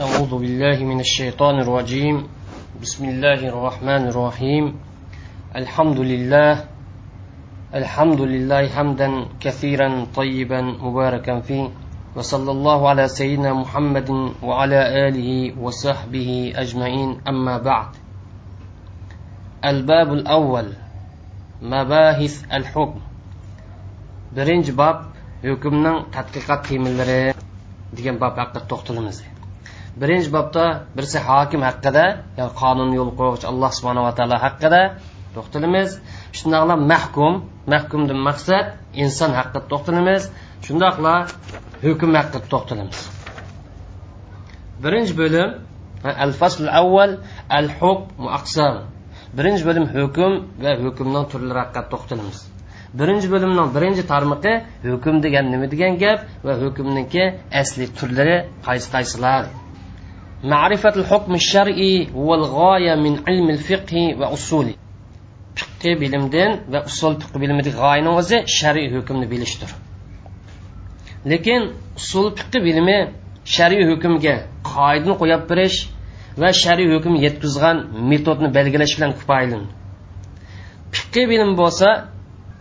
أعوذ 0.00 0.32
بالله 0.38 0.84
من 0.84 1.00
الشيطان 1.00 1.60
الرجيم. 1.60 2.28
بسم 2.82 3.04
الله 3.04 3.48
الرحمن 3.52 4.08
الرحيم. 4.08 4.64
الحمد 5.56 6.00
لله. 6.00 6.64
الحمد 7.74 8.20
لله 8.20 8.68
حمدا 8.68 9.08
كثيرا 9.40 10.06
طيبا 10.16 10.60
مباركا 10.60 11.40
فيه. 11.40 11.68
وصلى 12.16 12.50
الله 12.50 12.88
على 12.88 13.08
سيدنا 13.08 13.52
محمد 13.52 14.10
وعلى 14.42 14.80
آله 15.08 15.60
وصحبه 15.60 16.52
أجمعين. 16.56 17.20
أما 17.28 17.58
بعد. 17.58 17.88
الباب 19.64 20.12
الأول. 20.12 20.66
مباحث 21.62 22.44
الحكم. 22.48 23.00
birinchi 24.32 24.72
bob 24.72 25.12
hukmning 25.44 26.08
tadqiqot 26.14 26.60
temillari 26.68 27.34
degan 27.96 28.16
bob 28.22 28.38
haqida 28.40 28.60
to'xtalamiz 28.70 29.29
birinchi 30.00 30.30
bobda 30.36 30.64
birisi 30.96 31.18
hokim 31.28 31.60
haqida 31.68 32.04
ya'ni 32.38 32.52
qonun 32.62 32.90
yo'l 32.98 33.10
qo'yuvchi 33.18 33.46
alloh 33.52 33.70
subhanava 33.78 34.10
taolo 34.18 34.36
haqida 34.46 34.80
to'xtalamiz. 35.34 35.88
Shundoqla 36.38 36.74
mahkum 36.92 37.32
mahkumdan 37.72 38.20
maqsad 38.28 38.64
inson 39.02 39.30
haqida 39.38 39.60
to'xtalamiz. 39.70 40.22
Shundoqla 40.66 41.14
hukm 41.84 42.10
haqida 42.18 42.38
to'xtalamiz. 42.52 42.98
Birinchi 44.82 45.14
bo'lim 45.20 45.48
al 46.24 46.32
fasl 46.40 46.64
avval 46.80 47.10
al 47.58 47.68
hukm 47.80 48.24
aqsam 48.38 48.74
birinchi 49.38 49.62
bo'lim 49.68 49.86
hukm 49.96 50.32
va 50.64 50.72
hukmning 50.84 51.24
turlari 51.32 51.60
haqida 51.64 51.82
to'xtalamiz. 51.92 52.38
Birinchi 53.00 53.28
bo'limning 53.34 53.68
birinchi 53.76 54.02
tarmog'i 54.12 54.54
hukm 54.90 55.16
degan 55.24 55.44
nima 55.52 55.66
degan 55.74 55.92
gap 56.02 56.18
va 56.46 56.52
hukmniki 56.62 57.24
asli 57.60 57.84
turlari 57.98 58.36
qaysi 58.66 58.88
qaysilar 58.94 59.42
معرفة 60.43 60.93
الحكم 60.95 61.33
الشرعي 61.33 62.07
هو 62.13 62.35
الغاية 62.35 62.95
من 62.95 63.19
علم 63.27 63.49
الفقه 63.49 64.15
وأصوله 64.19 64.73
fiqh 65.55 66.01
bilimdan 66.01 66.51
va 66.73 66.79
usul 66.89 67.13
fiqh 67.21 67.35
bilimidagi 67.41 67.77
g'oyani 67.81 68.11
o'zi 68.19 68.37
shar'iy 68.57 68.87
hukmni 68.95 69.27
bilishdir 69.33 69.69
lekin 71.31 71.61
usul 71.99 72.27
fiqh 72.37 72.57
bilimi 72.67 72.99
shar'iy 73.55 73.83
hukmga 73.91 74.35
qoidani 74.71 75.13
qo'yib 75.21 75.43
berish 75.51 75.77
va 76.41 76.49
shar'iy 76.63 76.89
hukm 76.93 77.13
yetkazgan 77.25 77.77
metodni 78.11 78.49
belgilash 78.57 78.93
bilan 78.97 79.11
kifoyalanadi 79.17 79.67
fiqh 80.95 81.23
bilim 81.31 81.51
bo'lsa 81.61 81.87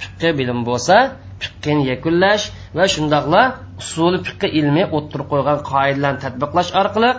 fiqh 0.02 0.32
bilim 0.38 0.60
bo'lsa 0.68 0.96
fiqhni 1.42 1.82
yakunlash 1.92 2.44
va 2.76 2.84
shundoqla 2.94 3.42
usul 3.82 4.14
fiqh 4.26 4.44
ilmi 4.60 4.84
o'ttirib 4.96 5.26
qo'ygan 5.32 5.58
qoidalarni 5.70 6.20
tadbiqlash 6.24 6.70
orqali 6.80 7.10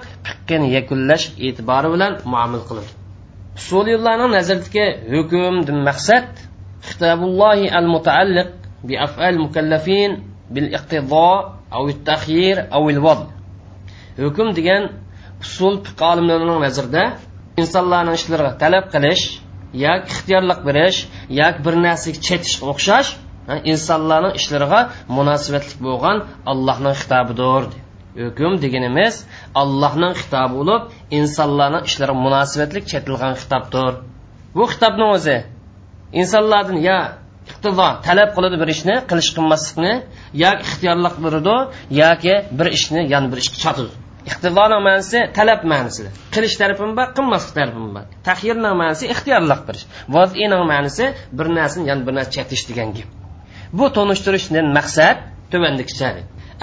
chiqqan 0.51 0.63
yakunlash 0.77 1.27
e'tibori 1.47 1.89
bilan 1.95 2.13
muomil 2.33 2.63
qiladi 2.69 2.91
usuliylarning 3.61 4.31
nazardagi 4.39 4.85
hukmdan 5.15 5.79
maqsad 5.89 6.29
xitobullohi 6.89 7.67
al 7.79 7.87
mutaalliq 7.95 8.51
bi 8.89 8.95
afal 9.07 9.37
mukallafin 9.45 10.11
bil 10.55 10.69
iqtido 10.79 11.31
av 11.79 11.87
taxyir 12.09 12.57
av 12.77 12.83
ilvod 12.93 13.21
hukm 14.25 14.49
degan 14.59 14.83
usul 15.45 15.75
fiq 15.87 15.99
olimlarining 16.13 16.59
nazarida 16.67 17.05
insonlarning 17.63 18.15
ishlariga 18.21 18.53
talab 18.63 18.85
qilish 18.95 19.25
yoki 19.85 20.07
ixtiyorlik 20.13 20.61
berish 20.69 20.99
yoki 21.41 21.61
bir 21.67 21.75
narsaga 21.87 22.19
chetish 22.27 22.57
o'xshash 22.71 23.09
insonlarning 23.73 24.35
ishlariga 24.41 24.81
munosabatli 25.17 25.75
bo'lgan 25.87 26.17
allohning 26.53 26.95
xitobidir 27.01 27.65
hukm 28.19 28.53
deganimiz 28.65 29.15
allohning 29.63 30.15
xitobi 30.21 30.55
bo'lib 30.59 30.83
insonlarning 31.19 31.85
ishlariga 31.89 32.17
munosabatli 32.27 32.81
chetilgan 32.91 33.35
xitobdir. 33.41 33.93
Bu 34.57 34.65
xitobni 34.73 35.07
o'zi 35.17 35.37
insonlardan 36.21 36.79
yo 36.89 36.99
iqtido 37.51 37.89
talab 38.07 38.31
qiladi 38.37 38.57
bir 38.63 38.69
ishni 38.75 38.97
qilish 39.11 39.31
qilmaslikni 39.37 39.93
yoki 40.45 40.63
ixtiyorlik 40.67 41.17
beradi 41.25 41.57
yoki 42.03 42.35
bir 42.59 42.67
ishni 42.79 43.01
yana 43.13 43.27
bir 43.33 43.39
ishga 43.45 43.59
chotadi. 43.65 43.93
Iqtidoni 44.31 44.79
ma'nosi 44.87 45.19
talab 45.39 45.61
ma'nosi 45.73 46.05
qilish 46.35 46.57
tarafim 46.61 46.91
bor 46.99 47.09
qilmaslik 47.17 47.55
tarafim 47.59 47.87
bor. 47.97 48.05
Tahirni 48.29 48.71
ma'nosi 48.81 49.05
ixtiyorlik 49.15 49.61
berish 49.69 49.85
vazini 50.17 50.59
ma'nosi 50.73 51.05
bir 51.39 51.47
narsani 51.59 51.85
yana 51.91 52.03
bir 52.07 52.15
narsa 52.19 52.31
chatish 52.37 52.63
degan 52.71 52.89
gap. 52.97 53.09
Bu 53.79 53.85
tonishtirishdan 53.97 54.67
maqsad 54.79 55.17
tuvandikicha 55.53 56.09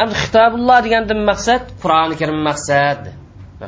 endi 0.02 0.16
xitobulloh 0.24 0.80
degandan 0.85 1.19
maqsad 1.30 1.62
qur'oni 1.84 2.16
karim 2.22 2.40
maqsad. 2.50 3.02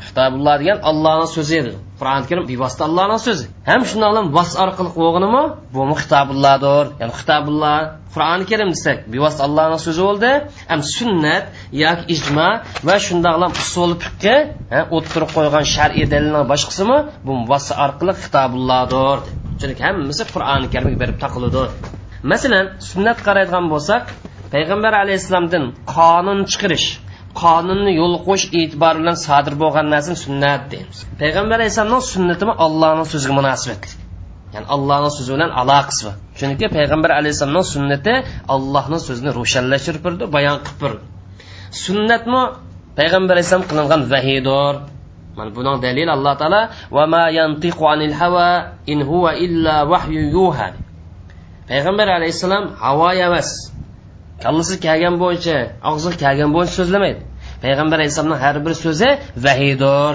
Xitobulloh 0.07 0.55
degan 0.61 0.77
ollohni 0.89 1.27
so'zi 1.35 1.55
edi. 1.61 1.71
Qur'oni 1.99 2.25
karim 2.29 2.45
bevosita 2.51 2.83
allohni 2.89 3.17
so'zi. 3.27 3.45
Ham 3.69 3.81
shundoq 3.89 4.09
bilan 4.11 4.27
vas 4.37 4.51
orqali 4.63 4.89
bo'lganimi 5.01 5.43
bu 5.73 5.81
xitobullohdir. 6.01 6.85
Ya'ni 7.01 7.13
xitobulloh 7.19 7.77
qur'oni 8.13 8.45
karim 8.51 8.69
desak 8.75 8.97
bevosita 9.13 9.41
allohni 9.47 9.79
so'zi 9.85 10.01
bo'ldi. 10.07 10.31
Ham 10.71 10.81
sunnat 10.95 11.43
yoki 11.83 12.03
ijmo 12.15 12.49
va 12.87 12.95
shundoq 13.07 13.33
bilan 13.37 13.51
usul 13.61 13.91
fiqi 14.03 14.35
o'tirib 14.97 15.29
qo'ygan 15.35 15.65
shar'iy 15.75 16.05
dalilni 16.13 16.41
boshqasimi? 16.51 16.97
Bu 17.25 17.33
vas 17.51 17.65
orqali 17.85 18.13
xitobullohdir. 18.23 19.17
Chunki 19.59 19.81
hammasi 19.87 20.23
qur'oni 20.33 20.67
karimga 20.73 20.97
berib 21.03 21.17
taqiladi. 21.23 21.63
Masalan 22.31 22.65
sunnat 22.89 23.17
qaraydigan 23.27 23.65
bo'lsak 23.73 24.03
payg'ambar 24.53 24.93
alayhissalomdan 25.03 25.63
qonun 25.95 26.39
chiqarish 26.51 26.87
qonunni 27.41 27.91
yo'l 28.01 28.15
qo'yish 28.27 28.45
e'tibori 28.59 28.97
bilan 29.01 29.17
sodir 29.25 29.53
bo'lgan 29.61 29.85
narsani 29.93 30.17
sunnat 30.25 30.61
deymiz. 30.71 30.97
Payg'ambar 31.21 31.57
alayhissalomning 31.59 32.05
sunnatimi 32.13 32.53
allohning 32.65 33.07
so'ziga 33.13 33.33
munosabatli 33.39 33.93
ya'ni 34.53 34.67
allohning 34.75 35.13
so'zi 35.17 35.31
bilan 35.35 35.51
aloqasi 35.61 36.01
bor. 36.05 36.15
Chunki 36.39 36.65
payg'ambar 36.77 37.11
alayhissalomning 37.19 37.67
sunnati 37.75 38.13
allohning 38.55 39.01
so'zini 39.07 39.31
ro'shanlashtirib 39.39 40.01
turdi 40.05 40.23
bayon 40.35 40.57
qilib 40.65 40.79
turdi 40.83 41.03
sunnatmi 41.85 42.41
payg'ambar 42.99 43.33
alayhissalom 43.35 43.65
qilingan 43.69 44.01
vahiydir 44.13 44.73
mana 45.37 45.49
buning 45.57 45.77
dalili 45.85 46.11
alloh 46.17 46.33
taolo 46.41 46.61
va 46.95 47.03
ma 47.13 47.23
yantiqu 47.39 47.83
anil 47.93 48.13
hava 48.21 48.49
in 48.91 48.99
huwa 49.09 49.31
illa 49.45 49.75
vahyu 49.91 50.21
yuha. 50.35 50.69
Payg'ambar 51.69 52.07
alayhissalom 52.17 52.65
havo 52.83 53.09
emas. 53.27 53.49
Kallasi 54.43 54.75
kelgan 54.85 55.15
bo'yicha 55.23 55.57
og'zi 55.89 56.09
kelgan 56.23 56.49
bo'yicha 56.55 56.73
so'zlamaydi. 56.79 57.21
Payg'ambar 57.63 57.97
alayhissalomning 57.99 58.41
har 58.45 58.55
bir 58.65 58.73
so'zi 58.83 59.09
vahiydir 59.45 60.13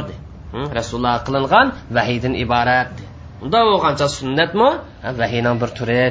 rasululloh 0.78 1.16
qilingan 1.26 1.66
vahiydan 1.96 2.34
iborat 2.44 2.92
unda 3.44 3.60
bo'lgancha 3.68 4.06
sunnatmi? 4.18 4.70
Vahiyning 5.20 5.56
bir 5.62 5.70
turi 5.78 6.04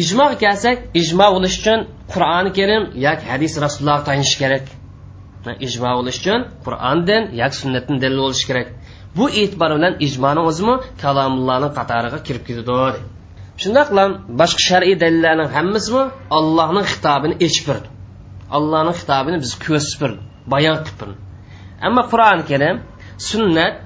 ijmo 0.00 0.26
kelsak 0.42 0.76
ijmo 1.00 1.26
bo'lish 1.34 1.56
uchun 1.60 1.80
qur'oni 2.12 2.50
karim 2.58 2.82
yoki 3.06 3.24
hadis 3.32 3.52
rasululloh 3.64 3.98
tanish 4.08 4.34
kerak. 4.42 4.64
Ijmo 5.66 5.90
bo'lish 5.98 6.18
uchun 6.22 6.40
qur'ondan 6.66 7.22
yoki 7.40 7.56
sunnatdan 7.62 7.96
dalil 8.02 8.20
bo'lishi 8.24 8.46
kerak. 8.50 8.68
Bu 9.16 9.24
e'tibor 9.40 9.70
bilan 9.76 9.94
ijmoni 10.06 10.42
o'zimi 10.50 10.74
kalomullohni 11.02 11.68
qatoriga 11.78 12.18
kirib 12.26 12.42
ketadi 12.48 12.72
shundoq 13.62 13.88
bilan 13.92 14.10
boshqa 14.40 14.60
shar'iy 14.68 14.96
dalillarning 15.04 15.50
hammasimi 15.56 16.04
allohning 16.38 16.86
xitobini 16.92 17.34
echib 17.46 17.66
allohning 18.56 18.96
xitobini 19.00 19.36
biz 19.44 19.52
ko'rsatib 19.64 20.12
bayon 20.52 20.76
qilib 20.86 21.18
ammo 21.86 22.02
qur'oni 22.12 22.44
karim 22.50 22.76
sunnat 23.30 23.76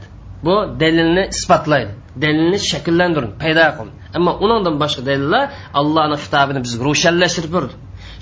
bu 0.47 0.54
dalilni 0.82 1.25
isbotlaydi 1.34 1.92
dalilni 2.22 2.59
shakllantirdi 2.70 3.32
paydo 3.42 3.66
qildi. 3.78 3.92
Ammo 4.16 4.32
undan 4.44 4.75
boshqa 4.82 5.03
dalillar 5.09 5.44
allohni 5.80 6.16
xitobini 6.25 6.60
bizga 6.66 6.82
ro'shanlashtirib 6.88 7.53
birdi 7.56 7.75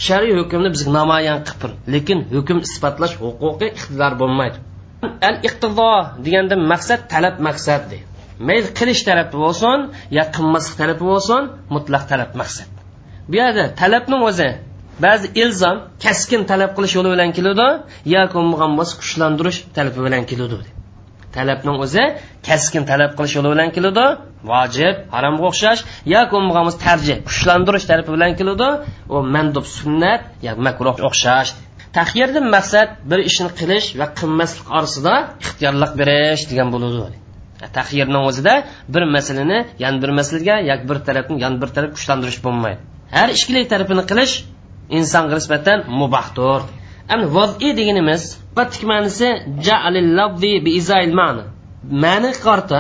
shar'iy 0.07 0.35
hukmni 0.41 0.71
bizga 0.75 0.91
namoyon 0.99 1.39
qilib 1.49 1.73
lekin 1.95 2.19
hukm 2.37 2.59
isbotlash 2.69 3.15
huquqiy 3.23 3.71
iqtidor 3.79 4.13
bo'lmaydi. 4.23 4.59
Al 5.29 5.37
iqtido 5.49 5.91
deganda 6.25 6.55
maqsad 6.73 7.01
talab 7.13 7.35
maqsad 7.49 7.83
deydi. 7.93 8.07
Mayli 8.47 8.69
qilish 8.79 9.03
tarafi 9.09 9.37
bo'lsin 9.45 9.79
yo 10.17 10.25
qilmaslik 10.37 10.75
tarafi 10.81 11.05
bo'lsin 11.13 11.43
mutlaq 11.75 12.03
talab 12.11 12.31
maqsad. 12.41 12.71
Bu 13.31 13.35
yerda 13.43 13.65
talabni 13.81 14.17
o'zi 14.29 14.51
ba'zi 15.05 15.27
ilzom 15.43 15.77
kaskin 16.05 16.43
talab 16.51 16.71
qilish 16.77 16.95
yo'li 16.99 17.11
bilan 17.15 17.31
keladi 17.37 17.69
yoki 18.15 18.35
bo'lgan 18.51 18.73
bo'lsa 18.79 18.95
kuchlantirish 19.03 19.59
talabi 19.77 20.01
bilan 20.07 20.23
keladi. 20.31 20.69
Talabning 21.37 21.77
o'zi 21.85 22.05
kaskin 22.49 22.83
talab 22.91 23.13
qilish 23.19 23.35
yo'li 23.39 23.49
bilan 23.55 23.69
keladi 23.77 24.07
vojib 24.51 24.95
haromga 25.15 25.45
o'xshash 25.51 25.81
yoki 26.15 26.31
bo'lmagan 26.35 26.63
bo'lsa 26.67 26.81
tarjih 26.87 27.17
kuchlantirish 27.29 27.87
tarafi 27.91 28.11
bilan 28.17 28.33
keladi 28.41 28.69
u 29.15 29.17
mandub 29.35 29.67
sunnat 29.77 30.21
yoki 30.47 30.61
makruh 30.69 30.97
o'xshash. 31.09 31.51
Tahyirdan 31.97 32.47
maqsad 32.57 32.89
bir 33.11 33.21
ishni 33.31 33.51
qilish 33.61 33.87
va 34.01 34.07
qilmaslik 34.19 34.67
orasida 34.77 35.15
ixtiyorlik 35.45 35.93
berish 36.01 36.43
degan 36.51 36.69
bo'ladi. 36.75 37.17
Tahyirning 37.77 38.23
o'zida 38.29 38.55
bir 38.95 39.03
masalani 39.17 39.59
yan 39.85 40.03
bir 40.03 40.11
masalaga 40.19 40.57
yoki 40.71 40.89
bir 40.91 40.99
tarafni 41.09 41.41
yan 41.45 41.55
bir 41.63 41.69
taraf 41.77 41.91
kuchlantirish 41.97 42.41
bo'lmaydi. 42.47 42.81
Har 43.17 43.29
ikkala 43.37 43.69
tarafini 43.73 44.05
qilish 44.11 44.35
insonga 44.99 45.35
nisbatan 45.41 45.79
mubahdir 46.01 46.61
endi 47.13 47.27
vazi 47.37 47.71
deganimiz 47.81 48.23
fatik 48.57 48.83
ma'nisi 48.91 49.29
ja'alil 49.67 50.11
lafzi 50.19 50.53
bi 50.65 50.71
izail 50.81 51.13
ma'ni. 51.21 51.45
Ma'ni 52.05 52.31
qarta 52.47 52.79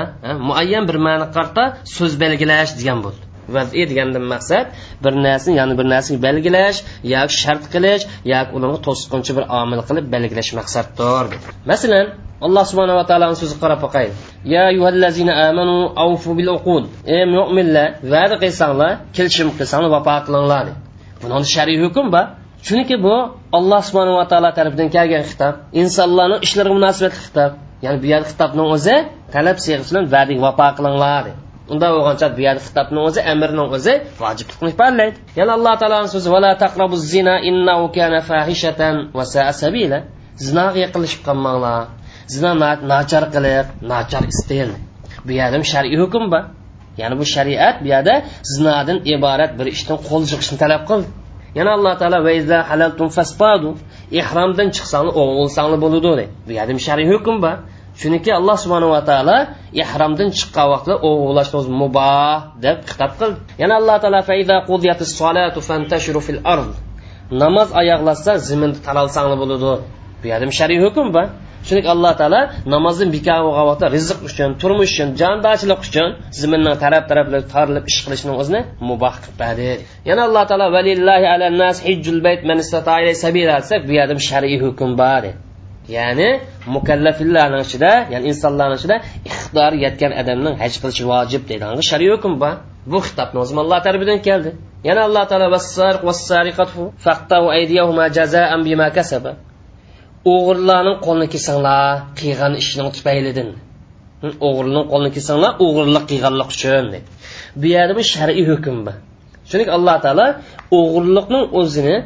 muayyan 0.49 0.85
bir 0.89 0.97
ma'ni 1.07 1.27
qarta 1.37 1.63
so'z 1.97 2.13
belgilash 2.23 2.73
degan 2.81 2.99
bo'ldi. 3.05 3.28
Vaziy 3.57 3.85
degandan 3.91 4.25
maqsad 4.33 4.67
bir 5.05 5.13
narsani 5.27 5.55
ya'ni 5.61 5.75
bir 5.81 5.87
narsani 5.95 6.19
belgilash 6.27 6.79
yoki 7.15 7.35
shart 7.43 7.65
qilish 7.75 8.03
yoki 8.33 8.51
ularga 8.57 8.79
to'sqinchi 8.87 9.33
bir 9.39 9.45
omil 9.61 9.81
qilib 9.89 10.07
belgilash 10.15 10.51
maqsaddir. 10.59 11.25
Masalan 11.71 12.07
alloh 12.47 12.65
subhanava 12.71 13.05
taoloni 13.11 13.37
so'zi 13.43 13.57
qarab 13.63 13.79
boqaylik. 13.87 14.17
Ya 14.55 14.65
yuhallazina 14.77 15.33
amanu 15.49 15.77
avfu 16.05 16.31
bil 16.39 16.51
uqud. 16.57 16.85
Ey 17.15 17.23
mo'minlar 17.37 17.89
va'da 18.13 18.37
qilsanglar 18.43 18.93
kelishim 19.17 19.49
qilsanglar 19.59 19.91
vafo 19.97 20.17
qilinglar 20.27 20.67
buni 21.23 21.47
shariy 21.55 21.79
hukm 21.85 22.07
bor. 22.17 22.27
Chunki 22.67 22.97
bu 23.07 23.17
alloh 23.59 23.81
subhanava 23.89 24.25
taolo 24.31 24.51
tarafidan 24.59 24.89
kelgan 24.97 25.23
xitob 25.31 25.55
insonlarni 25.83 26.37
ishlariga 26.47 26.75
munosabatli 26.79 27.21
xitob 27.27 27.53
ya'ni 27.85 27.99
bu 28.03 28.07
yerda 28.13 28.27
xitobni 28.33 28.65
o'zi 28.75 28.97
talab 29.35 29.59
siyg'isi 29.65 29.91
bilan 29.93 30.05
va'daga 30.15 30.41
vafo 30.47 30.69
qilinglar 30.79 31.25
unda 31.73 31.89
bo'lgancha 31.95 32.27
bu 32.37 32.41
yerda 32.47 32.63
xitobni 32.67 33.01
o'zi 33.09 33.21
amirning 33.33 33.69
o'zi 33.77 33.95
vojiblikni 34.23 34.69
ifodalaydi 34.75 35.19
yana 35.39 35.53
alloh 35.59 35.75
taoloni 35.81 36.09
so'zi 36.15 36.29
vala 36.35 36.51
taqrabu 36.65 36.97
zina 37.13 37.35
innahu 37.51 37.85
kana 37.97 38.19
fahishatan 38.31 38.95
va 39.19 39.25
sa'a 39.35 39.53
sabila. 39.63 39.99
Zinoga 40.47 40.79
yaqinlashib 40.85 41.23
qolmanglar. 41.29 41.83
Zino 42.35 42.51
nachar 42.93 43.25
qiliq 43.35 43.67
nachar 43.93 44.25
istil 44.33 44.71
bu 45.27 45.33
yerda 45.41 45.59
shar'iy 45.73 45.99
hukm 46.03 46.25
bor. 46.33 46.45
Ya'ni 47.01 47.15
bu 47.21 47.25
shariat 47.35 47.77
bu 47.83 47.89
yerda 47.95 48.15
zinodan 48.55 48.99
iborat 49.15 49.53
bir 49.59 49.67
ishdan 49.75 49.99
qo'l 50.09 50.23
chiqishni 50.31 50.57
talab 50.63 50.83
qildi. 50.91 51.09
Yana 51.59 51.71
alloh 51.77 51.95
taolo 52.01 52.19
vaiza 52.29 52.59
halaltum 52.71 53.09
faspadu 53.17 53.69
ihromdan 54.21 54.69
chiqsanglar 54.77 55.13
o'g'il 55.21 55.37
bo'lsanglar 55.41 55.79
bo'ladi 55.85 56.25
bu 56.47 56.53
yerda 56.59 56.73
shar'iy 56.87 57.09
hukm 57.13 57.37
bor. 57.45 57.57
Chunki 58.01 58.31
alloh 58.39 58.57
subhanava 58.65 59.01
taolo 59.11 59.37
ihromdan 59.83 60.29
chiqqan 60.39 60.67
vaqtda 60.73 60.95
o'g'irlashni 61.09 61.57
o'zi 61.61 61.71
muboh 61.83 62.39
deb 62.65 62.79
xitob 62.91 63.13
qildi. 63.21 63.39
Yana 63.63 63.75
alloh 63.81 63.97
taolo 64.03 64.19
namoz 67.43 67.69
oyoqlashsa 67.81 68.33
ziminda 68.49 68.79
taralsanglar 68.87 69.39
bo'ladi. 69.43 69.73
Bu 70.21 70.27
yerda 70.31 70.47
shariy 70.61 70.79
hukm 70.85 71.07
bor. 71.17 71.27
Chunki 71.69 71.89
alloh 71.95 72.13
taolo 72.21 72.41
namozni 72.75 73.07
bekor 73.17 73.41
bo'lgan 73.47 73.65
vaqtda 73.71 73.87
rizq 73.97 74.19
uchun 74.29 74.51
turmush 74.61 74.93
uchun 74.95 75.09
jondochilik 75.21 75.81
uchun 75.89 76.09
ziminni 76.41 76.73
taraf 76.83 77.03
taraflari 77.11 77.47
torilib 77.55 77.85
ish 77.91 77.99
qilishni 78.05 78.33
o'zini 78.41 78.61
muboh 78.89 79.15
qilibadi 79.23 79.71
yana 80.09 80.23
alloh 80.29 80.45
taolo 80.51 80.67
valillahi 80.77 81.27
alannas 81.35 81.77
hijjul 81.87 82.19
bayt 82.27 82.41
man 82.49 82.59
sabila 83.25 83.55
desak 83.61 83.81
bu 83.89 83.93
yerda 83.99 84.15
shar'iy 84.31 84.59
hukm 84.65 84.91
bor. 85.03 85.25
Ya'ni 85.97 86.29
mukallafillarning 86.75 87.63
ichida 87.67 87.93
ya'ni 88.13 88.27
insonlarning 88.33 88.79
ichida 88.81 88.97
iqtidori 89.29 89.77
yetgan 89.87 90.13
odamning 90.21 90.55
haj 90.63 90.73
qilishi 90.83 91.05
vojib 91.13 91.43
deydigan 91.51 91.81
shariy 91.91 92.11
hukm 92.15 92.33
bor. 92.43 92.55
Bu 92.93 92.99
xitobni 93.07 93.39
o'zi 93.45 93.53
alloh 93.65 93.79
tarafidan 93.87 94.19
keldi. 94.29 94.51
Yana 94.89 95.01
alloh 95.09 95.25
taolo 95.31 95.47
o'g'irlarning 100.33 100.99
qo'lini 101.07 101.29
kesinglar 101.35 101.83
qilgan 102.19 102.53
ishining 102.63 102.89
tufaylidan 102.97 103.49
o'g'irlarning 104.47 104.87
qo'lini 104.93 105.11
kesinglar 105.17 105.51
o'g'irlik 105.65 106.05
qilganlik 106.11 106.49
uchun 106.55 106.87
bu 107.61 107.67
yerda 107.75 108.03
shar'iy 108.15 108.45
hukm 108.51 108.77
bor. 108.87 108.97
Chunki 109.51 109.71
alloh 109.77 109.97
taolo 110.05 110.27
o'g'irlikning 110.79 111.45
o'zini 111.61 111.97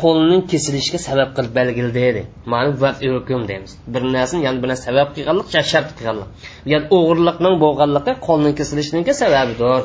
qo'lning 0.00 0.42
kesilishiga 0.50 0.98
sabab 1.08 1.30
qilib 1.36 1.52
belgildi 1.58 1.94
dedi 2.06 2.22
ma'lum 2.52 2.74
hukm 3.16 3.42
deymiz. 3.50 3.72
Bir 3.94 4.02
narsani 4.16 4.40
yana 4.46 4.58
bir 4.62 4.68
narsa 4.72 4.84
sabab 4.90 5.08
qilganlik 5.16 5.46
shart 5.72 5.88
qilganlik. 5.98 6.28
Ya'ni 6.72 6.86
o'g'irlikning 6.96 7.54
bo'lganligi 7.64 8.12
qo'lning 8.26 8.54
kesilishiniki 8.60 9.12
sababidir. 9.22 9.82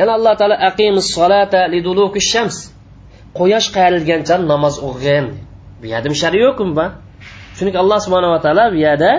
Yana 0.00 0.12
alloh 0.16 0.34
taolo 0.40 0.56
aqimus 0.70 1.06
solata 1.16 1.60
liduluki 1.72 2.20
shams. 2.32 2.56
Quyosh 3.38 3.68
qayrilgancha 3.76 4.34
namoz 4.52 4.74
o'qigin 4.88 5.26
bu 5.80 5.86
yerda 5.92 6.08
shari 6.22 6.38
yo'qmi 6.46 6.72
ba? 6.80 6.86
chunki 7.56 7.78
alloh 7.82 7.98
subhanava 8.06 8.38
taolo 8.44 8.64
bu 8.74 8.78
yerda 8.86 9.10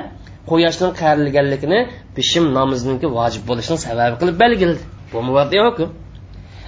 quyoshning 0.50 0.92
qayrilganligini 1.02 1.80
bishim 2.18 2.46
namozniki 2.58 3.08
vojib 3.18 3.44
bo'lishini 3.50 3.80
sababi 3.88 4.16
qilib 4.22 4.38
belgildi 4.44 4.82
bu 5.12 5.18
muvaddiy 5.28 5.62
hukm 5.68 5.88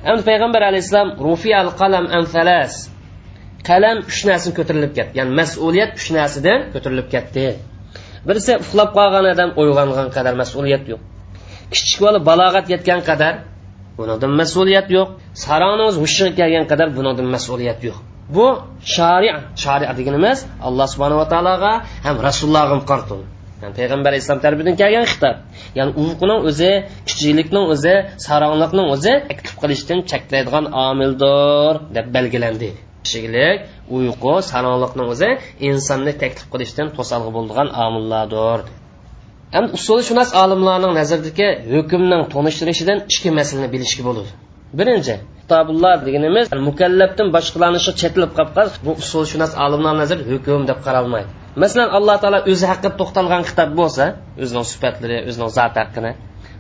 endi 0.10 0.22
payg'ambar 0.30 0.62
alayhissalom 0.70 1.10
rufi 1.26 1.50
al 1.62 1.70
qalam 1.80 2.06
an 2.18 2.24
thalas. 2.34 2.74
Qalam 3.70 3.98
uch 4.10 4.22
narsa 4.30 4.50
ko'tarilib 4.58 4.92
ketdi. 4.98 5.14
Ya'ni 5.20 5.32
mas'uliyat 5.42 5.92
uch 6.00 6.08
narsadan 6.18 6.60
ko'tarilib 6.74 7.08
ketdi. 7.14 7.46
Birisi 8.28 8.54
uxlab 8.64 8.90
qolgan 8.98 9.26
odam 9.34 9.50
uyg'ongan 9.62 10.08
qadar 10.16 10.34
mas'uliyat 10.42 10.84
yo'q. 10.92 11.02
Kichik 11.74 12.00
bola 12.06 12.20
balog'at 12.30 12.68
yetgan 12.74 13.00
qadar 13.10 13.34
bundan 13.98 14.32
mas'uliyat 14.42 14.88
yo'q. 14.98 15.08
Saroniz 15.44 15.96
hushiga 16.04 16.32
kelgan 16.40 16.66
qadar 16.72 16.88
bundan 16.98 17.28
mas'uliyat 17.36 17.80
yo'q. 17.88 17.98
Bu 18.36 18.48
shari 18.96 19.30
shari 19.64 19.86
deganimiz 20.00 20.40
alloh 20.68 20.88
subhanava 20.94 21.26
taologa 21.34 21.74
ham 22.06 22.16
rasulullohga 22.28 22.78
qarti 22.92 23.18
yani 23.62 23.74
payg'ambar 23.80 24.10
alayhissalom 24.12 24.42
tarbiyadan 24.46 24.76
kelgan 24.82 25.06
xitob 25.12 25.36
ya'ni 25.78 25.92
uyquning 26.02 26.42
o'zi 26.50 26.72
kichiklikning 27.08 27.66
o'zi 27.74 27.96
saronlikning 28.28 28.88
o'zi 28.96 29.14
taklif 29.30 29.56
qilishdan 29.62 30.00
cheklaydigan 30.12 30.66
omildir 30.88 31.74
deb 31.96 32.08
belgilandi. 32.16 32.70
Kichiklik 33.08 33.58
uyqu 33.98 34.34
saronlikni 34.52 35.04
o'zi 35.12 35.30
insonni 35.70 36.14
taklif 36.22 36.48
qilishdan 36.54 36.88
to'salg'i 36.98 37.32
bo'lgan 37.38 37.68
omillardir. 37.86 38.60
Endi 39.58 39.70
usulshunos 39.78 40.30
olimlarning 40.44 40.94
nazaridagi 41.00 41.48
hukmning 41.74 42.24
tonishtirishidan 42.34 42.98
ikki 43.12 43.30
masalani 43.40 43.70
bilishga 43.76 44.04
bo'ladi 44.08 44.32
birinchi 44.80 45.16
kitobulloh 45.42 45.96
deganimiz 46.08 46.46
mukallabdan 46.70 47.28
boshqalarni 47.36 47.80
shu 47.86 47.92
chetilib 48.02 48.32
qolib 48.38 48.54
qolib 48.58 48.76
bu 48.86 48.92
usulshunos 49.04 49.52
olimlar 49.66 49.94
nazar 50.02 50.20
hukm 50.32 50.62
deb 50.70 50.80
qaralmaydi. 50.86 51.30
Masalan 51.64 51.90
alloh 51.98 52.16
taolo 52.24 52.40
o'zi 52.52 52.66
haqida 52.72 52.90
to'xtalgan 53.00 53.42
kitob 53.50 53.70
bo'lsa 53.80 54.06
o'zining 54.44 54.66
sifatlari 54.74 55.18
o'zining 55.30 55.52
zot 55.58 55.76
haqini 55.82 56.12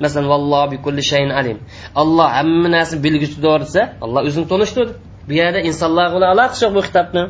masalan 0.03 0.27
vallohu 0.33 0.71
bi 0.71 0.77
kulli 0.85 1.03
shayin 1.11 1.31
alim 1.39 1.57
alloh 2.01 2.27
hamma 2.37 2.67
narsani 2.75 2.99
bilguchidir 3.05 3.59
desa 3.65 3.81
alloh 4.05 4.21
o'zini 4.29 4.47
tanishtirdi 4.53 4.93
bu 5.27 5.33
yerda 5.41 5.59
insonlar 5.69 6.07
bilan 6.15 6.29
aloqasi 6.35 6.61
yo'q 6.65 6.73
bu 6.77 6.81
kitobni. 6.87 7.23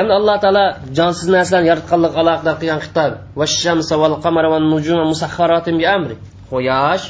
Endi 0.00 0.12
alloh 0.18 0.36
taolo 0.44 0.64
jonsiz 0.98 1.26
narsalarni 1.34 1.68
yaratganlik 1.72 2.14
aloqador 2.22 2.54
qilgan 2.60 2.80
kitob 2.86 3.12
quyosh 6.50 7.04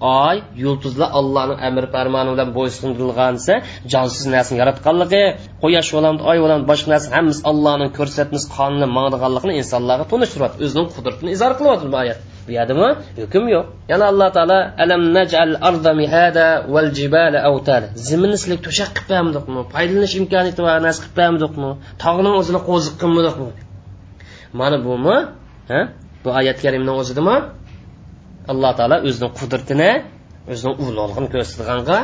oy 0.00 0.36
yulduzlar 0.64 1.08
allohning 1.18 1.58
amr 1.68 1.84
farmoni 1.94 2.30
bilan 2.34 2.50
bo'ysundirilgan 2.58 3.34
desa 3.38 3.54
jonsiz 3.92 4.24
narsani 4.34 4.58
yaratganligi 4.62 5.22
quyosh 5.62 5.90
bilan 5.96 6.16
oy 6.30 6.38
bilan 6.44 6.60
boshqa 6.70 6.88
narsa 6.94 7.08
hammasi 7.16 7.40
allohning 7.50 7.90
ko'rsatmasi 7.98 8.46
qonuni 8.56 8.86
mangdiganligini 8.96 9.54
insonlarga 9.62 10.04
tunishtiryapti 10.12 10.60
o'zining 10.66 10.88
qudratini 10.96 11.30
izhor 11.36 11.52
qilyapti 11.58 11.86
bu 11.92 11.98
oyat. 12.02 12.18
Bu 12.46 12.50
yerdami 12.58 12.88
hukm 13.20 13.44
yo'q. 13.54 13.66
Yana 13.92 14.04
alloh 14.12 14.28
taolo 14.36 14.58
alam 14.84 15.02
najal 15.16 15.50
arda 15.68 15.92
mihada 16.00 16.46
val 16.74 16.88
jibala 16.98 17.38
avtala 17.50 17.86
zimini 18.08 18.36
sizlar 18.40 18.58
to'shak 18.66 18.90
qilib 18.96 19.06
qo'yamdikmi 19.10 19.60
foydalanish 19.72 20.14
imkoniyati 20.20 20.60
bor 20.66 20.76
narsa 20.86 21.00
qilib 21.02 21.14
qo'yamdikmi 21.18 21.70
tog'ni 22.04 22.30
o'zini 22.40 22.60
qo'ziq 22.68 22.94
qilmadikmi 23.02 23.50
mana 24.60 24.76
bumi 24.86 25.16
bu 26.22 26.28
oyat 26.40 26.58
karimni 26.64 26.92
o'zidami 27.00 27.36
alloh 28.52 28.72
taolo 28.78 28.96
o'zini 29.08 29.28
qudratini 29.38 29.90
o'zini 30.52 30.72
ulug'lig'ini 30.82 31.28
ko'rsatganga 31.34 31.98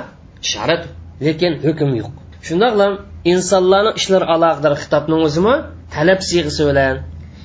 ishorat. 0.47 0.83
Lekin 1.27 1.53
hukm 1.67 1.91
yo'q. 2.01 2.13
Shundoq 2.47 2.73
ham 2.83 2.93
insonlarni 3.33 3.91
ishlari 4.01 4.27
aloqador 4.35 4.75
xitobning 4.83 5.21
o'zimi 5.29 5.55
talab 5.95 6.21
siyg'isi 6.29 6.63
bilan 6.71 6.95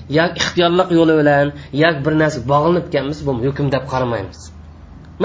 yoki 0.10 0.40
ixtiyorlik 0.42 0.90
yo'li 0.98 1.14
bilan 1.20 1.48
yoki 1.84 2.00
bir 2.06 2.14
narsa 2.22 2.40
bog'linib 2.52 2.88
kelmiz 2.94 3.20
bu 3.28 3.32
hukm 3.46 3.68
deb 3.76 3.84
qaramaymiz. 3.92 4.40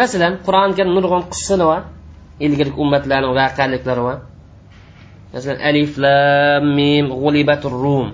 Masalan 0.00 0.34
qur'oni 0.46 0.74
karim 0.78 0.92
nurg'un 0.96 1.22
qissani 1.32 1.64
bor 1.70 1.80
ilgari 2.46 2.72
ummatlarni 2.82 3.28
voqealiklari 3.38 4.02
bor. 4.08 4.18
Masalan 5.34 5.58
alif 5.70 5.92
lam 6.04 6.64
mim 6.78 7.06
g'ulibatur 7.22 7.74
rum. 7.84 8.08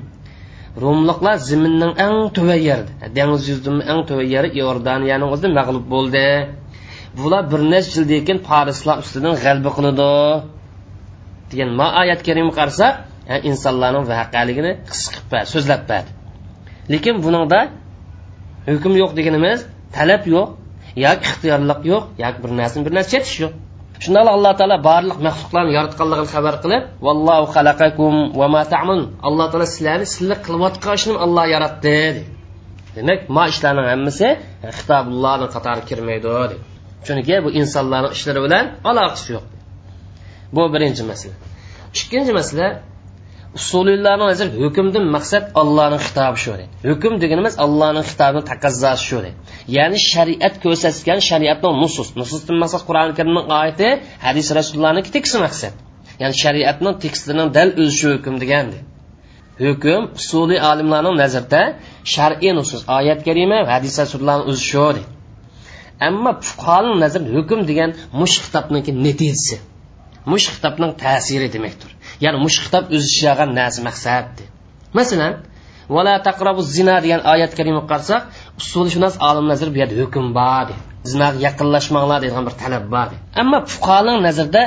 Rumliqlar 0.82 1.37
ziminning 1.48 1.92
eng 2.06 2.18
tuva 2.37 2.56
yerida 2.68 2.92
dengiz 3.16 3.42
yuzini 3.50 3.82
eng 3.92 4.00
tuva 4.08 4.25
yeri 4.34 4.48
iordaniyani 4.60 5.26
o'zida 5.32 5.48
mag'lub 5.58 5.87
bo'ldi. 5.94 6.26
Bular 7.18 7.42
bir 7.52 7.60
necha 7.72 7.90
yildan 7.96 8.22
keyin 8.26 8.40
farislar 8.48 8.96
ustidan 9.02 9.34
g'alba 9.44 9.70
qiladi. 9.76 10.12
Degan 11.50 11.70
ma 11.78 11.87
oyat 12.02 12.20
karimga 12.26 12.54
qarasak 12.60 12.94
insonlarning 13.50 14.04
voqeligini 14.12 14.72
his 14.90 15.02
qilib 15.12 15.46
so'zlab 15.54 15.82
berdi 15.90 16.17
lekin 16.92 17.14
buningda 17.25 17.61
hukm 18.73 18.92
yo'q 19.02 19.11
deganimiz 19.18 19.59
talab 19.97 20.23
yo'q 20.35 20.49
yoki 21.04 21.23
ixtiyorlik 21.28 21.80
yo'q 21.92 22.04
yoki 22.25 22.38
bir 22.45 22.50
narsani 22.61 22.83
bir 22.87 22.92
narsa 22.97 23.11
chetish 23.14 23.37
yo'q. 23.45 23.52
Shunda 24.04 24.21
alloh 24.37 24.52
taolo 24.61 24.76
barliq 24.88 25.18
maxluqlarni 25.26 25.73
yaratganligini 25.78 26.30
xabar 26.35 26.54
qilib 26.62 26.83
vallohu 27.07 27.47
xalaqakum 27.54 28.14
va 28.40 28.47
ma 28.54 28.62
ta'mun 28.73 29.00
alloh 29.28 29.47
taolo 29.52 29.66
sizlarni 29.75 30.07
sizlar 30.14 30.38
qilayotgan 30.47 30.95
ishni 30.99 31.14
alloh 31.25 31.45
yaratdi 31.54 31.99
demak 32.97 33.21
ma 33.37 33.45
ishlarning 33.52 33.87
hammasi 33.92 34.28
xitobullohni 34.78 35.47
qatori 35.54 35.83
kirmaydi 35.88 36.57
chunki 37.07 37.35
bu 37.45 37.49
insonlarning 37.61 38.12
ishlari 38.16 38.40
bilan 38.47 38.64
aloqasi 38.90 39.28
yo'q. 39.35 39.45
Bu 40.57 40.62
birinchi 40.75 41.02
masala. 41.11 41.37
Ikkinchi 41.99 42.33
masala 42.38 42.66
usuliylarni 43.55 44.25
hozir 44.31 44.49
hukmdan 44.62 45.05
maqsad 45.17 45.45
allohning 45.61 46.02
xitobi 46.07 46.38
shu 46.45 46.52
hukm 46.90 47.12
deganimiz 47.23 47.55
allohning 47.64 48.05
xitobini 48.11 48.45
taqazzosi 48.50 49.05
shu 49.09 49.19
ya'ni 49.76 49.99
shariat 50.12 50.55
ko'rsatgan 50.64 51.21
shariatning 51.28 51.75
nusus. 51.83 52.09
Nususdan 52.21 52.57
maqsad 52.62 52.83
qur'oni 52.88 53.12
karimning 53.19 53.47
oyati 53.61 53.88
hadis 54.26 54.47
rasulullohniki 54.59 55.11
teksti 55.17 55.37
maqsad. 55.47 55.75
Ya'ni 56.23 56.35
shariatning 56.43 56.95
tekstining 57.05 57.49
dal 57.57 57.69
o'zi 57.81 57.95
shu 58.00 58.09
hukm 58.17 58.35
degandi. 58.43 58.78
Hukm 59.64 60.02
usuliy 60.21 60.61
olimlarning 60.71 61.17
nazarida 61.23 61.62
shar'iy 62.14 62.52
nusus 62.59 62.81
oyat 62.99 63.21
karima 63.28 63.59
va 63.67 63.71
hadis 63.76 63.95
rasulullohni 64.02 64.45
o'zi 64.50 64.64
shu 64.71 64.81
ammo 66.09 66.31
fuqaroning 66.49 66.99
nazarida 67.05 67.31
hukm 67.38 67.61
degan 67.71 67.90
mush 68.21 68.37
kitobniki 68.45 68.90
natijasi 69.07 69.57
mush 70.33 70.47
kitobning 70.55 70.93
ta'siri 71.05 71.49
demakdir. 71.55 71.90
Ya'ni 72.25 72.38
mushxitab 72.44 72.84
kitob 72.84 72.96
o'zi 72.96 73.06
ishlagan 73.14 73.50
narsa 73.58 73.80
maqsad 73.88 74.34
masalan 74.98 75.32
vala 75.94 76.14
taqrabu 76.28 76.62
zina 76.76 76.96
degan 77.04 77.20
oyat 77.32 77.52
karimga 77.58 77.82
qarasak 77.90 78.22
usulshunos 78.60 79.14
olim 79.28 79.46
nazar 79.52 79.68
bu 79.75 79.78
yerda 79.82 79.94
hukm 80.02 80.26
bor 80.38 80.68
zinoga 81.10 81.38
yaqinlashmanglar 81.46 82.18
degan 82.26 82.42
bir 82.48 82.54
talab 82.62 82.84
bor 82.94 83.08
ammo 83.42 83.58
fuqaroning 83.75 84.20
nazarida 84.28 84.62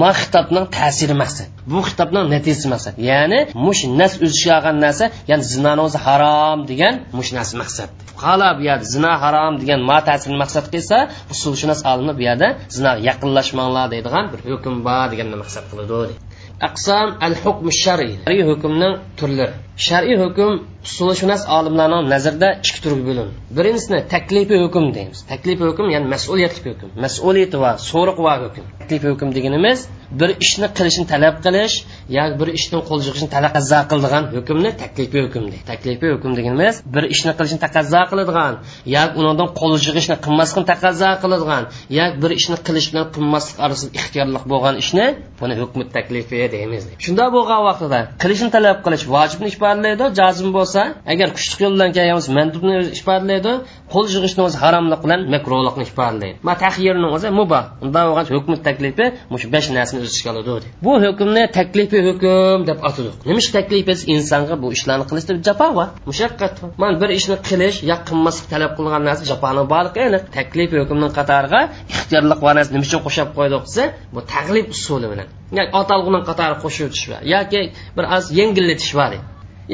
ma 0.00 0.10
xitobning 0.20 0.66
ta'siri 0.76 1.14
maqsad 1.22 1.48
bu 1.72 1.80
xitobning 1.88 2.26
natijasi 2.34 2.66
maqsad. 2.74 2.94
Ya'ni 3.10 3.40
mush 3.66 3.82
nas 4.00 4.12
o'zishagan 4.24 4.76
narsa 4.84 5.04
ya'ni 5.30 5.44
zinoni 5.52 5.80
o'zi 5.86 5.98
harom 6.06 6.58
degan 6.70 6.94
mush 7.18 7.30
nas 7.38 7.50
maqsad. 7.60 7.88
Fuqaro 8.10 8.48
bu 8.58 8.62
yerda 8.68 8.86
zina 8.94 9.12
harom 9.22 9.54
degan 9.62 9.80
ma 9.90 9.98
ta'sirini 10.08 10.38
maqsad 10.44 10.64
qilsa 10.74 10.96
usulshunos 11.34 11.80
olimlar 11.90 12.14
bu 12.20 12.24
yerda 12.28 12.48
zinaga 12.76 13.00
yaqinlashmanglar 13.08 13.86
deydigan 13.94 14.24
bir 14.32 14.40
hukm 14.50 14.74
bor 14.86 15.06
deganni 15.12 15.36
maqsad 15.42 15.64
qiladi 15.70 16.12
aqsam 16.60 17.16
al 17.20 17.34
hukm 17.44 17.70
shar'iy 17.82 18.18
shar'iy 18.26 18.42
hukmning 18.48 18.94
turlari 19.16 19.54
shar'iy 19.76 20.16
hukm 20.22 20.50
usulishunos 20.84 21.42
olimlarning 21.56 22.08
nazarida 22.14 22.48
ikki 22.66 22.80
turga 22.84 23.02
bo'linadi 23.08 23.32
birinchisini 23.56 24.00
taklifiy 24.14 24.60
hukm 24.64 24.84
deymiz. 24.96 25.18
Taklifiy 25.32 25.66
hukm 25.70 25.86
ya'ni 25.94 26.06
mas'uliyatli 26.14 26.68
hukm. 26.72 26.88
Mas'uliyati 27.04 27.56
va 27.64 27.70
so'riq 27.90 28.18
va 28.26 28.34
hukm. 28.44 28.64
Taklifiy 28.80 29.10
hukm 29.14 29.28
deganimiz 29.36 29.78
bir 30.20 30.30
ishni 30.44 30.68
qilishni 30.78 31.04
talab 31.12 31.36
qilish 31.44 31.74
yoki 32.16 32.34
bir 32.40 32.48
ishni 32.58 32.78
qo'l 32.88 33.00
yig'ishni 33.06 33.28
taqozo 33.36 33.80
qiladigan 33.90 34.24
hukmni 34.36 34.70
taklifiy 34.82 35.22
hukm 35.26 35.44
deydi. 35.52 35.64
Taklifiy 35.72 36.10
hukm 36.14 36.32
deganimiz 36.38 36.74
bir 36.94 37.04
ishni 37.14 37.32
qilishni 37.38 37.58
taqozo 37.64 38.02
qiladigan 38.10 38.54
yoki 38.96 39.14
undan 39.30 39.48
qo'l 39.60 39.74
chiqishni 39.84 40.16
qilmaslikni 40.24 40.64
taqozo 40.72 41.10
qiladigan 41.22 41.62
yoki 41.98 42.16
bir 42.22 42.30
ishni 42.38 42.56
qilish 42.66 42.88
bilan 42.92 43.06
qilmaslik 43.14 43.56
orasida 43.64 43.90
ixtiyorlik 43.98 44.44
bo'lgan 44.52 44.74
ishni 44.84 45.06
buni 45.40 45.54
hukmi 45.62 45.84
taklifi 45.96 46.36
deymiz 46.54 46.82
shunday 47.04 47.28
bo'lgan 47.36 47.60
vaqtida 47.68 48.00
qilishni 48.22 48.48
talab 48.56 48.78
qilish 48.86 49.04
vojibni 49.14 49.48
ifodalaydi 49.64 50.06
jozim 50.20 50.48
bo'lsa 50.56 50.80
agar 51.12 51.28
kuchli 51.36 51.62
yo'l 51.64 51.74
bilan 51.76 51.90
bo'lsa 52.16 52.30
mandubni 52.38 52.74
ifodalaydi 53.00 53.52
qo'l 53.92 54.06
yig'ishni 54.14 54.42
o'zi 54.46 54.58
haromlik 54.64 55.00
bilan 55.04 55.20
makruhlikni 55.34 55.84
ifodalaydi 55.88 56.36
ma 56.48 56.54
tahirni 56.64 57.08
o'zi 57.16 57.28
muboh. 57.38 57.64
Unda 57.84 58.00
bo'lgan 58.06 58.24
hukm 58.36 58.52
taklifi 58.68 59.06
mushu 59.32 59.46
besh 59.54 59.68
narsani 59.76 59.98
o'z 60.04 60.10
ichiga 60.12 60.30
oladi 60.32 60.66
bu 60.86 60.92
hukmni 61.04 61.42
taklifi 61.58 61.98
hukm 62.08 62.58
deb 62.68 62.78
atadik 62.88 63.16
nima 63.28 63.40
taklif 63.56 63.86
insonga 64.14 64.54
bu 64.62 64.66
ishlarni 64.76 65.04
qilishda 65.10 65.32
jafo 65.46 65.68
va 65.78 65.86
mushaqqat. 66.08 66.54
Man 66.82 66.92
bir 67.00 67.10
ishni 67.18 67.36
qilish 67.48 67.78
yo 67.90 67.96
qilmaslik 68.08 68.46
talab 68.52 68.72
qilingan 68.76 69.02
narsa 69.08 69.24
jafoni 69.30 69.62
borligi 69.72 70.00
aniq. 70.08 70.24
Taklif 70.38 70.70
hukmning 70.80 71.12
qatoriga 71.18 71.60
ixtiyorlik 71.92 72.40
va 72.46 72.50
narsa 72.56 72.70
nima 72.74 72.84
uchun 72.88 73.00
qo'shib 73.06 73.28
qo'ydik 73.36 73.62
desa 73.68 73.84
bu 74.14 74.20
taglib 74.34 74.66
usuli 74.74 75.06
bilan. 75.12 75.28
Yoki 75.58 75.72
atalg'uning 75.80 76.24
qatori 76.30 76.56
qo'shib 76.64 76.84
o'tish 76.88 77.04
yoki 77.34 77.60
bir 77.96 78.04
oz 78.16 78.24
yengillatish 78.38 78.92
bor. 79.00 79.14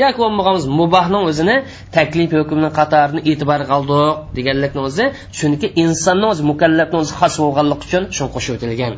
Yoki 0.02 0.18
bo'lmag'animiz 0.22 0.66
mubohning 0.80 1.24
o'zini 1.30 1.56
taklif 1.96 2.30
hukmni 2.40 2.70
qatorini 2.78 3.20
e'tiborga 3.30 3.72
oldik 3.78 4.36
deganlikni 4.36 4.80
o'zi 4.88 5.04
chunki 5.38 5.66
insonni 5.82 6.26
o'zi 6.32 6.42
mukallafni 6.50 6.96
o'zi 7.02 7.12
xos 7.20 7.34
bo'lganligi 7.44 7.82
uchun 7.88 8.04
shuni 8.16 8.30
qo'shib 8.34 8.52
o'tilgan. 8.58 8.94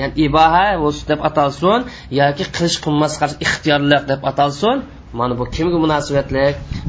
Ya'ni 0.00 0.14
iboha 0.26 0.66
deb 1.10 1.20
atalsin 1.28 1.80
yoki 2.20 2.44
qilish 2.54 2.78
qilmasga 2.84 3.26
ixtiyorliq 3.46 4.02
deb 4.12 4.20
atalsin 4.30 4.76
mana 5.12 5.34
bu 5.38 5.44
kimga 5.56 5.78
munosabatli 5.84 6.44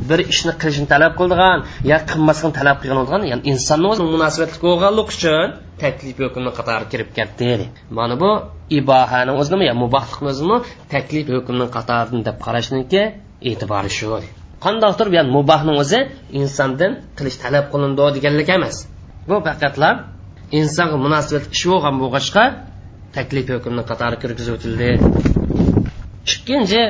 bir 0.09 0.19
ishni 0.33 0.53
qilishni 0.61 0.87
talab 0.93 1.13
qildigan 1.19 1.59
yo 1.91 1.97
qilmaslikni 2.09 2.53
talab 2.59 2.77
qilgan 2.81 2.97
bo'lgan 3.01 3.21
ya'ni 3.31 3.43
insonni 3.51 3.87
o'zi 3.93 4.03
munosabatli 4.15 4.57
bo'lganlik 4.67 5.07
uchun 5.15 5.47
taklif 5.83 6.17
hukmni 6.25 6.51
qatori 6.59 6.85
kirib 6.91 7.09
ketdi 7.17 7.51
mana 7.97 8.15
bu 8.21 8.31
ibohani 8.79 9.31
o'zimi 9.41 9.63
yo 9.69 9.73
mubohlikni 9.83 10.27
o'zimi 10.33 10.57
taklif 10.93 11.25
hukmni 11.35 11.65
qatoridan 11.75 12.21
deb 12.27 12.37
qarashniki 12.45 13.01
e'tibori 13.49 13.91
shu. 13.97 14.07
Qandoqdir 14.65 15.07
ya'ni 15.17 15.31
mubahni 15.37 15.73
o'zi 15.81 15.99
insondan 16.39 16.91
qilish 17.17 17.37
talab 17.43 17.65
qilindi 17.73 18.05
deganlik 18.15 18.49
emas. 18.57 18.75
Bu 19.29 19.35
faqatlar 19.47 19.95
insonga 20.59 20.97
munosabat 21.05 21.43
ish 21.55 21.65
bo'lgan 21.71 21.95
bo'lg'achqa 22.01 22.43
taklif 23.15 23.45
hukmni 23.55 23.83
qatori 23.89 24.17
kirgizib 24.23 24.53
o'tildi. 24.57 24.89
Ikkinchi 26.33 26.81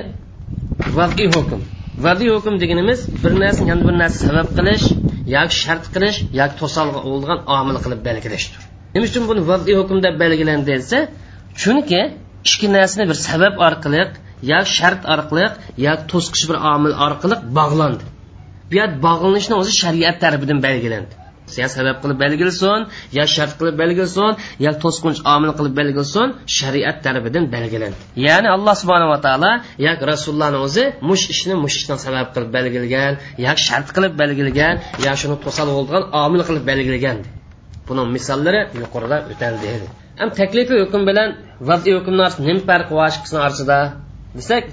vadiy 0.98 1.28
hukm. 1.36 1.62
Vadiy 2.06 2.30
hukm 2.36 2.56
deganimiz 2.62 3.00
bir 3.24 3.34
narsani 3.44 3.70
yana 3.70 3.84
bir 3.88 3.96
narsa 4.02 4.20
sabab 4.28 4.48
qilish 4.58 4.86
yoki 5.36 5.56
shart 5.64 5.86
qilish 5.94 6.18
yoki 6.40 6.56
to'salg'i 6.62 7.00
bo'lgan 7.10 7.40
omil 7.58 7.78
qilib 7.84 8.02
belgilashdir. 8.08 8.62
Nima 8.94 9.06
uchun 9.10 9.24
buni 9.30 9.42
vadiy 9.52 9.76
hukm 9.80 9.98
deb 10.06 10.16
belgilandi 10.24 10.66
desa 10.72 10.98
chunki 11.62 12.02
ikki 12.50 12.68
narsani 12.78 13.06
bir 13.12 13.18
sabab 13.28 13.54
orqali 13.68 14.02
yoki 14.54 14.70
shart 14.78 15.02
orqali 15.14 15.46
yoki 15.88 16.04
to'sqich 16.12 16.46
bir 16.50 16.58
omil 16.74 16.94
orqali 17.06 17.36
bog'landi. 17.58 18.04
Bu 18.70 18.76
yer 18.82 18.90
bog'lanishni 19.08 19.56
o'zi 19.62 19.74
shariat 19.82 20.16
tarafidan 20.24 20.60
belgilandi. 20.68 21.14
Ya 21.62 21.68
sabab 21.76 21.98
qilib 22.04 22.18
belgilsin 22.24 22.80
yo 23.18 23.24
shart 23.36 23.54
qilib 23.60 23.76
belgilsin 23.82 24.32
yo 24.66 24.72
to'sqinch 24.84 25.20
omil 25.36 25.52
qilib 25.58 25.74
belgilsin 25.80 26.28
shariat 26.58 26.98
tarafidan 27.06 27.44
belgilandi 27.56 28.00
ya'ni 28.28 28.48
alloh 28.56 28.76
subhanava 28.82 29.18
taolo 29.26 29.52
yoki 29.88 30.04
rasulullohni 30.14 30.60
o'zi 30.66 30.84
mush 31.10 31.26
ishni 31.34 31.54
mush 31.64 31.76
ishni 31.80 31.96
sabab 32.06 32.28
qilib 32.36 32.50
belgilgan 32.58 33.14
yo 33.46 33.52
shart 33.68 33.88
qilib 33.96 34.14
belgilgan 34.22 34.76
yo 35.06 35.12
shuni 35.22 35.36
to'sal 35.46 35.68
bo'lgan 35.78 36.04
omil 36.24 36.42
qilib 36.48 36.64
belgilagan 36.72 37.18
buni 37.88 38.04
misollari 38.16 38.62
yuqorida 38.82 39.18
o'taldi 39.32 39.68
ham 40.20 40.30
taklifiy 40.40 40.80
hukm 40.84 41.02
bilan 41.10 41.30
vaziy 41.70 41.94
hukmni 41.98 42.26
nima 42.48 42.62
farqi 42.70 42.94
bor 43.00 43.12
orasida 43.46 43.80
desak 44.40 44.64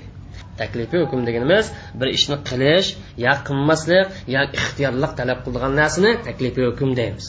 taklifiy 0.61 1.01
hukm 1.05 1.21
deganimiz 1.29 1.73
bir 2.01 2.09
ishni 2.19 2.37
qilish 2.49 2.89
yo 3.27 3.33
qilmaslik 3.47 4.07
yo 4.35 4.41
ixtiyorlik 4.59 5.13
talab 5.19 5.39
qiladigan 5.45 5.73
narsani 5.81 6.13
taklifiy 6.29 6.65
hukm 6.71 6.91
deymiz 7.01 7.27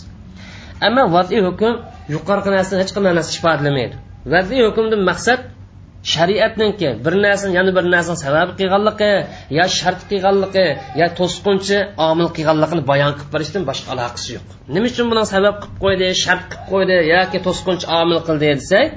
ammo 0.86 1.03
vaziy 1.15 1.41
hukm 1.48 1.74
yuqorqi 2.15 2.50
narsani 2.57 2.79
hech 2.84 2.91
qanday 2.96 3.13
narsa 3.19 3.31
ifodalamaydi. 3.38 3.96
Vaziy 4.34 4.62
hukmdan 4.67 5.01
maqsad 5.10 5.39
shariatniki 6.13 6.89
bir 7.05 7.13
narsani 7.25 7.53
yana 7.60 7.72
bir 7.77 7.86
narsani 7.96 8.19
sababi 8.25 8.51
qilganligi 8.60 9.12
yo 9.60 9.65
shart 9.79 10.00
qilganligi 10.10 10.67
yo 11.01 11.07
to'sqinchi 11.19 11.77
omil 12.10 12.29
qilganligini 12.38 12.84
bayon 12.91 13.12
qilib 13.17 13.31
berishdan 13.36 13.63
boshqa 13.69 13.89
aloqasi 13.96 14.29
yo'q. 14.36 14.46
Nima 14.75 14.88
uchun 14.91 15.05
buni 15.12 15.24
sabab 15.34 15.55
qilib 15.62 15.77
qo'ydi 15.84 16.07
shart 16.24 16.43
qilib 16.51 16.65
qo'ydi 16.72 16.98
yoki 17.15 17.38
to'sqinchi 17.48 17.86
omil 18.00 18.19
qildi 18.27 18.48
desak 18.60 18.88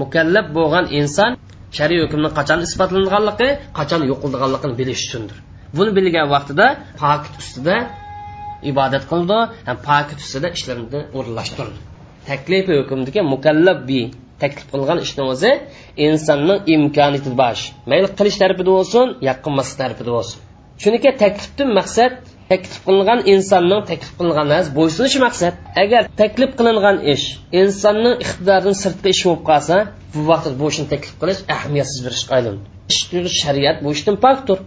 mukallaf 0.00 0.46
bo'lgan 0.56 0.84
inson 1.00 1.30
shariy 1.76 1.98
hukmni 2.04 2.30
qachon 2.38 2.58
isbotlanganligi 2.66 3.48
qachon 3.78 4.02
yo'qilganligini 4.10 4.74
bilish 4.80 5.02
uchundir. 5.08 5.36
Buni 5.76 5.90
bilgan 5.98 6.26
vaqtida 6.34 6.66
pokit 7.02 7.34
ustida 7.42 7.76
ibodat 8.70 9.04
qildi 9.10 9.38
ham 9.68 9.76
pokit 9.88 10.18
ustida 10.24 10.48
ishlarini 10.56 11.00
o'rinlashtirdi. 11.18 11.78
Taklifi 12.28 12.72
hukmdagi 12.80 13.20
mukallab 13.34 13.78
bi 13.90 14.00
taklif 14.42 14.66
qilgan 14.72 14.98
ishni 15.06 15.22
o'zi 15.32 15.50
insonning 16.06 16.58
imkoniyati 16.74 17.30
bosh 17.42 17.62
mayli 17.90 18.08
qilish 18.18 18.38
tarafida 18.42 18.70
bo'lsin 18.78 19.06
yo 19.26 19.34
tarafida 19.80 20.10
bo'lsin 20.16 20.38
chunki 20.82 21.10
taklifdan 21.22 21.68
maqsad 21.78 22.12
taklif 22.50 22.78
qilingan 22.86 23.20
insonning 23.32 23.80
taklif 23.90 24.12
qilingan 24.18 24.46
narsa 24.52 24.70
bo'ysunishi 24.78 25.18
maqsad. 25.26 25.54
Agar 25.82 26.02
taklif 26.20 26.50
qilingan 26.58 26.96
ish 27.14 27.24
insonning 27.60 28.14
iqtidoridan 28.24 28.76
sirtqi 28.82 29.08
ish 29.14 29.22
bo'lib 29.26 29.42
qolsa 29.50 29.76
bu 30.14 30.20
vaqtda 30.30 30.54
bu 30.60 30.66
ishni 30.72 30.86
taklif 30.92 31.14
qilish 31.20 31.40
ahamiyatsiz 31.54 31.98
bir 32.06 32.12
ishga 32.18 32.32
aylandi 32.38 32.64
ish 32.92 33.40
shariat 33.42 33.76
bu 33.84 33.88
ishdan 33.96 34.16
pokdir. 34.24 34.58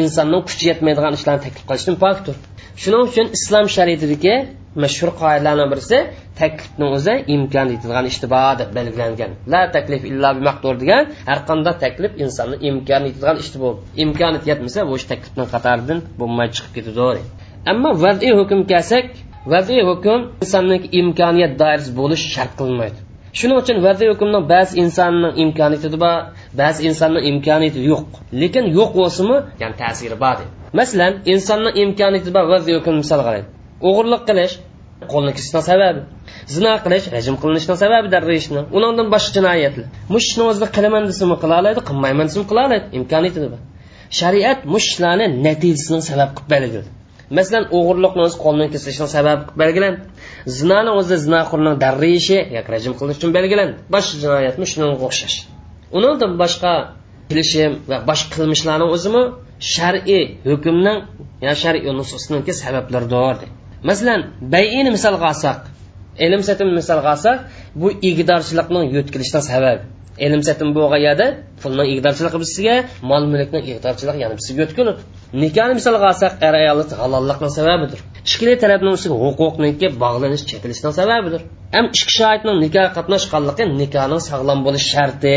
Insonning 0.00 0.42
kuchi 0.48 0.64
yetmaydigan 0.70 1.14
ishlarni 1.18 1.42
taklif 1.46 1.64
qilishdan 1.70 1.96
pokdir. 2.04 2.36
Shuning 2.82 3.02
uchun 3.08 3.26
islom 3.36 3.66
shariatidagi 3.76 4.34
mashhur 4.82 5.10
qoidalardan 5.20 5.68
birisi 5.72 5.98
taklifni 6.40 6.86
o'zi 6.96 7.14
imkon 7.34 7.68
etadigan 7.76 8.06
ishni 8.12 8.26
bor 8.34 8.52
deb 8.60 8.70
belgilangan. 8.78 9.30
La 9.52 9.62
taklif 9.76 10.02
illa 10.10 10.28
bi 10.36 10.42
maqdur 10.48 10.74
degan 10.82 11.02
har 11.28 11.38
qanday 11.48 11.74
taklif 11.84 12.12
insonni 12.24 12.56
imkon 12.68 13.02
etadigan 13.08 13.36
ishni 13.44 13.58
bo'ldi 13.64 13.80
imkoniyat 14.04 14.44
yetmasa 14.50 14.78
bu 14.88 14.92
ish 15.00 15.06
taklifni 15.12 15.44
qatoridan 15.54 15.98
bo'lmay 16.20 16.48
chiqib 16.54 16.72
ketadi 16.76 17.22
ammo 17.72 17.90
vaziy 18.04 18.32
hukm 18.40 18.60
kelsak 18.72 19.06
vaziy 19.52 19.82
hukm 19.90 20.20
insonning 20.42 20.82
imkoniyat 21.00 21.52
doirasi 21.60 21.90
bo'lish 22.00 22.24
shart 22.34 22.52
qilinmaydi. 22.60 23.05
Shuning 23.38 23.58
uchun 23.62 23.78
vaziy 23.86 24.08
hukmni 24.12 24.40
ba'zi 24.52 24.72
insonning 24.82 25.34
imkoniyati 25.42 25.98
bor 26.04 26.16
ba'zi 26.60 26.80
insonning 26.88 27.24
imkoniyati 27.30 27.80
yo'q. 27.90 28.08
Lekin 28.40 28.64
yo'q 28.78 28.90
bo'lsimi 29.00 29.36
ya'ni 29.62 29.76
ta'siri 29.82 30.16
bor 30.24 30.36
masalan 30.78 31.12
insonning 31.32 31.74
imkoniyati 31.82 32.30
bor 32.36 32.44
vaziy 32.54 32.74
hukm 32.78 32.94
misol 33.02 33.20
qaraydi 33.26 33.46
o'g'irlik 33.88 34.22
qilish 34.28 34.54
qo'lni 35.12 35.32
kesishni 35.36 35.62
sababi. 35.70 36.00
Zino 36.54 36.72
qilish 36.84 37.06
rajm 37.14 37.34
qilinishni 37.42 37.74
sababi 37.82 38.08
darrayishni 38.14 38.60
undan 38.76 39.06
boshqa 39.14 39.30
jinoyatlar 39.36 39.86
mushni 40.14 40.42
o'zini 40.50 40.68
qilaman 40.76 41.02
desimi 41.10 41.36
qila 41.42 41.54
oladi 41.62 41.80
qilmayman 41.88 42.26
desimi 42.30 42.46
qila 42.50 42.60
oladi 42.68 42.86
imkoniyati 42.98 43.38
bor 43.54 43.60
shariat 44.20 44.58
mushlarni 44.74 45.26
natijasini 45.46 46.02
sabab 46.10 46.30
qilib 46.36 46.48
belgiladi. 46.52 46.90
Masalan 47.38 47.64
o'g'irlikni 47.76 48.22
o'zi 48.26 48.36
qo'lni 48.44 48.66
kesishni 48.74 49.08
sababi 49.16 49.42
qilib 49.46 49.58
belgilandi. 49.62 50.00
Zinoni 50.58 50.90
o'zida 50.98 51.16
zinoxo'rni 51.24 51.72
darrayishi 51.84 52.38
yoki 52.56 52.70
rajm 52.74 52.92
qilinish 52.98 53.18
uchun 53.20 53.32
belgilandi. 53.38 53.74
Boshqa 53.94 54.14
jinoyatmi 54.22 54.66
shunga 54.70 54.86
o'xshash. 55.08 55.36
Undan 55.96 56.32
boshqa 56.42 56.72
kelishim 57.28 57.72
va 57.90 57.96
boshqa 58.10 58.28
qilmishlarni 58.36 58.86
o'zimi 58.94 59.22
shar'iy 59.74 60.22
hukmning 60.48 60.98
yo 61.46 61.52
shar'iy 61.62 61.92
nususniki 62.00 62.52
sabablardir 62.62 63.48
masalan 63.88 64.20
bayini 64.54 64.90
misolga 64.96 65.26
olsak 65.32 65.60
ilm 66.24 66.42
satim 66.48 66.68
misolga 66.78 67.08
olsak 67.14 67.38
bu 67.80 67.88
igdorchilikning 68.08 68.84
yo'tkilishdan 68.96 69.42
sababi. 69.50 69.82
Ilm 70.24 70.42
satim 70.48 70.68
bo'lgan 70.76 71.00
yerda 71.06 71.26
pulni 71.62 71.84
igdorchiligi 71.92 72.38
bizga 72.44 72.76
mol 73.10 73.22
mulkni 73.32 73.60
igdorchiligi 73.72 74.18
yana 74.24 74.34
sizga 74.46 74.60
yo'tkiladi 74.64 75.00
nikohni 75.42 75.74
misolga 75.78 76.06
olsak 76.12 76.32
er 76.46 76.54
ayolni 76.62 76.94
halollikning 77.02 77.52
sababidir. 77.58 77.98
Ikkili 78.28 78.54
tarafning 78.62 78.92
ustiga 78.98 79.16
huquqniki 79.24 79.86
bog'lanish 80.02 80.44
chekilishning 80.50 80.94
sababidir. 81.00 81.40
Ham 81.74 81.86
ikki 81.96 82.12
shoidning 82.18 82.56
nikoh 82.64 82.86
qatnashganligi 82.96 83.64
nikohning 83.82 84.22
sog'lom 84.30 84.58
bo'lish 84.66 84.86
sharti. 84.94 85.36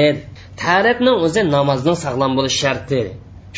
Tarifning 0.63 1.17
o'zi 1.25 1.41
namozning 1.55 1.97
sog'lom 2.05 2.31
bo'lish 2.37 2.57
sharti. 2.63 3.01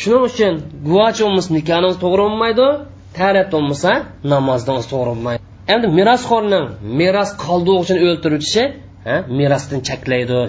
Shuning 0.00 0.22
uchun 0.28 0.52
guvoch 0.86 1.18
bo'lmasa 1.24 1.50
nikohingiz 1.58 1.96
to'g'ri 2.02 2.22
bo'lmaydi 2.26 2.66
tarif 3.18 3.46
bo'lmasa 3.54 3.92
namozning 4.32 4.80
to'g'ri 4.92 5.10
bo'lmaydi. 5.12 5.40
Endi 5.74 5.86
merosxo'rning 5.98 6.66
meros 7.00 7.30
qoldig'i 7.44 7.78
uchun 7.84 7.98
o'ltirilishi 8.06 8.62
merosdan 9.38 9.80
cheklaydi. 9.88 10.40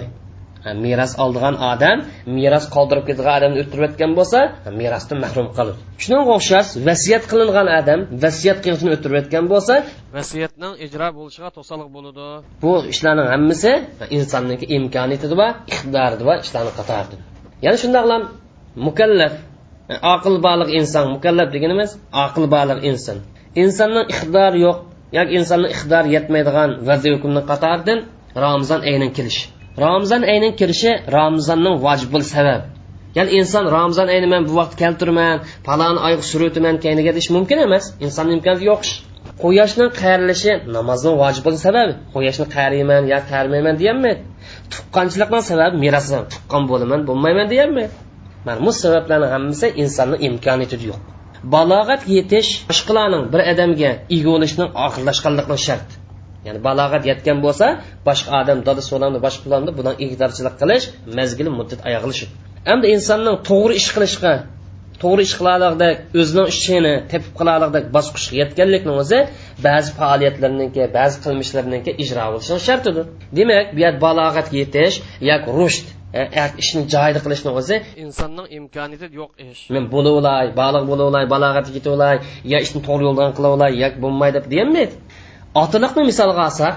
Meros 0.84 1.12
oldigan 1.24 1.56
odam 1.72 1.98
meros 2.38 2.64
qoldirib 2.74 3.04
ketgan 3.08 3.32
odamni 3.38 3.58
o'ttirayotgan 3.62 4.10
bo'lsa 4.18 4.38
merosdan 4.80 5.18
mahrum 5.24 5.48
qiladi 5.56 5.72
shunga 6.02 6.22
o'xshash 6.36 6.68
vasiyat 6.88 7.24
qilingan 7.30 7.68
odam 7.80 8.00
vasiyat 8.24 8.58
qilishni 8.64 8.90
o'ttirayotgan 8.96 9.44
bo'lsa 9.52 9.74
vasiyatning 10.16 10.72
ijro 10.86 11.08
bo'lishiga 11.18 11.48
to'sqinlik 11.56 11.90
bo'ladi 11.96 12.26
bu 12.62 12.72
ishlarning 12.92 13.28
hammasi 13.34 13.72
insonniki 14.16 14.66
imkoniyati 14.76 15.26
va 15.40 15.48
iqtidori 15.72 16.24
va 16.28 16.34
ishlarni 16.44 16.72
qatoridir. 16.78 17.18
Ya'ni 17.64 17.78
shundoqlam 17.82 18.22
mukallaf 18.86 19.34
aql 20.14 20.34
baliq 20.46 20.68
inson 20.78 21.04
mukallaf 21.14 21.48
deganimiz 21.54 21.90
aql 22.24 22.44
baliq 22.56 22.78
inson. 22.90 23.18
Insonning 23.62 24.06
iqtidori 24.12 24.58
yo'q 24.66 24.78
yoki 25.18 25.32
insonning 25.38 25.70
iqtidori 25.74 26.08
yetmaydigan 26.16 26.70
vaziy 26.88 27.12
hukmni 27.16 27.42
qatoridan 27.50 27.98
ramzon 28.44 28.80
aynan 28.90 29.10
kelish 29.16 29.40
ramzon 29.78 30.22
ayining 30.30 30.54
kirishi 30.60 30.90
ramzonning 31.16 31.76
vojibul 31.84 32.24
sabab. 32.34 32.60
Ya'ni 33.16 33.30
inson 33.38 33.64
ramzon 33.76 34.08
ayni 34.14 34.28
man 34.32 34.42
bu 34.48 34.52
vaqt 34.60 34.74
keltirman 34.82 35.36
palon 35.66 35.96
oy 36.06 36.14
surutiman 36.30 36.76
kayniga 36.84 37.12
deyish 37.16 37.30
mumkin 37.36 37.58
emas. 37.66 37.84
Insonni 38.06 38.32
imkoniyati 38.36 38.64
yo'q 38.70 38.82
quyoshning 39.42 39.90
qayrilishi 40.00 40.52
namozning 40.76 41.14
vojibul 41.22 41.56
sababi. 41.66 41.92
Quyoshni 42.14 42.46
qariyman 42.56 43.02
yo 43.12 43.18
qarimayman 43.30 43.74
deyolmaydi 43.80 44.22
tuqqanchilikning 44.72 45.44
sababi 45.50 45.76
meros 45.84 46.06
tuqqan 46.32 46.62
bo'laman 46.70 47.00
bo'lmayman 47.08 47.46
deyolmaydi 47.52 47.92
mana 48.46 48.58
bu 48.66 48.72
sabablarni 48.82 49.28
hammasi 49.34 49.66
insonni 49.82 50.16
imkoniyatida 50.28 50.84
yo'q. 50.90 51.00
Balog'at 51.54 52.02
yetish 52.16 52.50
boshqalarning 52.70 53.24
bir 53.32 53.40
odamga 53.52 53.90
ega 54.16 54.28
bo'lishning 54.34 54.68
oxirlashganligi 54.86 55.56
shart. 55.66 55.88
Ya'ni 56.46 56.60
balog'at 56.68 57.04
yetgan 57.10 57.38
bo'lsa 57.46 57.66
boshqa 58.08 58.30
odam 58.40 58.58
dada 58.68 58.82
so'lamni 58.90 59.18
boshqalarni 59.26 59.70
bundan 59.78 59.94
igdorchilik 60.04 60.54
qilish 60.62 60.84
mazgili 61.18 61.50
muddat 61.58 61.80
oyoqlashib 61.88 62.30
endi 62.72 62.86
insonning 62.96 63.36
to'g'ri 63.50 63.74
ish 63.80 63.90
qilishga 63.96 64.34
to'g'ri 65.02 65.22
ish 65.28 65.34
qilaligidek 65.40 65.96
o'zining 66.20 66.48
ishini 66.54 66.94
tepib 67.12 67.32
qilaligidek 67.40 67.84
bosqichga 67.96 68.36
yetganlikni 68.42 68.92
o'zi 69.02 69.18
ba'zi 69.66 69.90
faoliyatlarniki 69.98 70.84
ba'zi 70.98 71.16
qilmishlarniki 71.24 71.90
ijro 72.04 72.24
bo'lishi 72.34 72.60
shartidir. 72.68 73.04
Demak 73.38 73.66
bu 73.74 73.80
yer 73.84 73.94
balog'atga 74.06 74.56
yetish 74.62 74.94
yoki 75.30 75.50
rushd 75.58 75.86
ishni 76.62 76.82
joyida 76.94 77.20
qilishni 77.24 77.50
o'zi 77.60 77.76
insonning 78.04 78.46
imkoniyati 78.58 79.06
yo'q 79.20 79.30
ish. 79.48 79.62
Men 79.74 79.84
bo'laolay 79.94 80.46
baliq 80.62 80.84
bo'laolay 80.90 81.24
balog'atga 81.34 81.72
yetaolay 81.78 82.16
yo 82.52 82.58
ishni 82.66 82.80
to'g'ri 82.88 83.04
yo'ldan 83.08 83.30
qilaolay 83.38 83.72
yoki 83.84 83.98
bo'lmaydi 84.04 84.36
deb 84.38 84.46
deyolmaydi 84.52 84.94
otiliqni 85.62 86.02
misolga 86.10 86.42
olsak 86.48 86.76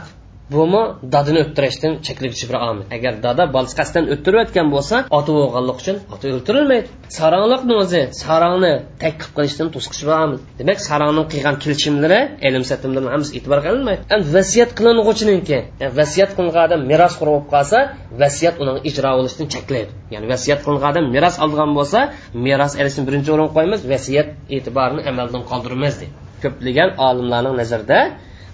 bumi 0.56 0.82
dadini 1.14 1.40
o'ttirishdan 1.46 1.94
cheklovchi 2.08 2.46
bir 2.50 2.58
omil. 2.70 2.84
Agar 2.98 3.14
dada 3.26 3.44
bolasi 3.56 3.76
qasddan 3.80 4.06
o'ttirayotgan 4.14 4.68
bo'lsa 4.76 4.96
oti 5.18 5.32
bo'lganlik 5.38 5.78
uchun 5.82 5.98
ota 6.14 6.26
o'ltirilmaydi 6.36 6.88
saronliqni 7.18 7.76
o'zi 7.84 8.02
sarongni 8.24 8.74
taklif 9.04 9.30
qilishdan 9.38 9.68
to'sqichi 9.76 10.04
bir 10.10 10.16
omil. 10.26 10.38
Demak 10.60 10.80
sarongni 10.90 11.24
qilgan 11.32 11.56
kelishimlari 11.64 12.20
ilm 12.48 12.64
satimlarni 12.72 13.10
hammasi 13.14 13.32
e'tibor 13.38 13.60
qilinmaydi. 13.66 14.02
Endi 14.16 14.28
vasiyat 14.38 14.70
qiling'uvchiniki 14.78 15.60
vasiyat 16.00 16.32
qilingan 16.38 16.64
odam 16.68 16.82
meros 16.92 17.14
qurib 17.20 17.34
bo'lib 17.36 17.50
qolsa 17.56 17.78
vasiyat 18.22 18.56
uning 18.64 18.78
ijro 18.90 19.12
bo'lishdan 19.20 19.48
cheklaydi. 19.54 19.92
Ya'ni 20.14 20.28
vasiyat 20.34 20.60
qilingan 20.66 20.90
odam 20.94 21.06
meros 21.16 21.36
olgan 21.46 21.72
bo'lsa 21.78 22.00
meros 22.48 22.74
ilishni 22.82 23.02
birinchi 23.08 23.30
o'ringa 23.34 23.52
qo'yamiz 23.58 23.82
vasiyat 23.94 24.28
e'tiborini 24.56 25.02
amaldan 25.12 25.42
qoldirmaymiz 25.52 25.98
deydi 26.02 26.16
ko'plagan 26.44 26.90
olimlarning 27.08 27.56
nazarida 27.62 28.00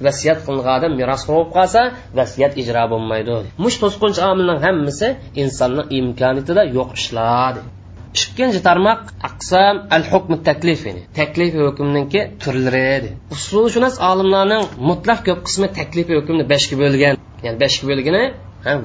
vasiyat 0.07 0.39
qilingan 0.45 0.73
odam 0.79 0.93
meros 0.99 1.21
qilib 1.27 1.49
qolsa 1.57 1.81
vasiyat 2.19 2.53
ijro 2.61 2.83
bo'lmaydi. 2.93 3.37
Mush 3.63 3.77
to'sqinchi 3.83 4.21
omilning 4.31 4.59
hammasi 4.65 5.07
insonning 5.41 5.87
imkoniyatida 5.99 6.61
yo'q 6.77 6.89
ishlar 6.99 7.53
ikkinchi 8.17 8.59
tarmoq 8.67 8.99
aqsam 9.29 9.75
al 9.95 10.03
hukm 10.11 10.33
taklif 10.47 10.81
taklif 11.19 11.53
hukmniki 11.65 12.21
turlari 12.41 13.09
usulshunos 13.35 13.95
olimlarning 14.09 14.63
mutlaq 14.89 15.19
ko'p 15.27 15.39
qismi 15.47 15.67
taklif 15.79 16.07
hukmni 16.17 16.43
beshga 16.53 16.75
bo'lgan. 16.83 17.15
Ya'ni 17.45 17.57
beshga 17.63 17.85
bo'lgani 17.91 18.23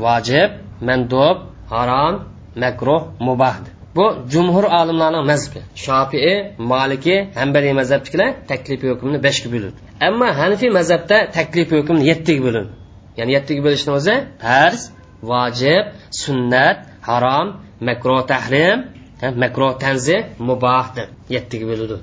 vojib 0.05 0.51
mandub 0.89 1.37
harom 1.73 2.15
makruh 2.63 3.03
mubah 3.29 3.57
bu 3.97 4.07
jumhur 4.33 4.65
olimlarning 4.81 5.25
mazhabi 5.31 5.61
shofiy 5.85 6.31
maliki 6.73 7.17
hambaliy 7.41 7.73
mazhabnikilar 7.81 8.31
taklif 8.51 8.81
hukmni 8.91 9.19
beshga 9.27 9.49
bo'ladi 9.55 9.88
ammo 10.07 10.29
hanifiy 10.41 10.71
mazhabda 10.79 11.17
taklif 11.37 11.69
hukmni 11.79 12.05
yettiga 12.11 12.41
bo'lin. 12.47 12.67
Ya'ni 13.19 13.33
yettiga 13.37 13.61
bo'lishni 13.67 13.91
o'zi 13.99 14.15
farz 14.45 14.83
vojib 15.31 15.85
sunnat 16.23 16.79
harom 17.09 17.47
makro 17.89 18.19
tahrim 18.31 18.79
makro 19.43 19.69
tanzi 19.83 20.17
muboh 20.49 20.87
deb 20.97 21.09
yettiga 21.35 21.67
bo'ladi 21.71 21.97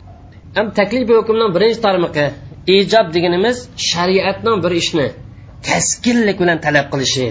ham 0.56 0.68
taklif 0.80 1.10
hukmning 1.20 1.52
birinchi 1.56 1.80
tarmiqi 1.88 2.26
ijob 2.78 3.08
deganimiz 3.16 3.58
shariatning 3.90 4.58
bir 4.64 4.74
ishni 4.82 5.08
keskinlik 5.68 6.38
bilan 6.44 6.58
talab 6.66 6.88
qilishi 6.94 7.28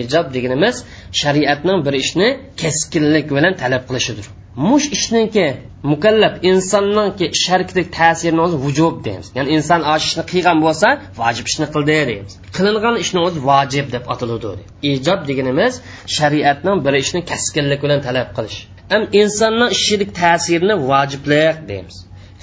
ijob 0.00 0.26
deganimiz 0.34 0.76
shariatning 1.20 1.78
bir 1.86 1.94
ishni 2.02 2.28
keskinlik 2.62 3.26
bilan 3.36 3.52
talab 3.62 3.82
qilishidir. 3.88 4.26
Mush 4.66 4.86
ishniki 4.96 5.46
mukallaf 5.92 6.34
insonniki 6.50 7.26
ish 7.36 7.46
harakatiga 7.52 7.90
ta'sirini 7.98 8.40
o'zi 8.46 8.56
vujub 8.64 8.94
deymiz. 9.06 9.28
Ya'ni 9.36 9.50
inson 9.56 9.80
osh 9.94 10.04
ishni 10.08 10.24
qilgan 10.32 10.58
bo'lsa 10.64 10.88
vojib 11.20 11.46
ishni 11.50 11.66
qildi 11.74 11.94
deymiz. 12.10 12.32
Qilingan 12.56 12.96
ishni 13.04 13.20
o'zi 13.26 13.38
vojib 13.50 13.86
deb 13.94 14.04
ataladi 14.14 14.62
ijob 14.92 15.20
deganimiz 15.30 15.72
shariatning 16.16 16.78
bir 16.86 16.94
ishni 17.02 17.20
kaskinlik 17.30 17.80
bilan 17.84 18.00
talab 18.06 18.28
qilish. 18.36 18.58
Ham 18.92 19.02
insonning 19.20 19.70
ishilik 19.78 20.10
ta'sirini 20.20 20.74
vojiblik 20.90 21.56
deymiz. 21.70 21.96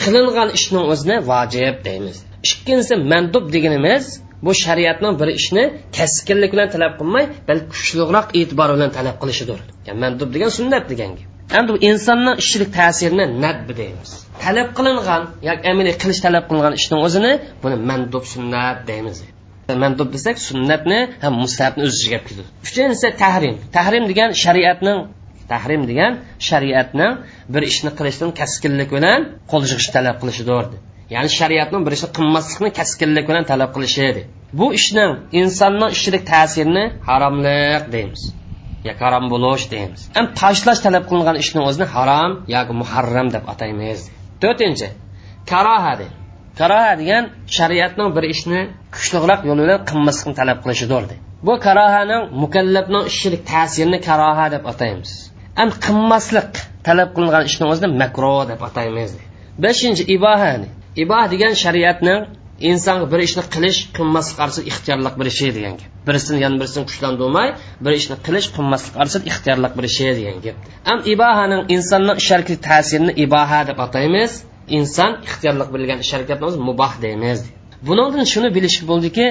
Qilingan 0.04 0.50
ishni 0.58 0.82
o'zini 0.92 1.18
vojib 1.32 1.76
deymiz. 1.88 2.18
Ikkinchisi 2.48 2.96
mandub 3.12 3.46
deganimiz 3.56 4.04
bu 4.46 4.52
shariatning 4.64 5.14
bir 5.22 5.30
ishni 5.40 5.64
kaskinlik 5.98 6.52
bilan 6.56 6.68
talab 6.76 6.94
qilmay 7.00 7.26
balki 7.48 7.66
kuchliroq 7.74 8.28
e'tibor 8.40 8.70
bilan 8.76 8.92
talab 8.98 9.16
qilishidir. 9.22 9.60
Yani 9.88 10.00
mandub 10.04 10.30
degan 10.36 10.52
sunnat 10.60 10.86
degan 10.94 11.12
gap 11.20 11.35
endi 11.58 11.70
bu 11.74 11.78
insonning 11.90 12.36
ishilik 12.44 12.70
ta'sirini 12.80 13.26
nadbi 13.46 13.74
deymiz. 13.82 14.12
Talab 14.44 14.70
qilingan 14.78 15.24
yoki 15.50 15.64
amaliy 15.72 15.96
qilish 16.02 16.22
talab 16.26 16.44
qilingan 16.50 16.74
ishning 16.80 17.00
o'zini 17.08 17.32
buni 17.64 17.78
mandub 17.90 18.26
sunnat 18.34 18.78
deymiz. 18.90 19.18
Mandub 19.84 20.10
desak 20.16 20.38
sunnatni 20.50 21.00
ham 21.24 21.34
mustabni 21.44 21.82
o'z 21.88 21.94
ichiga 22.00 22.20
olib 22.30 22.48
uchinchisi 22.66 23.08
tahrim. 23.24 23.56
Tahrim 23.78 24.04
degan 24.12 24.30
shariatning 24.44 25.00
tahrim 25.52 25.82
degan 25.92 26.12
shariatni 26.50 27.08
bir 27.54 27.64
ishni 27.72 27.92
qilishdan 27.98 28.30
kaskinlik 28.40 28.90
bilan 28.98 29.20
qo'l 29.52 29.64
yig'ish 29.72 29.90
talab 29.96 30.16
qilishidir. 30.22 30.66
Ya'ni 31.14 31.30
shariatning 31.40 31.82
bir 31.86 31.94
ishni 31.98 32.10
qilmaslikni 32.18 32.70
kaskinlik 32.80 33.26
bilan 33.30 33.44
talab 33.52 33.72
qilishi 33.76 34.08
bu 34.60 34.68
ishning 34.80 35.12
insonning 35.42 35.92
ishilik 35.98 36.24
ta'sirini 36.34 36.84
haromlik 37.08 37.84
deymiz. 37.96 38.22
Yoki 38.88 39.02
harom 39.08 39.26
bo'lish 39.34 39.66
deymiz. 39.74 40.02
Ham 40.18 40.26
tashlash 40.42 40.82
talab 40.86 41.04
qilingan 41.10 41.38
ishni 41.44 41.60
o'zini 41.70 41.88
harom 41.96 42.32
yoki 42.56 42.74
muharram 42.82 43.28
deb 43.36 43.44
ataymiz. 43.54 44.00
To'rtinchi 44.42 44.88
karoha 45.52 45.94
deydi 46.00 46.16
karoha 46.60 46.94
degan 47.02 47.24
shariatning 47.58 48.10
bir 48.16 48.24
ishni 48.34 48.60
kuchliroq 48.96 49.42
yo'l 49.50 49.60
bilan 49.64 49.80
qilmaslikni 49.90 50.36
talab 50.42 50.60
qilishidir 50.64 51.04
bu 51.48 51.54
karohaning 51.66 52.24
mukallafning 52.44 53.04
ishilik 53.12 53.42
ta'sirini 53.52 54.00
karoha 54.08 54.46
deb 54.56 54.64
ataymiz. 54.72 55.12
Am 55.62 55.70
qilmaslik 55.86 56.52
talab 56.88 57.10
qilingan 57.16 57.44
ishni 57.50 57.66
o'zini 57.72 57.90
makro 58.02 58.36
deb 58.52 58.62
ataymiz. 58.68 59.12
Beshinchi 59.64 60.04
iboha 60.16 60.52
iboha 61.04 61.26
degan 61.34 61.54
shariatning 61.64 62.20
inson 62.60 63.12
bir 63.12 63.20
ishni 63.28 63.44
qilish 63.54 63.80
qilmaslik 63.98 64.40
orasida 64.44 64.66
ixtiyorlik 64.72 65.16
bir 65.20 65.28
degan 65.56 65.74
gap. 65.80 65.90
Birisini 66.08 66.38
yana 66.46 66.56
birisini 66.62 66.86
kuchlantirmay 66.90 67.50
bir 67.86 67.92
ishni 68.00 68.16
qilish 68.26 68.48
qilmaslik 68.56 68.96
orasida 69.02 69.24
ixtiyorlik 69.32 69.74
bir 69.78 69.86
degan 70.20 70.38
gap. 70.46 70.56
Am 70.92 71.00
ibohaning 71.14 71.64
insonni 71.76 72.14
ish 72.22 72.32
ta'sirini 72.68 73.14
iboha 73.26 73.62
deb 73.70 73.80
ataymiz. 73.86 74.32
Inson 74.78 75.12
ixtiyorlik 75.28 75.70
bilgan 75.74 76.00
ish 76.04 76.12
harakatni 76.16 76.46
o'zi 76.50 76.60
muboh 76.70 76.94
deymiz. 77.02 77.40
Bundan 77.88 78.26
shuni 78.34 78.50
bilish 78.56 78.78
bo'ldiki 78.90 79.26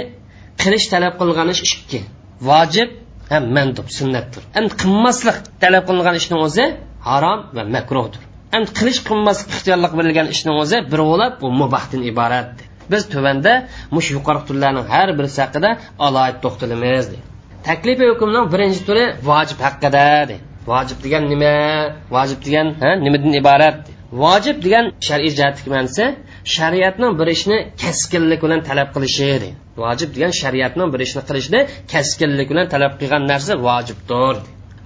qilish 0.62 0.86
talab 0.92 1.14
qilingan 1.20 1.48
ish 1.54 1.62
ikki. 1.68 2.00
Vojib 2.48 2.90
ham 3.32 3.44
mandub 3.56 3.88
sunnatdir. 3.98 4.42
Endi 4.58 4.72
qilmaslik 4.82 5.36
talab 5.62 5.84
qilingan 5.88 6.16
ishning 6.20 6.40
o'zi 6.46 6.64
harom 7.08 7.40
va 7.56 7.62
makruhdir. 7.76 8.22
Endi 8.56 8.70
qilish 8.78 9.00
qilmaslik 9.08 9.48
ixtiyorlik 9.54 9.92
berilgan 9.98 10.28
ishning 10.34 10.56
o'zi 10.62 10.78
bir 10.92 11.00
bo'lib 11.10 11.32
bu 11.42 11.48
mubahdan 11.62 12.02
iborat 12.12 12.54
biz 12.92 13.02
tuvanda 13.12 13.52
mush 13.94 14.08
yuqori 14.16 14.40
turlarning 14.48 14.86
har 14.94 15.08
birisi 15.18 15.38
haqida 15.44 15.70
aloyid 16.06 16.36
to'xtalamiz 16.44 17.06
taklifi 17.68 18.04
hukmning 18.12 18.46
birinchi 18.54 18.80
turi 18.88 19.04
vojib 19.30 19.58
haqida 19.66 20.06
vojib 20.70 20.98
degan 21.04 21.24
nima? 21.32 21.54
Vojib 22.14 22.40
degan 22.46 22.66
nimadan 23.06 23.32
iborat 23.40 23.76
vojib 24.22 24.56
degan 24.64 24.84
shar'iy 25.06 25.32
jihatdagi 25.38 25.70
ma'nisi 25.74 26.04
shariatning 26.56 27.12
bir 27.20 27.28
ishni 27.36 27.58
kaskinlik 27.82 28.40
bilan 28.44 28.60
talab 28.68 28.88
qilishi 28.94 29.24
edi 29.36 29.50
vojib 29.82 30.10
degan 30.16 30.32
shariatning 30.40 30.88
bir 30.94 31.00
ishni 31.06 31.22
qilishni 31.28 31.60
kaskinlik 31.92 32.48
bilan 32.52 32.66
talab 32.74 32.92
qilgan 33.00 33.22
narsa 33.32 33.52
vojibdir 33.68 34.34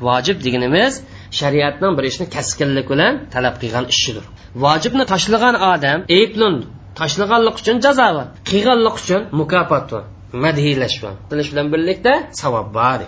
vojib 0.06 0.38
deganimiz 0.46 0.92
shariatning 1.40 1.92
bir 1.98 2.04
ishni 2.10 2.26
kaskinlik 2.36 2.86
bilan 2.92 3.12
talab 3.34 3.54
qilgan 3.62 3.84
ishidir. 3.94 4.24
Vojibni 4.64 5.04
tashlagan 5.12 5.54
odam 5.72 5.98
ayblundi 6.18 6.64
tashlaganlik 6.98 7.56
uchun 7.60 7.76
jazo 7.86 8.08
bor. 8.16 8.26
Qilganlik 8.50 8.96
uchun 9.02 9.22
mukofot 9.40 9.84
bor. 9.92 10.02
Madhiylash 10.44 10.96
bor 11.02 11.14
qilish 11.30 11.48
bilan 11.52 11.66
birlikda 11.74 12.12
savob 12.40 12.68
bor. 12.78 13.00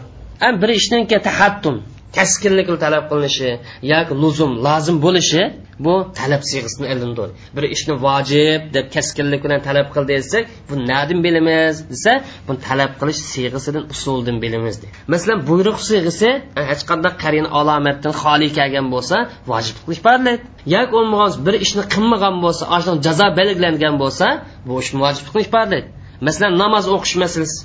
Bir 0.63 0.71
ishniki 0.81 1.17
tahattum 1.29 1.77
kaskinlikni 2.17 2.79
talab 2.85 3.05
qilinishi 3.11 3.51
yoki 3.93 4.15
luzum 4.23 4.53
lozim 4.67 4.97
bo'lishi 5.05 5.43
bu 5.85 5.95
talab 6.19 6.43
siyg'isini 6.51 6.87
ilindi 6.95 7.25
bir 7.57 7.65
ishni 7.77 7.95
vojib 8.07 8.61
deb 8.77 8.87
kaskinlik 8.95 9.41
bilan 9.45 9.61
talab 9.69 9.89
qil 9.95 10.05
desak 10.13 10.45
bu 10.69 10.75
nadan 10.91 11.19
bilamiz 11.27 11.77
desa 11.93 12.13
buni 12.47 12.59
talab 12.69 12.93
qilish 13.01 13.21
siyg'isidan 13.33 13.85
usuldan 13.95 14.37
bilamiz 14.45 14.77
masalan 15.13 15.39
buyruq 15.49 15.79
siyg'isi 15.89 16.29
hech 16.71 16.83
qanday 16.91 17.13
qarin 17.23 17.47
alomatdan 17.59 18.13
xoli 18.23 18.49
kelgan 18.59 18.87
bo'lsa 18.95 19.17
vojib 19.51 19.77
qilish 19.85 20.03
barlaydi 20.09 20.43
yoki 20.75 20.91
bo'lmagan 20.97 21.31
bir 21.47 21.55
ishni 21.65 21.83
qilmagan 21.95 22.35
bo'lsa 22.45 22.63
jazo 23.07 23.27
belgilangan 23.39 23.95
bo'lsa 24.03 24.27
bu 24.69 24.75
ishni 24.83 24.99
vojib 25.05 25.27
qilish 25.33 25.51
masalan 26.27 26.55
namoz 26.63 26.85
o'qish 26.95 27.15
masalasi. 27.23 27.59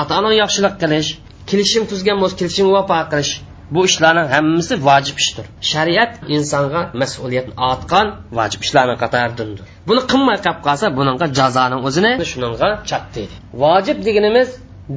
Ota 0.00 0.12
ona 0.18 0.30
yaxshilik 0.42 0.74
qilish 0.82 1.08
kelishim 1.50 1.84
tuzgan 1.90 2.18
bo'lsa 2.22 2.36
kelishimga 2.40 2.72
vafo 2.78 2.98
qilish. 3.12 3.32
Bu 3.74 3.80
ishlarning 3.90 4.28
hammasi 4.34 4.74
vojib 4.88 5.16
ishdir. 5.22 5.44
Shariat 5.72 6.12
insonga 6.36 6.80
mas'uliyatni 7.02 7.54
ortgan 7.70 8.06
vojib 8.38 8.60
ishlarni 8.66 8.96
qatoridandir. 9.02 9.64
Buni 9.88 10.02
qilmay 10.12 10.38
qolib 10.44 10.60
qolsa 10.66 10.86
bunaqa 10.98 11.26
jazoni 11.38 11.76
o'zini 11.86 12.12
shunga 12.32 12.68
chap 12.90 13.04
deydi 13.14 13.34
vojib 13.64 13.98
deganimiz 14.08 14.48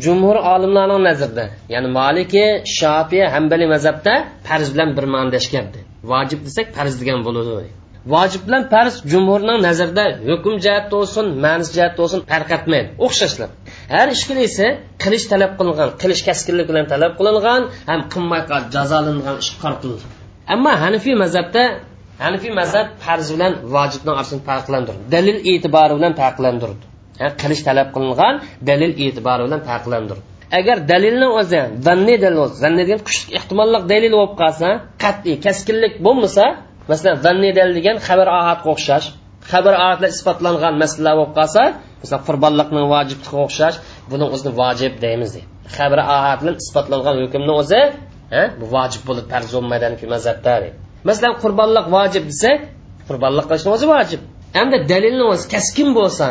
jumhur 0.05 0.37
olimlarning 0.53 1.01
nazarida 1.09 1.45
ya'ni 1.73 1.89
maliki 1.99 2.45
shofiy 2.77 3.23
hambali 3.35 3.65
mazhabda 3.73 4.13
farz 4.47 4.67
bilan 4.73 4.89
bir 4.97 5.05
ma'nodashgan 5.13 5.65
vojib 6.11 6.39
desak 6.47 6.67
farz 6.77 6.93
degan 7.01 7.19
bo'ladi 7.27 7.67
vojib 8.13 8.41
bilan 8.47 8.63
farz 8.73 8.93
jumhurning 9.11 9.59
nazarida 9.67 10.05
hukm 10.29 10.55
jihati 10.65 10.89
bo'lsin 10.95 11.25
ma'nis 11.45 11.69
jihati 11.75 11.97
bo'lsin 12.01 12.19
farq 12.31 12.49
etmaydi 12.57 12.89
o'xshashlar. 13.05 13.49
Har 13.95 14.07
ishkilisi 14.15 14.67
qilish 15.03 15.25
talab 15.31 15.51
qilingan 15.59 15.89
qilish 16.01 16.21
kaskinlik 16.27 16.67
bilan 16.71 16.85
talab 16.93 17.13
qilingan 17.19 17.61
ham 17.89 18.01
qilmay 18.13 18.41
jazolangan 18.75 19.35
ish 19.43 19.51
qartildi 19.63 20.05
ammo 20.53 20.71
hanifiy 20.83 21.15
mazhabda 21.23 21.63
hanifiy 22.23 22.51
mazhab 22.61 22.87
farz 23.05 23.27
bilan 23.35 23.53
vojibni 23.75 24.09
orasini 24.15 24.41
farqlantirdi. 24.49 25.01
Dalil 25.15 25.37
e'tibori 25.51 25.93
bilan 25.99 26.13
farqlantirdi. 26.21 26.83
Qilish 27.41 27.61
talab 27.67 27.87
qilingan 27.95 28.35
dalil 28.69 28.91
e'tibori 29.05 29.41
bilan 29.47 29.61
farqlantirdi. 29.69 30.23
Agar 30.59 30.77
dalilni 30.91 31.27
o'zi 31.39 31.61
zanniy 31.87 32.17
dalil 32.25 32.41
zanniy 32.63 32.85
degan 32.89 33.01
kuchli 33.07 33.29
ehtimollik 33.39 33.83
dalil 33.93 34.11
bo'lib 34.17 34.33
qolsa 34.41 34.67
qat'iy 35.03 35.35
kaskinlik 35.45 35.93
bo'lmasa 36.05 36.45
masalan 36.89 37.17
zanniy 37.25 37.51
degan 37.77 37.97
xabar 38.07 38.27
ohatga 38.39 38.67
o'xshash 38.75 39.07
xabar 39.51 39.73
ohatlar 39.83 40.09
isbotlangan 40.15 40.75
masalalar 40.83 41.15
bo'lib 41.19 41.33
qolsa 41.39 41.61
masalan 42.01 42.21
qurbonliqni 42.27 42.81
vojibga 42.93 43.35
o'xshash 43.45 43.77
buni 44.11 44.25
o'zini 44.33 44.51
vojib 44.61 44.93
deymiz 45.05 45.29
deydi 45.35 45.47
xabar 45.77 45.99
ahad 46.17 46.37
bilan 46.41 46.55
isbotlangan 46.63 47.15
hukmni 47.23 47.53
o'zi 47.61 47.81
bu 48.59 48.65
vojib 48.75 49.01
bo'lib 49.09 49.25
farz 49.31 49.49
bo'lmaydi 49.55 49.85
mazhabda 50.15 50.55
masalan 51.09 51.33
qurbonliq 51.43 51.85
vojib 51.95 52.23
desak 52.31 52.59
qurbonliq 53.09 53.45
qilishni 53.49 53.71
o'zi 53.75 53.85
vojib. 53.93 54.21
Hamda 54.57 54.77
dalilni 54.91 55.25
o'zi 55.33 55.45
kaskin 55.53 55.89
bo'lsa 55.99 56.27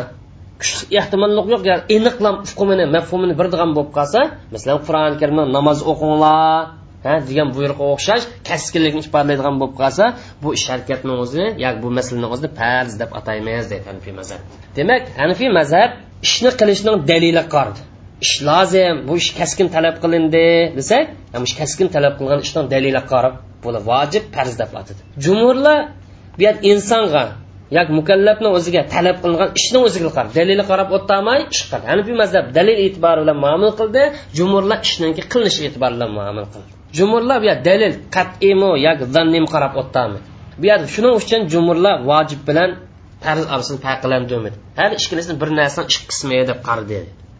ehtimollik 0.99 1.47
yo'q 1.53 1.63
ya'ni 1.71 1.83
aniqlam 1.97 2.35
ufqumini 2.45 2.85
mafhumini 2.95 3.33
biladigan 3.39 3.71
bo'lib 3.77 3.91
qolsa 3.97 4.19
masalan 4.53 4.79
qur'oni 4.87 5.15
karimda 5.21 5.43
namoz 5.57 5.79
o'qinglar 5.91 6.59
degan 7.29 7.49
buyruqqa 7.55 7.85
o'xshash 7.93 8.23
kaskinlikni 8.49 9.01
ifodalaydigan 9.05 9.55
bo'lib 9.61 9.75
qolsa 9.81 10.05
bu 10.43 10.49
ish 10.57 10.65
harakatni 10.71 11.13
o'zini 11.23 11.47
yoki 11.65 11.79
bu 11.83 11.89
masalani 11.97 12.27
o'zini 12.33 12.49
farz 12.59 12.93
deb 13.01 13.11
ataymiz 13.19 13.65
deydi 13.71 13.85
hanifiy 13.89 14.13
mazhab. 14.19 14.41
Demak 14.77 15.03
hanifiy 15.21 15.49
mazhab 15.59 15.89
ishni 16.27 16.51
qilishning 16.59 16.97
dalili 17.11 17.43
qardi 17.55 17.79
ish 18.25 18.35
lozim 18.47 18.95
bu 19.07 19.13
ish 19.21 19.29
kaskin 19.39 19.67
talab 19.75 19.95
qilindi 20.03 20.45
desak 20.79 21.05
ish 21.47 21.55
kaskin 21.61 21.87
talab 21.95 22.13
qilgan 22.19 22.39
ishning 22.45 22.65
dalili 22.73 23.01
qarab 23.11 23.35
buni 23.63 23.79
vojib 23.89 24.23
farz 24.35 24.53
deb 24.61 24.71
atadi. 24.81 25.01
Jumhurlar 25.25 25.79
bu 26.37 26.41
yer 26.47 26.55
insonga 26.71 27.25
yoki 27.77 27.91
mukallabni 27.99 28.49
o'ziga 28.57 28.81
talab 28.95 29.17
qilingan 29.23 29.49
ishni 29.59 29.79
o'ziga 29.87 30.09
qarab 30.17 30.31
dalili 30.39 30.63
qarab 30.71 30.89
o'tmay 30.97 31.39
ish 31.53 31.63
qildi. 31.69 31.85
Hanifiy 31.91 32.15
mazhab 32.23 32.45
dalil 32.57 32.77
e'tibori 32.85 33.19
bilan 33.23 33.37
muomala 33.45 33.73
qildi 33.81 34.03
jumhurlar 34.37 34.77
ishniki 34.87 35.21
qilinishi 35.31 35.61
e'tibori 35.67 35.93
bilan 35.97 36.11
muomala 36.17 36.47
qildi. 36.55 36.74
Jumurlar 36.97 37.39
bu 37.45 37.53
dalil 37.67 37.93
qat'iymi 38.15 38.71
yoki 38.87 39.05
zannim 39.15 39.45
qarab 39.53 39.73
o'tdami? 39.81 40.19
Bu 40.59 40.65
yerda 40.71 40.87
shuning 40.95 41.15
uchun 41.21 41.41
jumurlar 41.53 41.95
vojib 42.11 42.41
bilan 42.49 42.69
farz 43.25 43.43
orasini 43.53 43.79
farqlantirmadi 43.85 44.57
har 44.79 44.91
ikkilisini 44.99 45.35
bir 45.41 45.49
narsani 45.59 45.85
ikki 45.91 46.03
qismi 46.11 46.37
deb 46.51 46.59
qaradi 46.67 46.99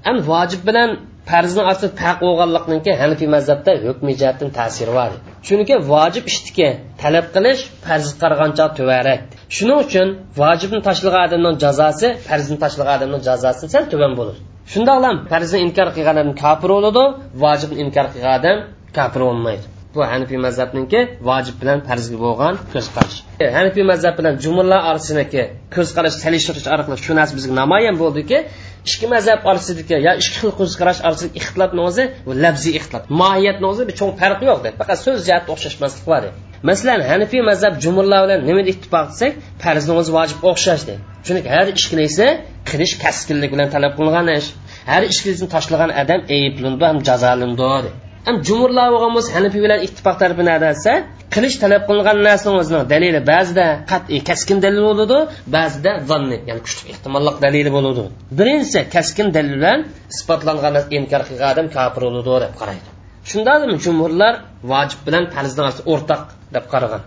an 0.09 0.15
vojib 0.31 0.61
bilan 0.69 0.89
farzni 1.31 1.61
orasida 1.65 1.89
farq 2.01 2.19
bo'lganlikniki 2.25 2.91
hanifiy 3.01 3.29
mazhabda 3.35 3.71
hukm 3.85 4.07
jihatdan 4.19 4.49
ta'siri 4.57 4.91
bor 4.99 5.11
chunki 5.47 5.75
vojib 5.91 6.25
ishniki 6.31 6.67
talab 7.01 7.25
qilish 7.35 7.61
farz 7.85 8.07
qarg'ancha 8.23 8.65
tuvarak 8.77 9.21
shuning 9.55 9.79
uchun 9.85 10.07
vojibni 10.41 10.79
tashlagan 10.87 11.23
odamni 11.27 11.51
jazosi 11.65 12.07
farzni 12.27 12.57
tashlagan 12.63 12.95
odamni 12.97 13.19
jazosi 13.29 13.63
sal 13.73 13.83
tuvan 13.93 14.13
bo'ladi. 14.19 14.39
Shundoqlam 14.73 15.15
farzni 15.31 15.57
inkor 15.65 15.87
qilgan 15.95 16.15
odam 16.21 16.33
kofir 16.43 16.69
bo'ladi 16.75 17.03
vojibni 17.43 17.77
inkor 17.85 18.05
qilgan 18.13 18.33
odam 18.39 18.57
kofir 18.97 19.21
bo'lmaydi. 19.27 19.65
Bu 19.95 20.01
hanifiy 20.11 20.39
mazhabniki 20.47 20.99
vojib 21.29 21.55
bilan 21.61 21.79
farzga 21.87 22.17
bo'lgan 22.25 22.53
ko'z 22.73 22.87
qarash 22.95 23.17
e, 23.43 23.45
hanifiy 23.57 23.85
mazhab 23.91 24.15
bilan 24.19 24.33
jumurlar 24.45 24.81
orasidagi 24.91 25.43
ko'z 25.75 25.89
qarash 25.97 26.15
orqali 26.75 26.97
shu 27.05 27.13
narsa 27.19 27.33
bizga 27.37 27.53
namoyon 27.61 27.95
bo'ldiki 28.03 28.37
ikki 28.89 29.07
mazhab 29.15 29.39
orasidagi 29.51 29.95
yo 30.07 30.13
ikki 30.21 30.35
xil 30.41 30.51
ko'z 30.59 30.71
qarash 30.81 30.99
orasidagi 31.07 31.35
ixtilofni 31.41 31.81
o'zi 31.89 32.03
bu 32.27 32.31
labziy 32.43 32.73
ixtilof. 32.79 33.03
Mohiyatni 33.21 33.65
o'zi 33.71 33.83
bir 33.87 33.95
cho'ng 33.99 34.13
farqi 34.21 34.45
yo'q 34.51 34.59
faqat 34.81 34.99
so'z 35.05 35.19
jihatda 35.27 35.49
o'xshashmaslik 35.55 36.05
bor 36.11 36.23
masalan 36.69 37.01
hanifiy 37.11 37.41
mazhab 37.49 37.73
jumurlar 37.83 38.19
bilan 38.25 38.39
nimada 38.49 38.69
ittifoq 38.73 39.05
qilsak 39.09 39.33
farzni 39.63 39.93
o'zi 39.99 40.11
vojib 40.17 40.39
o'xshash 40.49 40.83
deydi 40.89 41.01
chunki 41.25 41.49
har 41.55 41.67
ishkilisi 41.79 42.27
qilish 42.69 42.93
kaskinlik 43.03 43.49
bilan 43.55 43.67
talab 43.75 43.93
qilingan 43.97 44.27
ish 44.39 44.49
har 44.91 45.03
ishkisini 45.11 45.49
tashlagan 45.55 45.91
odam 46.01 46.21
ayblindi 46.37 46.83
ham 46.89 46.97
jazolandi 47.09 47.91
ham 48.27 48.35
jumurlar 48.47 48.87
bo'lgan 48.93 49.11
bo'lsa 49.15 49.29
hanifiy 49.37 49.61
bilan 49.65 49.79
ittifoq 49.87 50.15
tarafi 50.21 50.43
desa 50.65 50.91
qilish 51.35 51.57
talab 51.63 51.81
qilingan 51.89 52.17
narsani 52.27 52.55
o'zini 52.61 52.81
dalili 52.93 53.19
ba'zida 53.31 53.65
qat'iy 53.91 54.21
kaskin 54.29 54.57
dalil 54.65 54.81
bo'ladi 54.89 55.17
ba'zida 55.55 55.91
zanni 56.09 56.37
ya'ni 56.49 56.61
kuchli 56.65 56.83
ehtimolliq 56.93 57.35
dalili 57.45 57.69
bo'ladi. 57.77 58.03
Birinchisi 58.39 58.79
kaskin 58.95 59.27
dalil 59.37 59.55
bilan 59.59 59.79
isbotlangan 60.13 60.75
inkor 60.97 61.21
qilgan 61.29 61.47
odam 61.53 61.67
kofir 61.75 62.01
bo'ladi 62.07 62.43
deb 62.45 62.53
qaraydi. 62.61 62.87
Shundami 63.29 63.75
jumhurlar 63.85 64.33
vojib 64.71 64.99
bilan 65.07 65.23
farzni 65.33 65.63
o'rtaq 65.93 66.21
deb 66.55 66.65
qaragan. 66.73 67.01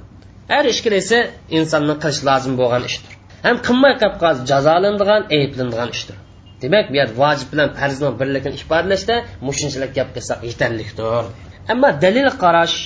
Har 0.53 0.65
esa 0.73 1.19
insonni 1.59 1.95
qilish 2.03 2.23
lozim 2.29 2.55
bo'lgan 2.61 2.83
ishdir. 2.91 3.13
Ham 3.47 3.57
qilmay 3.67 3.95
qolib 4.01 4.17
qolsa 4.23 4.43
jazolanadigan 4.51 5.23
ayblanadigan 5.37 5.91
ishdir. 5.97 6.17
Demak 6.63 6.87
bu 6.91 6.97
yer 7.01 7.09
vojib 7.21 7.49
bilan 7.53 7.69
farzning 7.79 8.15
birligini 8.21 8.57
ifodalashda 8.63 9.17
mushunchalik 9.49 9.91
gap 9.99 10.09
qilsak 10.17 10.39
yetarlidir. 10.51 11.25
Ammo 11.73 11.89
dalil 12.05 12.29
qarash 12.45 12.77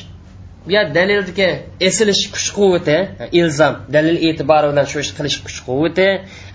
bu 0.67 0.71
yer 0.77 0.87
dalildagi 0.95 1.49
esilish 1.89 2.23
kuch 2.35 2.49
quvvati 2.57 2.97
ilzom 3.41 3.75
dalil 3.97 4.17
e'tibori 4.29 4.67
bilan 4.73 4.87
shu 4.93 4.99
ish 5.05 5.13
qilish 5.19 5.39
kuch 5.45 5.59
quvvati 5.69 6.09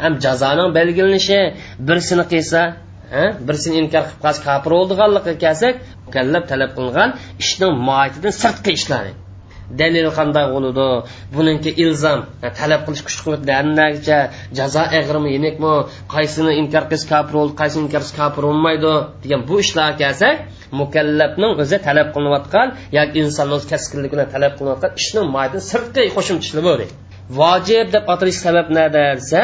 ham 0.04 0.14
jazoning 0.26 0.70
belgilanishi 0.78 1.40
birsini 1.90 2.26
qilsa 2.34 2.62
birsini 3.48 3.76
inkor 3.84 4.04
qilib 4.08 4.22
qolsa 4.26 4.42
kofir 4.48 4.72
bo'ldiganligi 4.78 5.34
kelsak 5.44 5.76
mukallab 6.08 6.44
talab 6.52 6.72
qilingan 6.78 7.10
ishning 7.44 7.74
mohiyatidan 7.88 8.34
sirtqi 8.42 8.72
ishlarni 8.80 9.14
dalil 9.82 10.08
qanday 10.18 10.46
bo'ladi 10.54 10.88
buninki 11.36 11.72
ilzom 11.84 12.20
talab 12.60 12.82
qilish 12.86 13.04
kuch 13.08 13.20
quvvatlargacha 13.24 14.20
jazo 14.60 14.84
ig'rimi 15.00 15.30
yemakmi 15.36 15.74
qaysini 16.14 16.52
inkor 16.62 16.84
qilish 16.90 17.06
kofir 17.12 17.34
bo'ldi 17.40 17.54
qaysini 17.62 17.82
inkor 17.88 18.02
qilish 18.04 18.16
kofir 18.20 18.44
bo'lmaydi 18.48 18.94
degan 19.24 19.42
bu 19.50 19.56
ishlarga 19.66 19.98
kelsak 20.02 20.36
mukallabning 20.82 21.54
o'zi 21.64 21.78
talab 21.88 22.08
qilinayotgan 22.16 22.68
yoki 22.98 23.18
insonni 23.24 23.54
o'z 23.58 23.66
kaskinligini 23.72 24.26
talab 24.34 24.54
qilinayotgan 24.58 24.92
ishni 25.02 25.22
maydin 25.36 25.62
sirtqi 25.72 26.04
qo'shimcha 26.18 26.62
bo'ldi 26.68 26.86
vojib 27.40 27.88
deb 27.96 28.04
atalish 28.14 28.40
sabab 28.46 28.68
nada 28.78 29.04
desa 29.20 29.42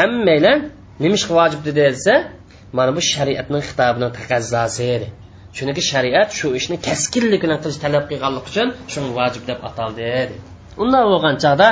hammanglar 0.00 0.56
nima 1.02 1.14
ish 1.20 1.26
vojib 1.36 1.60
desa 1.80 2.14
mana 2.76 2.90
bu 2.96 3.00
shariatning 3.12 3.62
xitobini 3.68 4.08
taqozosi 4.18 4.82
edi 4.96 5.08
chunki 5.56 5.82
shariat 5.90 6.28
shu 6.38 6.48
ishni 6.58 6.76
kaskinlik 6.86 7.40
bilan 7.44 7.58
qilish 7.62 7.80
talab 7.84 8.04
qilganligi 8.10 8.48
uchun 8.50 8.68
shuni 8.92 9.08
vojib 9.18 9.42
deb 9.50 9.58
ataldi 9.68 10.02
dedi. 10.16 10.34
Undan 10.82 11.04
bo'lgan 11.12 11.34
chog'da 11.44 11.68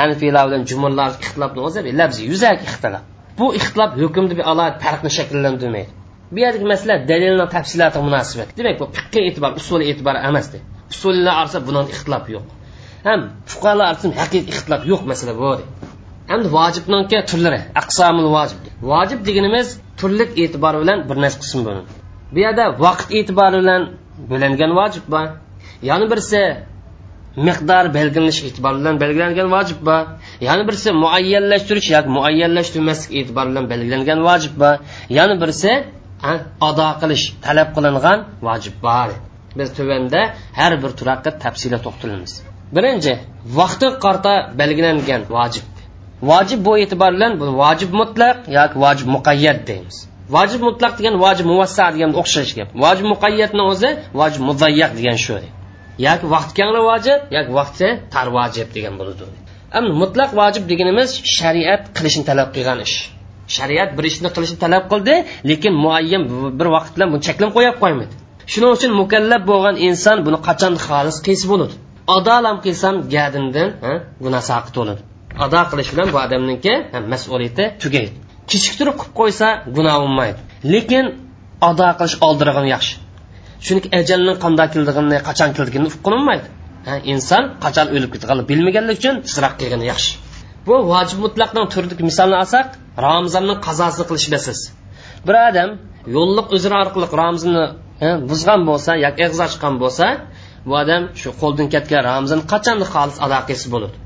hanfiylar 0.00 0.44
bilan 0.48 0.62
jumurlar 0.70 1.10
ixtilob 1.24 1.52
o'zi 1.66 1.80
labzi 2.00 2.22
yuzak 2.30 2.58
ixtilof 2.68 3.02
bu 3.38 3.46
ixtilof 3.58 3.90
hukmni 4.02 4.34
bir 4.38 4.44
alohida 4.52 4.78
farqni 4.84 5.10
shakllantirmaydi. 5.18 5.90
Bu 6.32 6.38
yerdagi 6.44 6.66
masala 6.72 6.94
dalilni 7.10 7.46
tafsiloti 7.56 7.98
munosabat 8.08 8.48
demak 8.58 8.76
bu 8.80 8.86
fiqqa 8.96 9.20
e'tibor 9.28 9.52
usul 9.60 9.80
e'tibor 9.90 10.16
emasdi 10.28 10.58
usullar 10.92 11.34
orasida 11.40 11.60
buning 11.68 11.86
ixtilob 11.94 12.24
yo'q. 12.34 12.44
Ham 13.08 13.20
fuqarolar 13.50 13.86
orasida 13.92 14.14
haqiqiy 14.22 14.52
ixtilof 14.54 14.82
yo'q 14.92 15.02
masala 15.12 15.32
bu 15.42 15.50
endi 16.34 16.48
vojibniki 16.58 17.18
turlari 17.30 17.60
aqsomul 17.80 18.28
vojib 18.36 18.60
vojib 18.92 19.20
deganimiz 19.28 19.68
turlik 20.00 20.30
e'tibor 20.44 20.74
bilan 20.82 20.98
bir 21.08 21.16
necha 21.24 21.38
qism 21.44 21.60
bo'ladi. 21.66 22.01
Bu 22.32 22.38
yerda 22.44 22.64
vaqt 22.84 23.08
e'tibori 23.18 23.56
bilan 23.62 23.82
bo'lingan 24.30 24.72
vojib 24.80 25.04
bor 25.14 25.26
yana 25.90 26.04
birisi 26.12 26.42
miqdor 27.46 27.84
belgilanish 27.96 28.40
e'tibori 28.48 28.76
bilan 28.80 28.94
belgilangan 29.02 29.48
vojib 29.56 29.80
bor 29.88 30.04
yana 30.48 30.62
birisi 30.68 30.88
muayyanlashtirish 31.02 31.88
yoki 31.94 32.10
muayyanlashtirmaslik 32.18 33.10
e'tibori 33.20 33.48
bilan 33.50 33.66
belgilangan 33.72 34.20
vojib 34.28 34.54
bor 34.62 34.76
yana 35.18 35.34
birisi 35.42 35.72
ado 36.68 36.88
qilish 37.00 37.24
talab 37.44 37.68
qilingan 37.76 38.18
vojib 38.48 38.76
bor 38.86 39.08
biz 39.58 39.68
tuvanda 39.78 40.20
har 40.58 40.72
bir 40.82 40.90
turaqqa 40.98 41.30
tafsila 41.44 41.78
to'xtalamiz. 41.86 42.32
Birinchi 42.76 43.12
vaqti 43.58 43.88
qarta 44.04 44.32
belgilangan 44.60 45.22
vojib. 45.36 45.66
Vojib 46.30 46.60
bu 46.66 46.72
e'tibor 46.82 47.10
bilan 47.16 47.32
bu 47.40 47.46
vojib 47.62 47.90
mutlaq 48.00 48.36
yoki 48.58 48.76
vojib 48.84 49.08
muqayyat 49.16 49.58
deymiz. 49.68 49.96
Vojib 50.34 50.60
mutlaq 50.68 50.92
degan 50.98 51.14
vojib 51.24 51.46
muvassa 51.52 51.84
degan 51.94 52.10
o'xshash 52.20 52.52
gap. 52.58 52.68
Vojib 52.84 53.06
muqayyatni 53.12 53.62
o'zi 53.72 53.90
vojib 54.20 54.42
muzayyaq 54.48 54.92
degan 54.98 55.16
shu. 55.24 55.34
Yoki 56.06 56.26
vaqt 56.34 56.50
kangli 56.58 56.80
vojib 56.90 57.18
yoki 57.36 57.52
vaqti 57.60 57.86
tar 58.14 58.26
vojib 58.36 58.68
degan 58.76 58.94
bo'ladi. 59.00 59.24
Endi 59.78 59.90
mutlaq 60.02 60.30
vojib 60.40 60.64
deganimiz 60.70 61.10
shariat 61.38 61.82
qilishni 61.96 62.24
talab 62.30 62.48
qilgan 62.56 62.78
ish. 62.86 62.96
Shariat 63.56 63.90
bir 63.96 64.04
ishni 64.10 64.28
qilishni 64.36 64.58
talab 64.64 64.84
qildi 64.92 65.14
lekin 65.50 65.72
muayyan 65.84 66.22
bir 66.58 66.68
vaqt 66.76 66.92
bilan 66.96 67.08
buni 67.12 67.22
cheklanib 67.26 67.52
qo'yib 67.56 67.76
qo'ymadi. 67.82 68.12
Shuning 68.52 68.72
uchun 68.76 68.92
mukallab 69.00 69.42
bo'lgan 69.50 69.76
inson 69.88 70.18
buni 70.26 70.38
qachon 70.48 70.74
xolis 70.86 71.16
qilsa 71.26 71.46
bo'ladi? 71.52 71.74
Adolam 72.16 72.56
qilsam 72.64 72.94
gadimdan 73.14 73.68
gunoh 74.24 74.42
saqit 74.50 74.74
bo'ladi. 74.80 75.00
Ado 75.44 75.60
qilish 75.70 75.90
bilan 75.94 76.08
bu 76.14 76.18
odamniki 76.26 76.72
mas'uliyati 77.12 77.64
tugaydi. 77.82 78.12
Kechiktirib 78.52 78.96
qilib 79.00 79.14
qo'ysa 79.20 79.48
gunoh 79.76 79.96
bo'lmaydi. 80.02 80.40
Lekin 80.72 81.06
ado 81.68 81.88
qilish 81.98 82.16
oldirig'ini 82.26 82.68
yaxshi. 82.74 82.94
Chunki 83.66 83.88
ajalning 84.00 84.36
qanday 84.44 84.68
keldig'ini 84.74 85.18
qachon 85.28 85.50
kelganini 85.58 85.90
qilinmaydi 86.06 86.48
inson 87.12 87.42
qachon 87.64 87.86
o'lib 87.96 88.10
ketganini 88.14 88.44
bilmaganligi 88.50 88.98
uchun 89.02 89.16
tezroq 89.26 89.54
qilgani 89.60 89.86
yaxshi. 89.92 90.12
Bu 90.66 90.74
vojib 90.92 91.18
mutlaqning 91.24 91.66
turdik 91.74 92.00
misolni 92.08 92.36
olsak 92.42 92.66
ramzonni 93.06 93.54
qazosini 93.66 94.04
qilish 94.08 94.26
bilasiz. 94.30 94.58
Bir 95.26 95.34
odam 95.48 95.70
yo'lliq 96.16 96.46
o'zini 96.56 96.76
orqali 96.82 97.06
ramzonni 97.22 97.64
buzgan 98.30 98.60
bo'lsa 98.68 98.90
yoki 99.04 99.20
eg'iz 99.26 99.40
ochgan 99.46 99.74
bo'lsa 99.82 100.06
bu 100.66 100.72
odam 100.82 101.02
shu 101.20 101.28
qo'ldan 101.40 101.68
ketgan 101.74 102.02
ramzon 102.10 102.40
qachon 102.52 102.78
xolis 102.92 103.18
ado 103.26 103.38
qilsa 103.48 103.66
bo'ladi. 103.74 103.96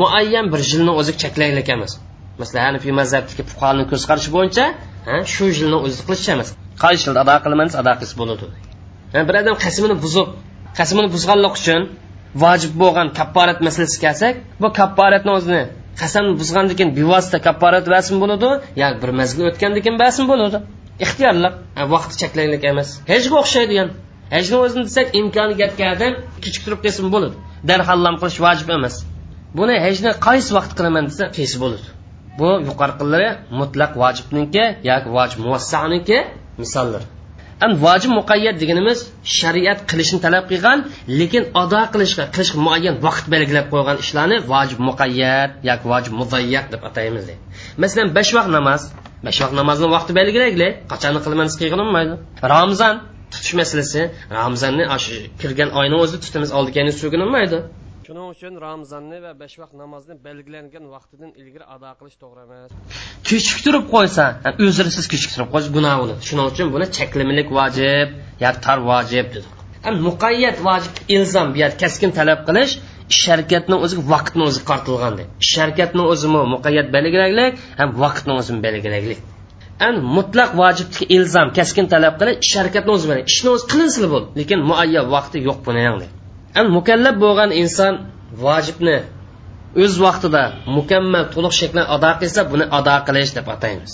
Muayyan 0.00 0.46
bir 0.52 0.60
yilni 0.70 0.92
o'zi 1.00 1.12
cheklaylik 1.22 1.68
emas. 1.76 1.92
Masalan 2.40 2.62
hanifiy 2.68 2.92
mazhabdagi 3.00 3.42
fuqaroning 3.50 3.86
ko'z 3.92 4.02
qarashi 4.10 4.30
bo'yicha 4.36 4.64
shu 5.34 5.44
yilni 5.58 5.78
o'zi 5.86 6.00
qilish 6.08 6.28
emas 6.34 6.48
qaysi 6.84 7.02
yilda 7.06 7.20
ado 7.24 7.36
qilaman 7.44 7.68
ado 7.80 7.92
qilsa 8.00 8.14
bo'ladi. 8.20 8.44
Bir 9.28 9.34
odam 9.40 9.56
qasmini 9.64 9.96
buzib 10.04 10.28
qasmini 10.78 11.08
buzganlik 11.14 11.54
uchun 11.60 11.82
vojib 12.42 12.72
bo'lgan 12.82 13.08
kapporat 13.18 13.58
masalasiga 13.66 14.00
kelsak 14.06 14.34
bu 14.62 14.68
kapporatni 14.80 15.30
o'zini 15.38 15.62
qasamni 16.02 16.32
buzgandan 16.40 16.74
keyin 16.78 16.90
bevosita 16.98 17.38
kapporat 17.46 17.84
basim 17.94 18.16
bo'ladi 18.22 18.48
yoki 18.82 18.98
bir 19.02 19.10
mazgil 19.20 19.44
o'tgandan 19.50 19.80
keyin 19.84 19.98
basim 20.04 20.24
bo'ladi. 20.32 20.58
Ixtiyorlik 21.04 21.54
vaqti 21.94 22.14
cheklanlik 22.22 22.62
emas. 22.72 22.88
Hajga 23.12 23.36
o'xshaydi 23.42 23.74
ham 23.80 23.88
hajni 24.34 24.56
o'zini 24.64 24.84
desak 24.88 25.06
imkoni 25.20 25.54
yetgandan 25.62 26.12
kechiktirib 26.44 26.80
qilsin 26.84 27.06
bo'ladi. 27.14 27.36
Darhol 27.68 28.00
qilish 28.22 28.38
vojib 28.46 28.68
emas. 28.78 28.94
Buni 29.58 29.74
hajni 29.86 30.10
qaysi 30.26 30.50
vaqt 30.56 30.72
qilaman 30.78 31.04
desa 31.10 31.24
qilsa 31.36 31.56
bo'ladi? 31.64 31.86
Bu 32.40 32.50
yuqorqilari 32.68 33.28
mutlaq 33.60 33.92
vojibniki 34.02 34.64
yoki 34.90 35.08
vojib 35.16 35.38
muvassaniki 35.46 36.18
misollar 36.62 37.02
an 37.64 37.70
vojib 37.84 38.10
muqayyat 38.18 38.56
deganimiz 38.62 38.98
shariat 39.38 39.78
qilishni 39.90 40.18
talab 40.24 40.44
qilgan 40.50 40.78
lekin 41.20 41.44
ado 41.62 41.80
qilishga 41.94 42.24
qilish 42.34 42.52
muayyan 42.64 42.96
vaqt 43.06 43.24
belgilab 43.34 43.66
qo'ygan 43.72 43.96
ishlarni 44.04 44.36
vojib 44.52 44.80
muqayyat 44.88 45.50
yoki 45.68 45.86
vojib 45.92 46.12
muzayyat 46.20 46.66
deb 46.72 46.82
ataymiz 46.88 47.24
masalan 47.82 48.08
besh 48.16 48.32
vaqt 48.36 48.50
namoz. 48.58 48.82
Besh 49.26 49.38
vaqt 49.42 49.54
namozni 49.60 49.86
vaqti 49.96 50.12
belgilaylik 50.20 50.72
qachon 50.92 51.14
qilmamiz 51.24 51.54
qilinmaydi 51.60 52.14
ramzon 52.54 52.94
tutish 53.32 53.54
masalasi. 53.60 54.02
Ramzonni 54.38 54.84
kirgan 55.40 55.70
oyni 55.80 55.96
o'zida 56.02 56.20
tutamiz 56.26 56.50
oldigan 56.58 56.86
sugunilmaydi 57.00 57.58
shuning 58.08 58.28
uchun 58.34 58.54
ramzonni 58.66 59.18
va 59.24 59.32
besh 59.42 59.56
vaqt 59.62 59.74
namozni 59.82 60.14
belgilangan 60.26 60.84
vaqtidan 60.94 61.30
ilgari 61.40 61.64
ado 61.74 61.88
qilish 62.00 62.16
to'g'ri 62.22 62.40
emas. 62.46 62.70
Kechiktirib 63.28 63.84
qo'ysa 63.94 64.24
e, 64.48 64.50
o'zirsiz 64.66 65.04
kechiktirib 65.12 65.48
qo'yish 65.52 65.68
gunoh 65.76 65.94
bo'ladi. 66.00 66.20
Shuning 66.28 66.46
uchun 66.52 66.66
buni 66.74 66.86
cheklamalik 66.98 67.48
vojib 67.58 68.08
yoki 68.44 68.58
tar 68.66 68.78
vojib 68.90 69.26
dedi 69.34 69.46
muqayyat 70.06 70.56
vojib 70.68 70.94
ilzom 71.16 71.48
bu 71.54 71.68
keskin 71.82 72.10
talab 72.18 72.40
qilish 72.48 72.72
ish 73.12 73.24
harakatni 73.32 73.76
o'zi 73.84 73.96
vaqtni 74.12 74.42
o'zi 74.48 74.60
qartilgandi 74.70 75.22
ish 75.44 75.54
harakatni 75.62 76.02
o'zimi 76.12 76.40
muqayyat 76.54 76.88
belgilaylik 76.96 77.52
ham 77.80 77.88
vaqtni 78.04 78.32
o'zini 78.40 78.60
belgilaylik. 78.66 79.18
An 79.86 79.94
mutlaq 80.16 80.50
vojibga 80.60 81.02
ilzom 81.16 81.48
keskin 81.58 81.86
talab 81.94 82.14
qilish 82.20 82.38
ish 82.46 82.54
harakatni 82.60 82.90
o'zi 82.96 83.04
bilan 83.08 83.20
ishni 83.32 83.48
o'zi 83.56 83.64
qilinsin 83.72 84.04
bo'ldi 84.12 84.28
lekin 84.40 84.58
muayyan 84.70 85.04
vaqti 85.16 85.36
yo'q 85.48 85.58
buni 86.56 86.68
mukallab 86.76 87.16
bo'lgan 87.24 87.50
inson 87.62 87.94
vojibni 88.44 88.98
o'z 89.82 89.94
vaqtida 90.04 90.42
mukammal 90.76 91.24
to'liq 91.34 91.54
shaklda 91.60 91.82
ado 91.94 92.10
qilsa 92.20 92.40
buni 92.52 92.64
ado 92.78 92.96
qilish 93.06 93.32
deb 93.38 93.46
ataymiz. 93.54 93.92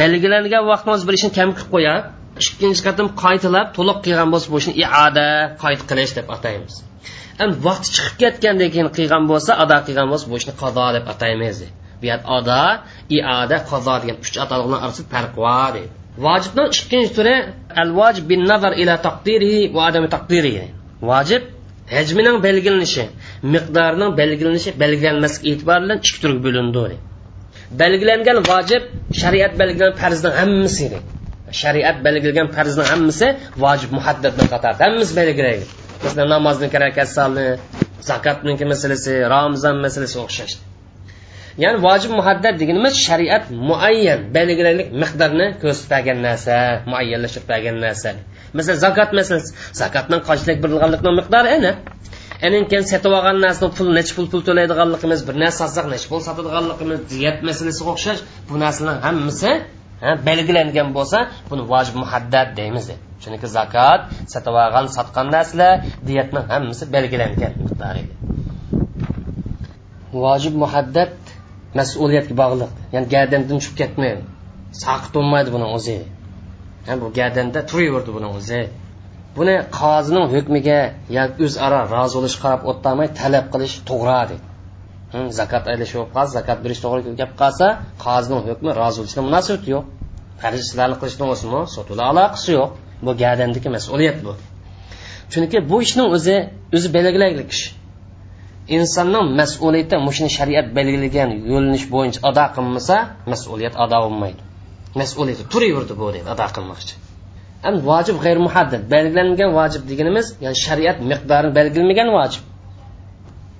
Belgilangan 0.00 0.64
vaqtimiz 0.72 1.02
bir 1.08 1.14
ishni 1.18 1.30
kam 1.38 1.50
qilib 1.56 1.70
qo'ya 1.74 1.94
ikkinchi 2.42 2.82
qatim 2.86 3.06
qaytilab 3.22 3.66
to'liq 3.76 3.98
qilgan 4.06 4.28
bo'lsa 4.32 4.46
bu 4.52 4.56
ishni 4.62 4.74
iada 4.84 5.28
qayt 5.62 5.80
qilish 5.90 6.12
deb 6.18 6.26
ataymiz. 6.36 6.74
Endi 7.42 7.54
vaqti 7.66 7.88
chiqib 7.96 8.14
ketgandan 8.22 8.68
keyin 8.74 8.88
qilgan 8.96 9.24
bo'lsa 9.30 9.52
ado 9.64 9.76
qilgan 9.86 10.06
bo'lsa 10.12 10.26
bu 10.30 10.34
ishni 10.40 10.52
qado 10.62 10.86
deb 10.96 11.04
ataymiz. 11.12 11.58
Bu 12.00 12.04
yer 12.10 12.20
ado 12.38 12.64
iada 13.16 13.56
qado 13.70 13.94
degan 14.02 14.16
uch 14.24 14.36
atalg'ini 14.44 14.76
orasida 14.84 15.08
farq 15.14 15.32
bor 15.40 15.68
deydi. 15.76 15.92
Vojibning 16.24 16.68
ikkinchi 16.78 17.10
turi 17.16 17.36
al 17.82 17.90
vojib 17.98 18.24
bin 18.30 18.40
nazar 18.50 18.72
ila 18.82 18.94
taqdirihi 19.06 19.60
va 19.74 19.82
adami 19.90 20.08
taqdirihi. 20.16 20.66
Vojib 21.10 21.42
hajmining 21.94 22.36
belgilanishi 22.46 23.04
miqdorining 23.54 24.10
belgilanishi 24.20 24.70
belgilanmaslik 24.82 25.44
e'tibori 25.50 25.82
bilan 25.84 25.98
ikki 26.04 26.18
turga 26.22 26.40
bo'lindi. 26.46 26.96
Belgilangan 27.82 28.38
vojib 28.50 28.82
shariat 29.20 29.52
belgilagan 29.60 29.94
farzni 30.02 30.30
hammasi 30.38 30.86
shariat 31.62 31.96
belgilagan 32.06 32.48
farzni 32.56 32.84
hammasi 32.92 33.26
vojib 33.64 33.90
muhaddadni 33.98 34.44
qatorida 34.52 34.82
hammasi 34.84 35.12
belgilaydi 35.20 35.64
masalan 36.04 36.28
namozni 36.34 36.66
rakat 36.84 37.08
zakotniki 38.10 38.64
masalasi 38.72 39.12
ramazon 39.34 39.76
masalasi 39.84 40.16
o'xshash 40.24 40.54
ya'ni 41.62 41.78
vojib 41.86 42.12
muhaddad 42.18 42.54
deganimiz 42.60 42.94
shariat 43.06 43.44
muayyan 43.68 44.20
belgilanlik 44.36 44.88
miqdorni 45.02 45.46
ko'rsatgan 45.62 46.18
narsa 46.26 46.56
muayyanlashtirgan 46.90 47.76
narsa. 47.84 48.10
Masalan 48.58 48.78
zakot 48.86 49.10
masalasi 49.18 49.50
zakotning 49.82 50.20
qanchalik 50.28 50.58
berilganlikni 50.64 51.10
miqdori 51.20 51.48
ana 51.56 51.72
anan 52.46 52.64
keyin 52.70 52.84
sotib 52.92 53.12
olgan 53.18 53.36
narsani 53.46 53.70
pul 53.78 53.88
necha 53.98 54.12
pul 54.16 54.26
pul 54.32 54.42
to'laydiganligimiz 54.48 55.20
bir 55.28 55.34
narsa 55.42 55.58
sotsak 55.62 55.86
necha 55.94 56.06
pul 56.10 56.20
sotadiganligimiz 56.28 57.00
diyat 57.12 57.36
masalasiga 57.48 57.90
o'xshash 57.94 58.20
bu 58.48 58.54
narsalarning 58.64 59.02
hammasi 59.06 59.50
belgilangan 60.28 60.88
bo'lsa 60.96 61.18
buni 61.50 61.62
vojib 61.72 61.96
muhaddat 62.02 62.48
deymiz 62.58 62.86
chunki 63.22 63.48
zakot 63.56 64.00
sotib 64.32 64.54
olgan 64.64 64.86
sotgan 64.96 65.26
narsalar 65.36 65.72
diyatni 66.08 66.40
hammasi 66.52 66.84
belgilangan 66.94 67.52
miqdori 67.62 68.04
vojib 70.24 70.54
muhaddat 70.62 71.14
mas'uliyatga 71.78 72.34
bog'liq. 72.42 72.70
Ya'ni 72.94 73.06
gardandan 73.14 73.58
tushib 73.60 73.76
ketmaydi. 73.80 74.22
Saqit 74.82 75.10
bo'lmaydi 75.16 75.50
buni 75.56 75.66
o'zi. 75.76 75.96
Bu 77.02 77.06
gardanda 77.18 77.60
turaverdi 77.70 78.10
buni 78.16 78.28
o'zi. 78.38 78.60
Buni 79.36 79.56
qozining 79.78 80.26
hukmiga 80.34 80.80
yoki 81.18 81.38
o'zaro 81.48 81.80
rozi 81.94 82.14
bo'lish 82.18 82.36
qarab 82.42 82.60
o'tmay 82.70 83.08
talab 83.20 83.46
qilish 83.52 83.74
to'g'ri 83.90 84.20
deydi 84.30 84.44
zakot 85.38 85.64
aylash 85.72 85.92
bo'lib 85.96 86.10
qolsa 86.16 86.32
zakot 86.38 86.58
berish 86.64 86.80
to'g'ri 86.84 87.14
gap 87.20 87.32
qolsa 87.42 87.66
qozining 88.04 88.40
hukmi 88.48 88.70
rozi 88.80 88.96
bo'lishga 89.00 89.22
munosabati 89.28 89.68
yo'q. 89.74 89.84
Farz 90.40 90.60
ishlarni 90.66 90.96
qilishni 91.00 91.24
o'zimi 91.34 91.60
sot 91.74 91.86
bilan 91.92 92.06
aloqasi 92.12 92.50
yo'q. 92.58 92.70
Bu 93.04 93.10
gadandagi 93.22 93.68
mas'uliyat 93.76 94.18
bu. 94.26 94.32
Chunki 95.32 95.58
bu 95.70 95.76
ishning 95.86 96.08
o'zi 96.16 96.36
o'zi 96.76 96.88
belgilaylik 96.96 97.48
ish. 97.56 97.64
Insonning 98.76 99.26
mas'uliyati 99.40 99.96
mushni 100.06 100.28
shariat 100.36 100.66
belgilagan 100.78 101.30
yo'linish 101.52 101.86
bo'yicha 101.94 102.20
ado 102.30 102.44
qilmasa 102.56 102.96
mas'uliyat 103.32 103.74
ado 103.84 103.96
bo'lmaydi. 104.04 104.45
Mas'uliyati 105.00 105.44
turaverdi 105.52 105.94
bu 106.00 106.06
deydi 106.14 106.28
ado 106.34 106.46
qilmoqchi. 106.56 106.94
Endi 107.68 107.80
vojib 107.90 108.16
g'ayr 108.24 108.38
muhaddad 108.46 108.82
belgilangan 108.94 109.50
vojib 109.58 109.82
deganimiz 109.90 110.26
ya'ni 110.44 110.58
shariat 110.64 110.98
miqdorini 111.10 111.52
belgilamagan 111.58 112.08
vojib. 112.18 112.42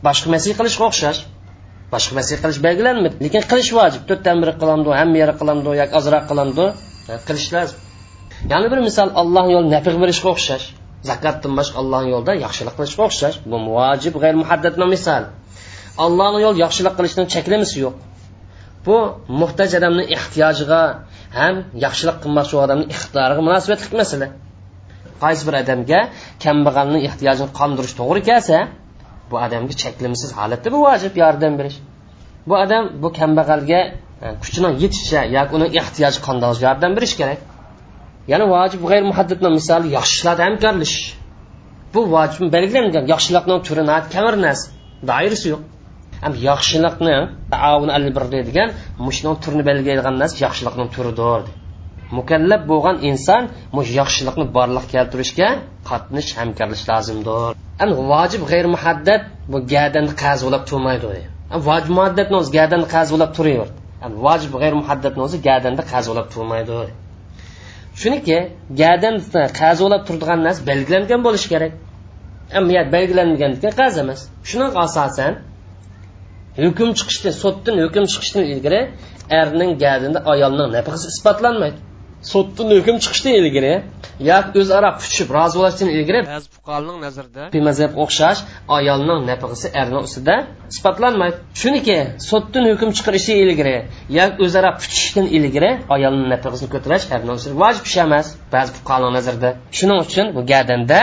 Boshqa 0.07 0.29
masih 0.35 0.53
qilishga 0.59 0.85
o'xshash. 0.91 1.21
Boshqa 1.95 2.13
masih 2.19 2.37
qilish 2.43 2.61
belgilanmadi. 2.67 3.15
Lekin 3.25 3.43
qilish 3.51 3.71
vojib. 3.79 4.03
To'rtdan 4.09 4.37
biri 4.43 4.53
qilamdi 4.61 4.89
hamma 5.01 5.17
yeri 5.23 5.35
qilamdi 5.41 5.69
yoki 5.81 5.95
ozroq 6.01 6.25
qilamdi 6.31 6.65
qilish 7.29 7.49
lozim. 7.55 7.79
Ya'ni 8.53 8.67
bir 8.73 8.81
misol 8.89 9.09
alloh 9.21 9.45
yo'lida 9.55 9.71
nafiq 9.77 9.97
berishga 10.03 10.29
o'xshash. 10.35 10.67
Zakotdan 11.09 11.53
boshqa 11.59 11.77
allohni 11.83 12.09
yo'lida 12.15 12.33
yaxshilik 12.45 12.75
qilishga 12.79 13.03
o'xshash. 13.09 13.37
Bu 13.51 13.57
vojib 13.77 14.15
g'ayr 14.23 14.37
muhaddadni 14.43 14.87
misol? 14.95 15.23
Allohni 16.05 16.39
yo'l 16.45 16.57
yaxshilik 16.65 16.95
qilishni 16.99 17.25
cheklamasi 17.35 17.77
yo'q. 17.85 17.95
Bu 18.87 18.97
muhtoj 19.41 19.71
odamni 19.79 20.05
ehtiyojiga 20.17 20.81
ham 21.39 21.57
yaxshilik 21.85 22.17
qilmoqchi 22.23 22.57
odamni 22.65 22.87
ixtiyoriga 22.95 23.43
munosabatli 23.49 23.97
masala. 24.03 24.29
Qaysi 25.23 25.43
bir 25.49 25.55
odamga 25.63 26.01
kambag'alni 26.45 26.99
ehtiyojini 27.09 27.51
qondirish 27.59 27.95
to'g'ri 28.01 28.21
kelsa 28.29 28.57
bu 29.31 29.37
odamga 29.47 29.75
cheklimsiz 29.83 30.31
holatda 30.39 30.69
bu 30.75 30.79
vojib 30.87 31.15
yordam 31.23 31.53
berish. 31.61 31.79
Bu 32.49 32.55
odam 32.65 32.85
bu 33.03 33.09
kambag'alga 33.19 33.81
e, 34.25 34.27
kuchini 34.43 34.71
yetishicha 34.83 35.21
yoki 35.37 35.53
uni 35.59 35.67
ehtiyoji 35.81 36.19
qandoq 36.27 36.57
yordam 36.67 36.93
berish 36.97 37.15
kerak. 37.21 37.41
Yana 38.33 38.45
vojib 38.55 38.81
g'ayr 38.91 39.05
muhaddidni 39.11 39.51
misoli 39.59 39.87
yaxshilarda 39.99 40.43
hamkorlashish 40.49 41.07
bu 41.95 42.01
vojib 42.15 42.45
belgilangan 42.57 43.05
yaxshilikni 43.13 43.57
turi 43.67 43.83
kamir 44.15 44.35
narsa 44.47 44.67
doirasi 45.11 45.47
yo'q. 45.53 45.63
Ham 46.27 46.35
yaxshilikni 46.49 47.17
taavun 47.53 47.91
al 47.97 48.05
bir 48.17 48.25
deydigan 48.35 48.69
mushuni 49.07 49.35
turini 49.43 49.65
belgilaydigan 49.71 50.15
narsa 50.23 50.37
yaxshilikning 50.47 50.89
turidir 50.97 51.43
mukallab 52.19 52.63
bo'lgan 52.73 52.97
inson 53.11 53.43
mush 53.77 53.91
yaxshilikni 54.01 54.45
borliq 54.57 54.85
keltirishga 54.95 55.49
qatnash 55.91 56.31
hamkorlash 56.39 56.85
lozimdir 56.91 57.51
an 57.83 57.89
vojib 58.13 58.43
g'ayr 58.51 58.67
muhaddad 58.75 59.23
bu 59.53 59.59
gadan 59.75 60.07
qazulab 60.23 60.63
turmaydi 60.71 61.17
vojib 61.69 61.91
muaddatni 61.99 62.37
o'zi 62.41 62.51
gadan 62.59 62.83
qazulab 62.95 63.31
turaverdi 63.37 63.77
vojib 64.27 64.53
g'ayr 64.61 64.75
muhaddadni 64.83 65.21
o'zi 65.27 65.37
gadanda 65.49 65.83
qazulab 65.93 66.27
turmaydi 66.35 66.79
shuniki 68.01 68.39
gadan 68.83 69.17
qazulab 69.61 70.03
turadigan 70.09 70.41
narsa 70.47 70.61
belgilangan 70.71 71.21
bo'lishi 71.27 71.49
kerak. 71.53 71.73
Ammo 72.59 72.81
belgilanmagandan 72.95 73.73
qaz 73.81 73.95
emas. 74.03 74.21
Shunaqa 74.51 74.79
asosan 74.87 75.33
hukm 76.63 76.89
chiqishdan 76.99 77.35
sotdan 77.43 77.77
hukm 77.85 78.05
chiqishdan 78.13 78.45
ilgari 78.53 78.81
erning 79.41 79.73
gadini 79.85 80.19
ayolning 80.33 80.69
nafaqasi 80.77 81.07
isbotlanmaydi. 81.15 81.79
Sotdan 82.33 82.69
hukm 82.77 82.97
chiqishdan 83.05 83.35
ilgari 83.41 83.73
yoki 84.31 84.57
o'zaro 84.63 84.91
puchishib 85.01 85.29
rozi 85.37 85.57
bo'lishdan 85.61 85.89
ilgari 85.97 86.21
ba'zi 86.33 86.49
fuqaroning 86.57 86.99
nazarida 87.07 87.43
o'xshash 88.05 88.41
ayolning 88.79 89.21
nafaqasi 89.31 89.67
erning 89.81 90.03
ustida 90.09 90.37
isbotlanmaydi. 90.73 91.37
Shuniki 91.61 91.99
sotdan 92.31 92.65
hukm 92.71 92.91
chiqarishi 92.99 93.33
ilgari 93.45 93.77
yoki 94.19 94.39
o'zaro 94.47 94.71
puchishdan 94.83 95.27
ilgari 95.37 95.71
ayolning 95.97 96.29
nafaqasini 96.35 96.69
ko'tarish 96.75 97.05
erning 97.15 97.35
ustida 97.39 97.55
vojib 97.65 97.85
ish 97.91 97.99
emas 98.07 98.27
ba'zi 98.55 98.71
fuqaroning 98.79 99.15
nazarida 99.19 99.51
shuning 99.79 99.99
uchun 100.07 100.27
bu 100.37 100.41
gadanda 100.53 101.01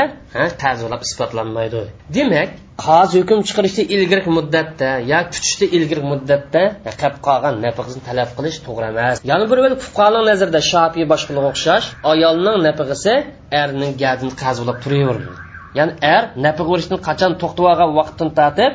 ta'zirlab 0.63 1.01
isbotlanmaydi. 1.07 1.81
Demak 2.17 2.49
qozi 2.85 3.15
hukm 3.21 3.39
chiqarishda 3.47 3.83
ilgari 3.95 4.31
muddatda 4.37 4.89
yo 5.11 5.19
kutishda 5.33 5.65
ilgari 5.77 6.03
muddatda 6.11 6.61
qolib 7.01 7.17
qolgan 7.27 7.55
nafaqasini 7.65 8.03
talab 8.09 8.29
qilish 8.37 8.57
to'g'ri 8.65 8.85
emas. 8.93 9.15
Yana 9.31 9.45
bir 9.51 9.59
biri 9.63 9.75
fuqaroning 9.85 10.27
nazarida 10.31 10.61
shofiy 10.71 11.05
boshqalarga 11.13 11.49
o'xshash 11.53 11.85
ayolning 12.11 12.57
nafaqasi 12.67 13.13
erning 13.61 13.91
gadini 14.03 14.33
qazilab 14.43 14.77
turaverdi. 14.83 15.31
Ya'ni 15.77 15.93
er 16.15 16.23
nafaqa 16.45 16.69
berishdan 16.73 16.99
qachon 17.07 17.31
to'xtab 17.41 17.65
olgan 17.71 17.89
vaqtdan 17.99 18.29
tortib 18.39 18.71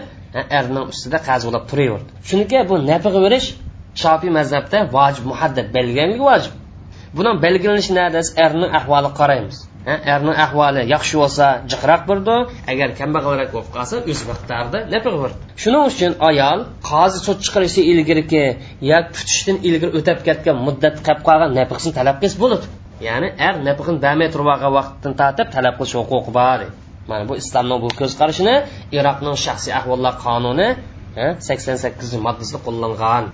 erning 0.59 0.85
ustida 0.93 1.19
qazilab 1.29 1.65
turaverdi. 1.71 2.11
Chunki 2.29 2.59
bu 2.71 2.75
nafaqa 2.91 3.21
berish 3.27 3.47
shofiy 4.03 4.31
mazhabda 4.39 4.79
vojib 4.97 5.25
muhaddad 5.33 5.67
belgilangan 5.77 6.21
vojib. 6.29 6.53
Buni 7.17 7.31
belgilanishi 7.45 7.93
narsa 8.01 8.31
erning 8.45 8.71
ahvoli 8.79 9.11
qaraymiz 9.21 9.59
erning 10.13 10.37
ahvoli 10.45 10.83
yaxshi 10.95 11.15
bo'lsa 11.23 11.47
jiqroq 11.71 12.03
burdi 12.11 12.37
agar 12.73 12.89
kambag'alroq 13.01 13.51
bo'lib 13.55 13.71
qolsa 13.77 13.95
o'z 14.13 14.21
vaqtlarida 14.31 14.79
nafa 14.95 15.09
burdi 15.23 15.37
shuning 15.63 15.85
uchun 15.91 16.13
ayol 16.31 16.59
qozi 16.91 17.19
sud 17.27 17.39
chiqarishi 17.47 17.83
ilgariki 17.93 18.45
yo 18.91 18.99
tutishdan 19.15 19.57
ilgari 19.69 19.93
o'tab 19.99 20.19
ketgan 20.29 20.57
muddat 20.67 20.97
qolib 21.07 21.23
qolgan 21.29 21.51
nafaqasini 21.59 21.93
talab 21.99 22.17
qilish 22.21 22.37
bo'ladi. 22.43 22.67
Ya'ni 23.09 23.29
er 23.47 23.55
nafaqani 23.69 23.99
damay 24.07 24.29
turib 24.35 24.49
olgan 24.55 24.73
vaqtdan 24.79 25.13
tortib 25.21 25.49
talab 25.57 25.75
qilish 25.79 25.95
huquqi 26.01 26.31
bor. 26.39 26.61
Mana 27.11 27.25
bu 27.29 27.35
islomning 27.43 27.79
bu 27.85 27.89
ko'zqarashini 28.01 28.55
iroqning 28.99 29.37
shaxsiy 29.47 29.73
ahvollar 29.81 30.15
qonuni 30.27 30.69
sakson 31.49 31.77
sakkizinchi 31.85 32.25
moddasida 32.27 32.59
qo'llangan. 32.67 33.25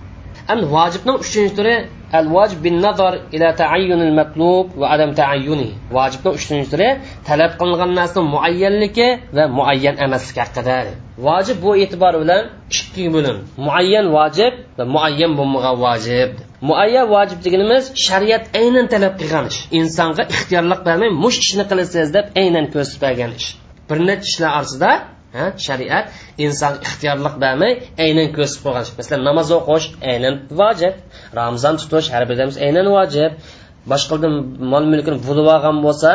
Endi 0.52 0.64
vojibning 0.76 1.16
uchinchi 1.24 1.52
turi 1.58 1.74
al 2.18 2.26
vojib 2.34 2.58
bin 2.66 2.76
nazar 2.86 3.14
ila 3.36 3.48
taayyunil 3.60 4.14
matlub 4.20 4.66
va 4.80 4.86
adam 4.94 5.10
taayyuni. 5.20 5.68
Vojibning 5.96 6.34
uchinchi 6.38 6.68
turi 6.72 6.88
talab 7.28 7.52
qilingan 7.60 7.90
narsaning 7.98 8.28
muayyanligi 8.34 9.08
va 9.36 9.44
muayyan 9.58 9.96
emasligi 10.04 10.40
haqida. 10.44 10.78
Vojib 11.26 11.56
bu 11.64 11.70
e'tibor 11.82 12.14
bilan 12.22 12.42
ikki 12.78 13.04
bo'lim. 13.14 13.36
Muayyan 13.66 14.06
vojib 14.16 14.52
va 14.78 14.84
muayyan 14.94 15.32
bo'lmagan 15.38 15.74
vojib. 15.84 16.30
Muayyan 16.68 17.06
vojib 17.14 17.38
deganimiz 17.46 17.84
shariat 18.06 18.44
aynan 18.60 18.86
talab 18.92 19.14
qilgan 19.20 19.44
ish. 19.52 19.60
Insonga 19.78 20.22
ixtiyorlik 20.34 20.80
bermay 20.88 21.10
mush 21.24 21.38
ishni 21.44 21.64
qilasiz 21.70 22.08
deb 22.16 22.26
aynan 22.42 22.66
ko'rsatib 22.72 23.00
bergan 23.06 23.32
ish. 23.40 23.48
Bir 23.88 23.98
necha 24.08 24.24
ishlar 24.30 24.50
orasida 24.58 24.90
shariat 25.66 26.06
inson 26.44 26.74
ixtiyorlik 26.86 27.34
bermay 27.44 27.72
aynan 28.04 28.28
ko'rsatib 28.36 28.62
qo'ygan 28.66 28.84
masalan 28.98 29.22
namoz 29.28 29.48
o'qish 29.58 29.86
aynan 30.12 30.34
vojib. 30.60 30.94
Ramzon 31.38 31.74
tutish 31.80 32.08
har 32.14 32.24
birimiz 32.30 32.56
aynan 32.66 32.86
vojib. 32.96 33.32
Boshqadan 33.92 34.34
mol 34.72 34.84
mulkini 34.92 35.18
bo'lib 35.28 35.46
olgan 35.54 35.76
bo'lsa 35.86 36.10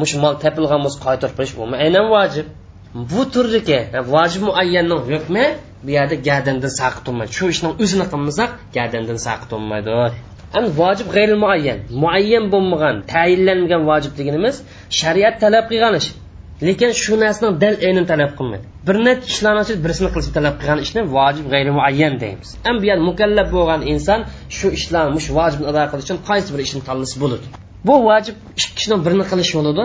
mush 0.00 0.14
mol 0.22 0.34
topilgan 0.44 0.80
bo'lsa 0.84 0.98
qaytarib 1.06 1.34
berish 1.38 1.54
u 1.60 1.64
aynan 1.84 2.06
vojib. 2.14 2.46
Bu 3.12 3.22
turdagi 3.34 3.78
vojib 4.14 4.42
muayyanning 4.48 5.00
hukmi 5.10 5.46
bu 5.84 5.90
yerda 5.98 6.16
gadandan 6.28 6.72
saqit 6.80 7.02
turmaydi 7.06 7.32
shu 7.38 7.44
ishni 7.54 7.68
o'zini 7.82 8.06
qilmasak 8.12 8.50
gadandan 8.76 9.18
saqit 9.26 9.48
turmaydi 9.52 9.90
an 10.58 10.64
vojib 10.80 11.08
g'ayri 11.16 11.36
muayyan 11.44 11.78
muayyan 12.02 12.44
bo'lmagan 12.52 12.96
tayinlanmagan 13.14 13.82
vojib 13.90 14.12
deganimiz 14.18 14.56
shariat 15.00 15.34
talab 15.42 15.64
qilgan 15.72 15.94
ish. 16.00 16.08
Lekin 16.68 16.90
shu 17.02 17.14
narsani 17.24 17.50
dal 17.62 17.76
aynan 17.86 18.06
talab 18.12 18.32
qilmaydi. 18.38 18.64
Bir 18.86 18.96
necha 19.06 19.26
ishlarni 19.32 19.74
birisini 19.84 20.08
qilishni 20.14 20.32
talab 20.38 20.54
qilgan 20.60 20.78
ishni 20.86 21.00
vojib 21.16 21.46
g'ayri 21.52 21.70
muayyan 21.78 22.14
deymiz. 22.22 22.48
Ham 22.66 22.76
bu 22.82 22.94
mukallab 23.08 23.48
bo'lgan 23.56 23.80
inson 23.92 24.20
shu 24.56 24.66
ishlarni 24.78 25.20
shu 25.26 25.30
vojibni 25.38 25.66
ado 25.70 25.82
qilish 25.90 26.06
uchun 26.06 26.18
qaysi 26.28 26.48
bir 26.54 26.60
ishni 26.66 26.80
tanlasa 26.88 27.16
bo'ladi 27.22 27.46
bu 27.88 27.94
vojib 28.08 28.36
ikki 28.58 28.72
kishidan 28.76 29.00
birini 29.06 29.24
qilish 29.30 29.52
bo'ladi 29.58 29.84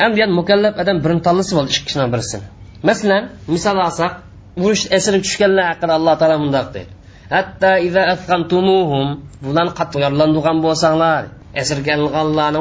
ham 0.00 0.10
bu 0.16 0.24
mukallab 0.40 0.74
odam 0.82 0.96
birini 1.04 1.22
tanlasa 1.26 1.52
bo'ladi 1.56 1.70
ikki 1.74 1.84
kishidan 1.88 2.08
birisini. 2.14 2.46
Masalan 2.88 3.22
misol 3.54 3.76
olsak 3.86 4.12
urush 4.62 4.84
esirib 4.96 5.22
tushganlar 5.26 5.64
haqida 5.70 5.92
alloh 5.98 6.14
taolo 6.20 6.36
mundoq 6.44 6.66
deydi. 6.76 6.92
Hatto 7.34 7.72
iza 7.88 8.02
asqantumuhum 8.14 9.06
bularni 9.44 9.72
qattiq 9.78 10.00
yorlandirgan 10.06 10.58
bo'lsanglar. 10.66 11.22
Asirga 11.62 11.94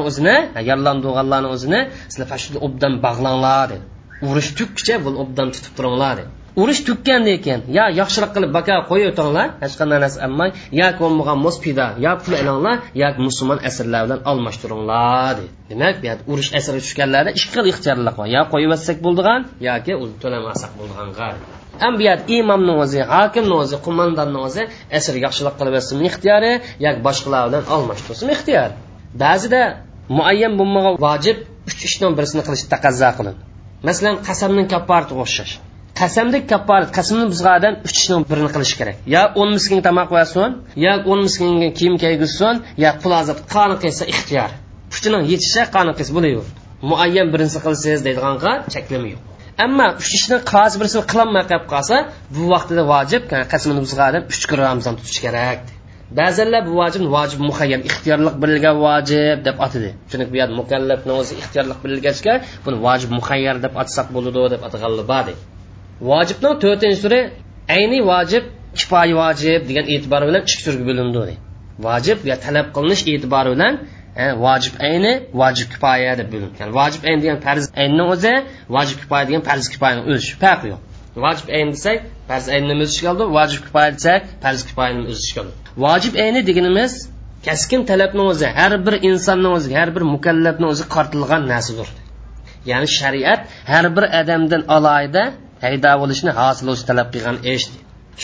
o'zini 0.09 0.35
yorlandirganlarni 0.69 1.49
o'zini 1.55 1.79
sizlar 2.13 2.39
shu 2.43 2.49
obdan 2.67 2.93
bog'langlar 3.05 3.65
dedi 3.73 3.85
urush 4.27 4.49
tukkicha 4.59 4.95
bu 5.05 5.09
obdan 5.23 5.47
tutib 5.55 5.73
turinglar 5.77 6.13
dedi 6.19 6.29
urush 6.61 6.81
tukkandan 6.87 7.37
keyin 7.45 7.61
yo 7.77 7.85
yaxshilik 8.01 8.31
qilib 8.35 8.51
baka 8.57 8.75
qo'yib 8.89 9.07
o'tinglar 9.11 9.47
hech 9.63 9.75
qanday 9.79 9.99
narsa 10.03 10.19
olmay 10.27 10.49
yoki 10.81 10.99
bo'lmagan 11.03 11.37
mospida 11.45 11.85
yo 12.05 12.13
pul 12.23 12.33
ilinglar 12.41 12.77
yoki 13.03 13.19
musulmon 13.27 13.59
asirlar 13.69 14.01
bilan 14.05 14.19
almashtiringlar 14.31 15.33
dedi 15.39 15.49
demak 15.69 15.95
bu 16.01 16.05
yerda 16.09 16.23
urush 16.31 16.49
asirga 16.59 16.81
tushganlarda 16.85 17.29
ikki 17.37 17.49
xil 17.53 17.65
ixtiyorlik 17.73 18.15
bor 18.19 18.27
yo 18.35 18.41
qo'yib 18.53 18.69
yotsak 18.73 18.97
bo'ldigan 19.05 19.39
yoki 19.69 19.93
to'lamasak 20.23 20.71
bo'ldigan 20.79 21.35
ham 21.83 21.93
bu 21.99 22.03
yerda 22.09 22.31
imomni 22.39 22.73
o'zi 22.83 22.99
hokimni 23.13 23.55
o'zi 23.63 23.77
qo'mondonni 23.85 24.39
o'zi 24.47 24.63
asir 24.97 25.15
yaxshilik 25.25 25.55
qilib 25.59 25.73
yotsin 25.77 25.97
ixtiyori 26.09 26.53
yoki 26.85 26.99
boshqalar 27.07 27.41
bilan 27.47 27.63
almashtirsin 27.75 28.27
ixtiyor 28.35 28.69
ba'zida 29.23 29.61
muayyan 30.17 30.53
bo'lmagan 30.59 30.95
vojib 31.05 31.37
uch 31.69 31.81
ishdan 31.89 32.11
birisini 32.17 32.41
qilish 32.47 32.65
taqazzo 32.73 33.09
qiladi 33.17 33.39
masalan 33.87 34.15
qasamning 34.27 34.67
kapporati 34.73 35.13
o'xshash. 35.23 35.53
Qasamdek 36.01 36.43
kaparat 36.53 36.89
qasamni 36.97 37.25
buzgandan 37.33 37.73
uch 37.87 37.95
ishdan 38.01 38.21
birini 38.29 38.49
qilish 38.55 38.73
kerak. 38.79 38.97
Yo 39.15 39.21
o'n 39.41 39.49
miskinga 39.57 39.83
tomoq 39.87 40.07
qo'yasin 40.13 40.49
yo 40.85 40.93
o'n 41.11 41.19
miskinga 41.27 41.69
kiyim 41.79 41.95
kiygizsin 42.03 42.55
yo 42.83 42.91
pul 43.01 43.13
azob 43.21 43.39
qoni 43.53 43.75
qilsa 43.83 44.03
ixtiyor 44.13 44.51
puchining 44.91 45.23
yetishicha 45.31 45.63
qoni 45.75 45.91
qilsa 45.97 46.11
bo'laveradi 46.17 46.51
muayyan 46.91 47.27
birini 47.33 47.51
qilsangiz 47.65 48.01
deydiganga 48.07 48.51
cheklama 48.73 49.07
yo'q. 49.13 49.21
Ammo 49.65 49.87
uch 50.01 50.11
ishni 50.17 50.37
qaysi 50.53 50.75
birisini 50.79 51.03
qilolmay 51.11 51.43
qolib 51.49 51.65
qolsa 51.73 51.95
bu 52.35 52.43
vaqtida 52.53 52.83
vojib 52.93 53.23
qasmini 53.53 53.81
buzgandan 53.85 54.23
uch 54.31 54.43
kun 54.49 54.59
ramzon 54.65 54.93
tutish 54.99 55.19
kerak. 55.25 55.61
Ba'zanlar 56.11 56.61
bu 56.67 56.73
vojibni 56.81 57.09
vojib 57.15 57.39
muhayyam 57.49 57.81
ixtiyorlik 57.89 58.35
berilgan 58.41 58.75
vojib 58.85 59.37
deb 59.47 59.57
atadi 59.65 59.89
chunki 60.09 60.27
bu 60.33 60.35
yerda 60.41 60.55
mukallafni 60.61 61.11
o'zi 61.19 61.33
ixtiyorlik 61.41 61.79
berilgachga 61.83 62.33
buni 62.65 62.77
vojib 62.85 63.09
muhayyar 63.17 63.55
deb 63.65 63.73
atsak 63.81 64.07
bo'ladi 64.15 64.39
deb 64.53 64.61
ataganlar 64.67 65.05
bor 65.13 65.25
vojibning 66.11 66.55
to'rtinchi 66.63 66.99
turi 67.05 67.19
ayni 67.75 67.99
vojib 68.11 68.43
kifoya 68.79 69.13
vojib 69.21 69.61
degan 69.69 69.85
e'tibor 69.93 70.21
bilan 70.29 70.41
ikki 70.47 70.63
turga 70.65 70.83
bo'lindi 70.89 71.35
vojib 71.87 72.17
ya 72.29 72.35
talab 72.45 72.67
qilinish 72.75 73.03
e'tibori 73.13 73.49
bilan 73.55 73.73
e, 74.23 74.25
vojib 74.45 74.73
ayni 74.87 75.13
vojib 75.41 75.67
kifoya 75.73 76.13
deb 76.19 76.27
bo'lingan 76.33 76.69
vojib 76.79 77.01
ayn 77.09 77.17
degan 77.23 77.37
farz 77.45 77.63
aynni 77.83 78.03
o'zi 78.13 78.33
vojib 78.75 78.97
kifoya 79.03 79.23
degan 79.29 79.43
farz 79.49 79.65
kifoyani 79.73 80.01
o'zi 80.11 80.31
farqi 80.43 80.67
yo'q. 80.73 80.81
Vojib 81.25 81.47
ayn 81.57 81.69
desak 81.75 81.99
farz 82.29 82.45
aynni 82.55 82.73
o'z 82.83 82.89
ichiga 82.93 83.09
oldi 83.13 83.25
vojib 83.37 83.61
kifoya 83.65 83.91
desak 83.97 84.21
farz 84.43 84.61
kifoyani 84.67 85.01
o'z 85.11 85.19
ichiga 85.23 85.39
oldi 85.43 85.53
vojib 85.85 86.13
ayni 86.23 86.41
deganimiz 86.49 86.93
kaskin 87.47 87.81
talabni 87.89 88.23
o'zi 88.31 88.47
har 88.59 88.73
bir 88.85 88.95
insonni 89.09 89.49
o'zi 89.57 89.69
har 89.79 89.89
bir 89.95 90.03
mukallafni 90.13 90.65
o'zi 90.73 90.83
qartilgan 90.95 91.43
narsadir. 91.51 91.87
Ya'ni 92.69 92.87
shariat 92.99 93.41
har 93.71 93.85
bir 93.95 94.05
odamdan 94.19 94.61
alohida 94.75 95.23
paydo 95.61 95.91
bo'lishni 96.01 96.31
hosil 96.39 96.63
bo'lishni 96.69 96.87
talab 96.91 97.07
qilgan 97.13 97.37
ish. 97.53 97.65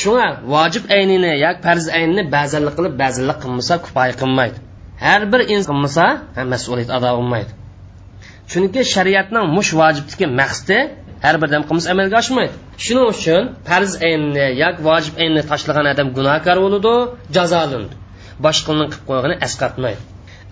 Shunga 0.01 0.27
vojib 0.53 0.85
aynini 0.97 1.31
yoki 1.45 1.59
farz 1.67 1.85
aynini 1.97 2.23
ba'zanlik 2.35 2.73
qilib 2.77 2.95
ba'zanlik 3.03 3.37
qilmasa 3.43 3.73
kifoya 3.85 4.13
qilmaydi. 4.21 4.57
Har 5.05 5.21
bir 5.31 5.41
inson 5.53 5.67
qilmasa 5.71 6.05
mas'uliyat 6.53 6.89
ado 6.97 7.09
bo'lmaydi. 7.17 7.51
Chunki 8.51 8.81
shariatning 8.95 9.45
mush 9.57 9.71
vojibniki 9.81 10.25
maqsadi 10.41 10.77
har 11.25 11.35
bir 11.41 11.49
dam 11.53 11.63
qilmasa 11.67 11.87
amalga 11.93 12.15
oshmaydi. 12.23 12.53
Shuning 12.85 13.07
uchun 13.13 13.43
farz 13.69 13.91
aynni 14.07 14.45
yoki 14.63 14.81
vojib 14.89 15.15
aynni 15.23 15.41
tashlagan 15.51 15.85
odam 15.93 16.07
gunohkor 16.17 16.57
bo'ladi 16.65 16.93
jazolandi. 17.35 17.93
Boshqaning 18.45 18.89
qilib 18.91 19.05
qo'ygani 19.09 19.35
asqatmaydi. 19.47 20.01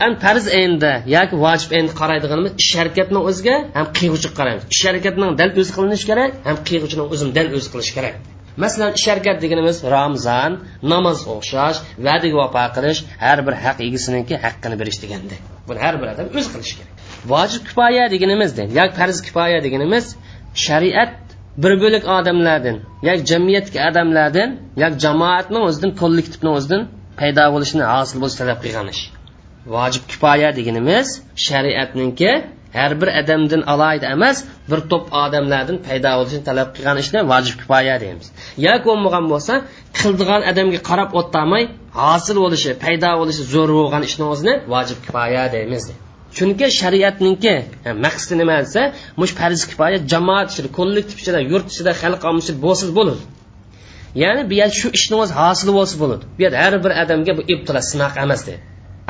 Ham 0.01 0.13
farz 0.23 0.45
endi 0.63 0.91
yoki 1.15 1.35
vojib 1.45 1.71
endi 1.79 1.91
qaraydiganimiz 2.01 2.51
ish 2.63 2.73
harakatni 2.79 3.19
o'ziga 3.29 3.55
ham 3.77 3.87
qiyg'uchi 3.97 4.29
qaraymiz 4.37 4.63
ish 4.75 4.83
harakatning 4.89 5.31
dal 5.41 5.49
o'zi 5.61 5.71
qilinishi 5.77 6.05
kerak 6.11 6.31
ham 6.47 6.57
qiyg'uchini 6.69 7.03
o'zini 7.13 7.31
dal 7.37 7.47
o'zi 7.57 7.67
qilishi 7.73 7.93
kerak. 7.97 8.15
Masalan 8.63 8.91
ish 8.99 9.07
harakat 9.11 9.37
deganimiz 9.43 9.77
ramzon 9.95 10.51
namoz 10.93 11.19
o'xshash 11.33 11.77
va'daga 12.05 12.35
vafo 12.41 12.65
qilish 12.75 12.99
har 13.23 13.39
bir 13.47 13.55
haq 13.63 13.77
egisiniki 13.87 14.35
haqqini 14.45 14.75
berish 14.81 14.99
deganda. 15.03 15.35
Buni 15.67 15.79
har 15.85 15.95
bir 16.01 16.07
odam 16.13 16.27
o'zi 16.37 16.49
qilishi 16.53 16.73
kerak. 16.79 16.91
Vojib 17.33 17.63
kifoya 17.69 18.03
deganimiz 18.13 18.51
yoki 18.79 18.93
farz 18.99 19.17
kifoya 19.27 19.59
deganimiz 19.65 20.05
shariat 20.53 21.13
bir 21.57 21.73
bo'lik 21.83 22.03
odamlardan 22.17 22.77
yoki 23.07 23.23
jamiyatga 23.31 23.79
odamlardan 23.89 24.49
yoki 24.83 24.97
jamoatni 25.05 25.59
o'zidan 25.67 25.91
kollektivni 26.01 26.49
o'zidan 26.57 26.81
paydo 27.19 27.45
bo'lishini 27.53 27.83
hosil 27.93 28.17
bo'lish 28.21 28.37
talab 28.41 28.59
qilgan 28.63 28.87
ish. 28.93 29.01
Vojib 29.75 30.03
kifoya 30.11 30.49
deganimiz 30.57 31.07
shariatninki 31.47 32.31
har 32.79 32.91
bir 33.01 33.09
odamdan 33.21 33.61
alohida 33.73 34.07
emas 34.15 34.37
bir 34.71 34.79
to'p 34.91 35.05
odamlardan 35.23 35.77
paydo 35.87 36.11
bo'lishini 36.19 36.43
talab 36.49 36.69
qilgan 36.75 36.97
ishni 37.03 37.19
vojib 37.31 37.55
kifoya 37.61 37.95
deymiz. 38.03 38.27
Yoki 38.67 38.85
bo'lmagan 38.89 39.25
bo'lsa 39.33 39.53
qildigan 39.99 40.41
odamga 40.51 40.79
qarab 40.89 41.09
o'tmay 41.19 41.63
hosil 42.01 42.37
bo'lishi 42.43 42.71
paydo 42.83 43.11
bo'lishi 43.21 43.43
zo'r 43.53 43.69
bo'lgan 43.79 44.03
ishni 44.09 44.25
o'zini 44.33 44.53
vojib 44.73 44.99
kifoya 45.05 45.43
deymiz. 45.55 45.83
Chunki 46.37 46.67
shariatninki 46.79 47.55
e, 47.87 47.89
maqsadi 48.05 48.35
nima 48.41 48.55
desa 48.65 48.81
mush 49.21 49.33
farz 49.39 49.61
kifoya 49.69 49.97
jamoat 50.11 50.47
ichida 50.51 50.69
kollektiv 50.77 51.17
ichida 51.21 51.39
yurt 51.51 51.67
ichida 51.73 51.91
xalq 52.01 52.21
omisi 52.31 52.51
bo'lsa 52.65 52.85
bo'ladi 52.99 53.23
ya'ni 54.23 54.41
bu 54.49 54.53
yer 54.61 54.69
shu 54.79 54.87
ishni 54.97 55.15
o'zi 55.23 55.33
hosil 55.41 55.69
bo'lsa 55.77 55.95
bo'ladi. 56.03 56.23
Bu 56.37 56.41
yer 56.45 56.53
har 56.61 56.73
bir 56.83 56.91
odamga 57.03 57.33
bu 57.39 57.43
ibtilo 57.53 57.81
sinoq 57.91 58.13
emas 58.23 58.41
deydi 58.47 58.61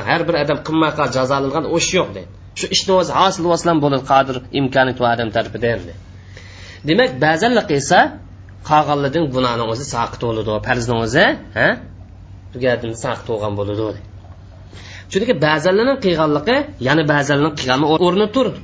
har 0.09 0.21
bir 0.27 0.35
odam 0.43 0.59
qilmay 0.67 0.91
qol 0.99 1.09
jazolangan 1.17 1.65
o'sh 1.75 1.89
yo'q 1.97 2.09
deydi 2.17 2.29
shu 2.59 2.65
ishni 2.75 2.93
o'zi 3.01 3.11
hosil 3.19 3.43
bo'lsa 3.49 3.73
bo'ladi 3.85 4.03
qodir 4.11 4.35
imkoniyat 4.59 4.97
va 5.03 5.07
odam 5.15 5.29
tarafidan 5.35 5.79
demak 6.89 7.11
ba'zanlar 7.25 7.65
qilsa 7.71 7.97
qolganlardan 8.69 9.23
gunohni 9.35 9.63
o'zi 9.73 9.85
saqit 9.95 10.21
bo'ladi 10.29 10.49
farzni 10.67 10.95
o'zi 11.03 11.25
ha? 11.57 11.67
Tugadan 12.53 12.93
saqit 13.03 13.25
bo'lgan 13.31 13.53
bo'ladi 13.59 13.99
chunki 15.11 15.33
ba'zanlarning 15.45 15.99
qilganligi 16.05 16.57
ya'ni 16.87 17.03
ba'zanlarning 17.13 17.55
qilgani 17.59 17.85
o'rni 18.05 18.27
turdi 18.35 18.59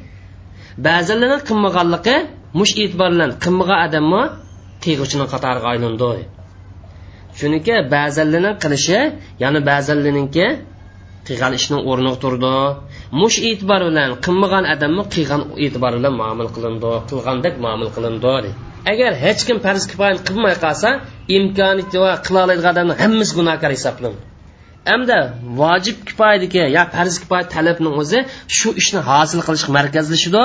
ba'zanlarning 0.88 1.42
qilmaganligi 1.50 2.16
mush 2.60 2.74
e'tibor 2.84 3.10
bilan 3.16 3.32
qilmagan 3.44 3.80
odammi 3.88 4.22
qiyg'uchining 4.84 5.30
qatoriga 5.34 5.68
aylandi 5.74 6.24
chunki 7.38 7.76
ba'zanlarning 7.96 8.56
qilishi 8.64 9.00
ya'ni 9.44 9.60
ba'zanlarninki 9.70 10.48
qilgan 11.28 11.54
ishning 11.60 11.82
o'rniga 11.92 12.18
turdi. 12.24 12.54
Mush 13.22 13.38
e'tibor 13.50 13.82
bilan 13.90 14.10
qilmagan 14.26 14.64
odamni 14.74 15.04
qilgan 15.14 15.42
e'tibor 15.66 15.92
bilan 15.98 16.14
muomil 16.22 16.50
qilindi 16.56 16.92
qilgandek 17.10 17.54
muomil 17.66 17.90
qilindi 17.96 18.52
agar 18.92 19.12
hech 19.24 19.42
kim 19.48 19.58
farz 19.66 19.84
kifoyani 19.92 20.20
qilmay 20.28 20.56
qolsa 20.64 20.90
imkoniyati 21.38 21.98
va 22.04 22.12
qila 22.26 22.40
oladigan 22.46 22.72
odamni 22.76 22.94
hammasi 23.02 23.32
gunohkor 23.40 23.72
hisoblanadi. 23.78 24.27
Hamda 24.92 25.18
vojib 25.62 25.98
kifoyadagi 26.08 26.64
yo 26.78 26.84
farz 26.96 27.16
kifoya 27.22 27.44
talabni 27.56 27.90
o'zi 28.02 28.20
shu 28.58 28.70
ishni 28.82 29.00
hosil 29.10 29.40
qilish 29.48 29.66
markazlashidi 29.78 30.44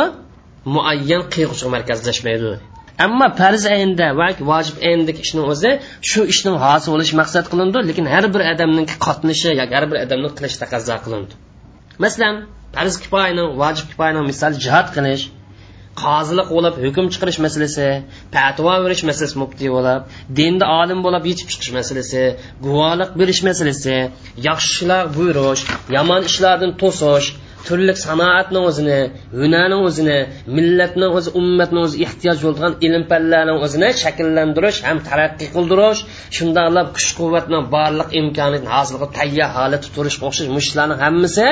muayyan 0.74 1.22
qiyg'uchi 1.34 1.66
markazlashmaydi. 1.74 2.51
Ammo 3.05 3.26
farz 3.40 3.62
aynda 3.76 4.07
va 4.20 4.28
vojib 4.51 4.76
ayndagi 4.88 5.20
ishni 5.26 5.43
o'zi 5.53 5.70
shu 6.11 6.20
ishning 6.32 6.57
hosil 6.64 6.88
bo'lishi 6.95 7.14
maqsad 7.20 7.45
qilindi 7.53 7.78
lekin 7.88 8.07
har 8.14 8.24
bir 8.34 8.43
odamning 8.53 8.86
qatnashi 9.07 9.51
yoki 9.61 9.74
har 9.78 9.84
bir 9.90 9.99
odamning 10.05 10.32
qilish 10.38 10.57
taqozo 10.62 10.97
qilindi. 11.05 11.32
Masalan 12.05 12.34
farz 12.76 12.95
kifoyaning 13.03 13.49
vojib 13.62 13.86
kifoyaning 13.90 14.24
misol 14.30 14.53
jihod 14.64 14.88
qilish 14.97 15.24
qozilik 16.01 16.49
bo'lib 16.57 16.74
hukm 16.84 17.07
chiqarish 17.14 17.38
masalasi 17.47 17.86
patvo 18.36 18.74
berish 18.84 19.03
masalasi 19.11 19.36
muftiy 19.43 19.70
bo'lib 19.76 20.01
dinda 20.38 20.66
olim 20.80 21.01
bo'lib 21.07 21.24
yetib 21.30 21.49
chiqish 21.53 21.72
masalasi 21.78 22.22
guvohlik 22.66 23.11
berish 23.20 23.43
masalasi 23.49 23.97
yaxshi 24.49 24.70
ishlar 24.74 25.03
buyurish 25.16 25.62
yomon 25.97 26.22
ishlardan 26.30 26.72
to'sish 26.82 27.28
turli 27.66 27.95
sanoatni 28.07 28.61
o'zini 28.68 29.01
hunarni 29.40 29.78
o'zini 29.88 30.18
millatni 30.57 31.07
o'zi 31.18 31.34
ummatni 31.40 31.80
o'zi 31.84 32.03
ehtiyoj 32.07 32.38
bo'lgan 32.47 32.72
ilm 32.86 33.05
fanlarni 33.12 33.55
o'zini 33.66 33.93
shakllantirish 34.03 34.80
ham 34.88 34.99
taraqqiy 35.09 35.49
qildirish 35.57 36.03
shundoqlab 36.38 36.88
kuch 36.97 37.09
quvvatni 37.20 37.62
barliq 37.76 38.18
imkoniyatni 38.22 38.74
hosil 38.76 38.97
qilib 38.99 39.14
tayyor 39.20 39.51
holatda 39.59 39.88
turishga 39.97 40.28
o'xshash 40.28 40.51
mushlarni 40.59 41.01
hammasi 41.05 41.49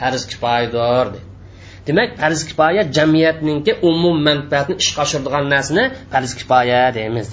farz 0.00 0.22
kifoyadir 0.30 1.16
demak 1.86 2.10
farz 2.20 2.40
kifoya 2.48 2.82
jamiyatninki 2.96 3.72
umum 3.90 4.16
manfaatni 4.28 4.74
ishga 4.82 5.00
oshiradigan 5.04 5.44
narsani 5.54 5.84
farz 6.12 6.30
kifoya 6.38 6.82
deymiz 6.98 7.28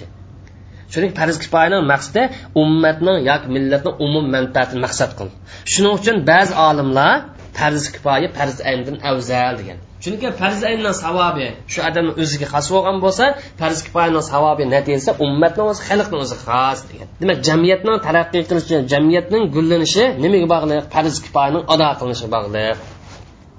chunki 0.91 1.11
farz 1.19 1.35
kifoyaning 1.43 1.83
maqsadi 1.93 2.21
ummatning 2.61 3.17
yoki 3.29 3.47
millatning 3.55 3.95
umum 4.05 4.25
manfaatini 4.35 4.79
maqsad 4.85 5.11
qil 5.17 5.29
shuning 5.71 5.93
uchun 5.99 6.15
ba'zi 6.31 6.53
olimlar 6.67 7.13
farz 7.59 7.83
kifoya 7.95 8.27
farz 8.37 8.57
ayndan 8.71 8.97
afzal 9.09 9.53
degan. 9.61 9.77
Chunki 10.03 10.27
farz 10.41 10.59
aynni 10.69 10.91
savobi 11.03 11.47
shu 11.71 11.79
odamni 11.89 12.13
o'ziga 12.21 12.47
xos 12.53 12.67
bo'lgan 12.73 12.97
bo'lsa 13.05 13.25
farz 13.61 13.79
kifoyaning 13.85 14.25
savobi 14.31 14.63
natijasi 14.75 15.11
ummatni 15.25 15.63
o'zi 15.71 15.81
xalqni 15.89 16.17
o'zi 16.23 16.35
xos 16.45 16.79
degan. 16.89 17.07
Demak 17.21 17.37
jamiyatning 17.49 17.97
taraqqiy 18.07 18.43
qilishi 18.49 18.75
jamiyatning 18.93 19.43
gullanishi 19.55 20.03
nimaga 20.23 20.47
bog'liq? 20.53 20.81
Farz 20.93 21.15
kifoyaning 21.25 21.63
ado 21.73 21.87
qilinishiga 21.99 22.29
bog'liq. 22.37 22.77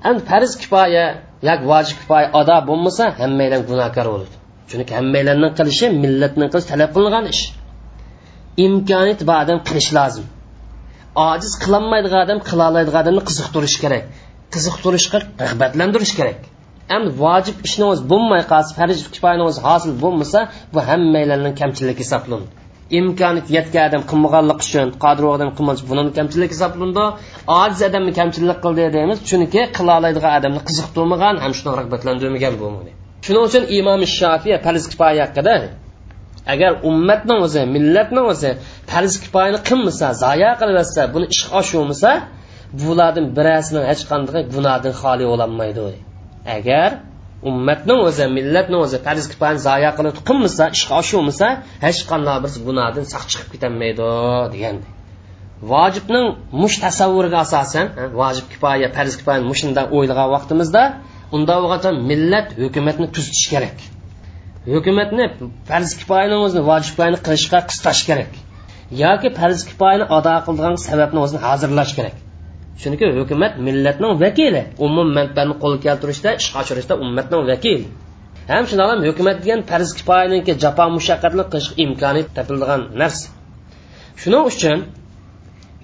Endi 0.08 0.22
farz 0.30 0.52
kifoya 0.62 1.04
yoki 1.48 1.64
vojib 1.72 1.96
kifoya 2.00 2.28
ado 2.40 2.56
bo'lmasa 2.68 3.04
hammanglar 3.22 3.60
gunohkor 3.70 4.06
bo'ladi. 4.12 4.34
Chunki 4.70 4.92
hammanglarni 4.98 5.48
qilishi 5.58 5.86
millatni 6.02 6.46
qilish 6.52 6.68
talab 6.72 6.90
qilingan 6.96 7.24
ish. 7.34 7.42
Imkoniyat 8.66 9.20
bor 9.28 9.36
odam 9.44 9.58
qilish 9.68 9.90
lozim. 9.98 10.26
Ojiz 11.28 11.52
qilolmaydigan 11.62 12.20
odam 12.26 12.40
qilolmaydigan 12.48 13.00
odamni 13.04 13.22
qiziqtirish 13.28 13.76
kerak. 13.84 14.04
Qiziqtirishga 14.54 15.18
rag'batlantirish 15.44 16.14
kerak. 16.18 16.40
Endi 16.96 17.10
vojib 17.24 17.56
ishni 17.68 17.84
o'zi 17.92 18.02
bo'lmay 18.12 18.42
qolsa 18.52 18.72
farz 18.78 18.98
kifoyani 19.14 19.44
o'zi 19.50 19.60
hosil 19.68 19.92
bo'lmasa 20.04 20.40
bu 20.74 20.80
hammanglarning 20.88 21.54
kamchiligi 21.60 22.02
hisoblanadi. 22.04 22.61
Imkoniyat 23.00 23.48
yetgan 23.56 23.84
odam 23.88 24.02
qilmaganlik 24.10 24.58
uchun 24.66 24.88
qodir 25.04 25.24
odam 25.34 25.50
qilmoqchi 25.56 25.84
buni 25.90 26.02
kamchilik 26.18 26.50
hisoblandi 26.54 27.04
ojiz 27.60 27.80
odamni 27.88 28.12
kamchilik 28.20 28.58
qildi 28.64 28.84
deymiz. 28.96 29.18
Chunki 29.30 29.60
qila 29.76 29.92
oladigan 30.00 30.32
odamni 30.38 30.60
qiziqtirmagan 30.68 31.34
ham 31.44 31.52
shuni 31.58 31.72
rag'batlantirmagan 31.80 32.54
bu 32.62 32.66
shuning 33.26 33.44
uchun 33.48 33.64
imom 33.78 34.00
shofiy 34.18 34.54
farz 34.64 34.84
kifoya 34.92 35.22
haqida 35.26 35.54
agar 36.52 36.70
ummatni 36.90 37.34
o'zi 37.44 37.62
millatni 37.74 38.22
o'zi 38.32 38.50
farz 38.90 39.12
kifoyani 39.24 39.58
qilmasa 39.68 40.06
zoya 40.24 40.50
qilyotsa 40.60 41.02
buni 41.14 41.26
ish 41.34 41.44
oshirmasa 41.60 42.10
bulardan 42.82 43.26
birasini 43.36 43.80
hech 43.90 44.02
qanday 44.10 44.42
gunohdan 44.54 44.94
xoli 45.02 45.24
bo'lolmaydi 45.32 45.86
agar 46.56 46.90
ummatni 47.50 47.94
o'zi 48.06 48.24
millatni 48.36 48.76
o'zi 48.84 48.98
farz 49.06 49.24
kifoyani 49.32 49.60
zoya 49.68 49.90
qilib 49.98 50.16
qilmasa 50.28 50.64
ishga 50.76 50.94
oshirmasa 51.02 51.46
hech 51.86 52.00
qanday 52.10 52.36
bir 52.44 52.52
gunohdan 52.66 53.04
saq 53.12 53.24
chiqib 53.30 53.48
ketolmaydi 53.54 54.10
degan 54.54 54.76
vojibning 55.72 56.26
mush 56.62 56.76
tasavvuriga 56.84 57.38
asosan 57.46 57.86
vojib 58.20 58.46
kifoya 58.52 58.88
farz 58.96 59.12
kifoyani 59.20 59.44
mushunda 59.52 59.82
o'ylagan 59.96 60.28
vaqtimizda 60.34 60.82
unda 61.36 61.54
bo'lgan 61.64 61.96
millat 62.10 62.48
hukumatni 62.64 63.06
tuzitish 63.16 63.46
kerak. 63.52 63.76
Hukumatni 64.74 65.24
farz 65.70 65.90
kifoyani 66.00 66.36
o'zini 66.44 66.62
vojib 66.70 66.90
kifoyani 66.92 67.18
qilishga 67.26 67.60
qistash 67.70 68.02
kerak. 68.08 68.32
Yoki 69.04 69.28
farz 69.38 69.60
kifoyani 69.70 70.04
ado 70.18 70.34
qiladigan 70.46 70.76
sababni 70.88 71.18
o'zini 71.24 71.40
hozirlash 71.46 71.92
kerak. 71.98 72.16
Chunki 72.80 73.04
hukumat 73.18 73.52
millatning 73.66 74.12
vakili. 74.24 74.62
Umum 74.86 75.08
manfaatni 75.18 75.54
qo'lga 75.62 75.78
keltirishda 75.86 76.30
ishga 76.40 76.56
oshirishda 76.62 76.94
ummatning 77.04 77.42
vakili. 77.50 77.86
Ham 78.50 78.64
shundoq 78.68 78.88
ham 78.92 79.00
hukumat 79.08 79.36
degan 79.42 79.60
farz 79.70 79.88
kifoyaniki 79.98 80.52
jafo 80.62 80.84
mushaqqatni 80.96 81.44
qilish 81.52 81.70
imkoniyat 81.84 82.28
topiladigan 82.36 82.82
narsa 83.00 83.26
shuning 84.20 84.44
uchun 84.50 84.78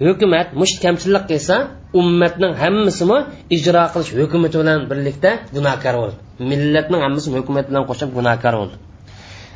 hukumat 0.07 0.47
mush 0.59 0.73
kamchilik 0.83 1.23
qilsa 1.31 1.55
ummatning 1.99 2.53
hammasimi 2.63 3.17
ijro 3.55 3.83
qilish 3.93 4.11
hukumati 4.19 4.57
bilan 4.61 4.79
birlikda 4.89 5.31
gunohkor 5.55 5.95
bo'ldi. 6.01 6.15
Millatning 6.51 7.01
hammasi 7.05 7.27
hukumat 7.37 7.65
bilan 7.69 7.83
qo'shib 7.89 8.09
gunohkor 8.17 8.53
bo'ldi. 8.59 8.75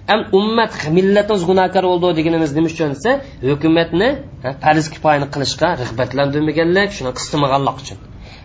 Ham 0.10 0.22
ummat 0.40 0.74
millatimiz 0.98 1.44
gunohkor 1.50 1.86
bo'ldi 1.92 2.16
deganimiz 2.20 2.52
nima 2.58 2.68
uchun 2.74 2.90
desa 2.96 3.12
hukumatni 3.50 4.10
farz 4.64 4.86
kifoyani 4.94 5.28
qilishga 5.34 5.70
rag'batlantirmaganlik 5.82 6.90
shuni 6.98 7.12
qistamaganlik 7.20 7.78
uchun. 7.84 7.98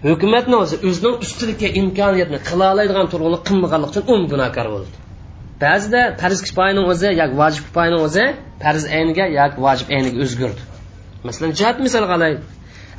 Hukumatni 0.09 0.57
o'zi 0.63 0.77
o'zining 0.89 1.15
ustidagi 1.25 1.69
imkoniyatni 1.81 2.39
qila 2.49 2.67
oladigan 2.75 3.07
turg'ini 3.13 3.39
qilmaganlik 3.49 3.89
uchun 3.93 4.05
u 4.13 4.15
gunohkor 4.33 4.67
bo'ldi. 4.75 4.97
Ba'zida 5.65 6.01
farz 6.21 6.39
kifoyani 6.49 6.83
o'zi 6.93 7.09
yoki 7.21 7.35
vojib 7.43 7.63
kifoyani 7.69 7.99
o'zi 8.07 8.25
farz 8.65 8.83
ayniga 8.97 9.25
yoki 9.41 9.59
vojib 9.67 9.89
ayniga 9.97 10.19
o'zgardi. 10.25 10.61
Masalan 11.27 11.51
jihat 11.59 11.77
misol 11.87 12.05
qilaylik 12.13 12.43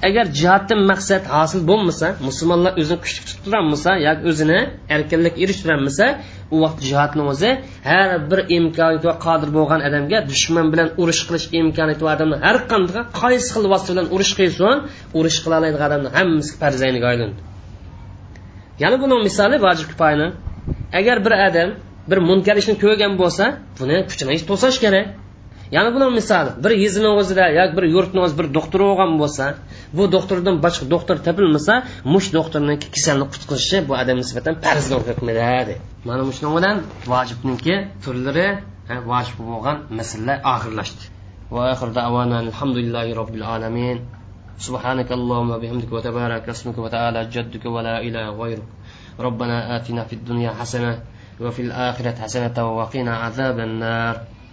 agar 0.08 0.26
jihatdan 0.40 0.82
maqsad 0.92 1.24
hosil 1.36 1.62
bo'lmasa 1.70 2.08
musulmonlar 2.28 2.74
o'zini 2.82 3.00
kuchli 3.04 3.22
tutib 3.30 3.44
yoki 4.08 4.22
o'zini 4.32 4.60
erkinlik 4.96 5.36
erishtirolmasa 5.44 6.06
u 6.54 6.56
vaqt 6.64 6.80
jihatni 6.90 7.24
o'zi 7.32 7.50
har 7.90 8.10
bir 8.32 8.40
imkoniyati 8.58 9.06
va 9.12 9.16
qodir 9.26 9.50
bo'lgan 9.58 9.82
odamga 9.88 10.18
dushman 10.32 10.68
bilan 10.74 10.90
urush 11.02 11.22
qilish 11.28 11.46
imkoniyati 11.62 12.02
bor 12.06 12.12
odamni 12.18 12.38
har 12.46 12.58
qanday 12.72 13.02
qaysi 13.22 13.48
xil 13.56 13.66
vosita 13.74 13.92
bilan 13.94 14.08
urush 14.16 14.34
qilsin 14.40 14.76
urush 15.20 15.38
qila 15.44 15.56
oladigan 15.60 15.86
odamni 15.90 16.10
hammasi 16.18 16.52
farzandiga 16.62 17.08
aylandi 17.14 17.40
yana 18.84 19.02
buni 19.02 19.16
misoli 19.28 19.58
vojib 19.66 19.88
kifoyani. 19.92 20.28
Agar 21.00 21.26
bir 21.26 21.34
odam 21.48 21.70
bir 22.10 22.20
munkar 22.30 22.56
ishni 22.62 22.76
ko'rgan 22.84 23.14
bo'lsa 23.22 23.46
buni 23.80 23.98
kuchini 24.10 24.38
to'sash 24.50 24.78
kerak. 24.84 25.06
yana 25.77 25.89
buni 25.95 26.07
misoli 26.19 26.51
bir 26.65 26.73
yezini 26.85 27.11
o'zida 27.21 27.45
yoki 27.59 27.75
bir 27.79 27.85
yurtni 27.95 28.21
o'zi 28.27 28.35
bir 28.41 28.47
doktor 28.57 28.81
bo'lgan 28.89 29.11
bo'lsa 29.23 29.45
bu 29.97 30.03
doktordan 30.17 30.57
boshqa 30.65 30.85
doktor 30.95 31.17
topilmasa 31.27 31.75
mush 32.15 32.29
doktorni 32.37 32.75
kasalni 32.95 33.27
qutqizishi 33.33 33.79
bu 33.89 33.93
odam 34.03 34.17
nisbatan 34.23 34.55
farzga 34.65 34.97
hukmida 35.09 35.49
mana 36.09 36.23
shuning 36.37 36.55
bilan 36.59 36.77
vojibniki 37.13 37.75
turlari 38.05 38.49
vojib 39.11 39.37
bo'lgan 39.51 39.77
masalalar 39.99 40.39
oxirlashdi 40.55 41.05
واخر 41.55 41.89
دعوانا 41.89 42.41
الحمد 42.41 42.77
لله 42.77 43.15
رب 43.15 43.35
العالمين 43.35 43.97
سبحانك 44.59 45.13
اللهم 45.13 45.51
وبحمدك 45.51 45.93
وتبارك 45.93 46.49
اسمك 46.49 46.79
وتعالى 46.79 47.21
جدك 47.35 47.65
ولا 47.67 48.01
اله 48.01 48.31
غيرك 48.43 48.69
ربنا 49.21 49.77
اتنا 49.77 50.05
في 50.05 50.13
الدنيا 50.13 50.51
حسنه 50.51 50.93
وفي 51.41 51.63
الاخره 51.63 52.17
حسنه 52.23 52.77
وقنا 52.79 53.17
عذاب 53.17 53.59
النار 53.61 54.15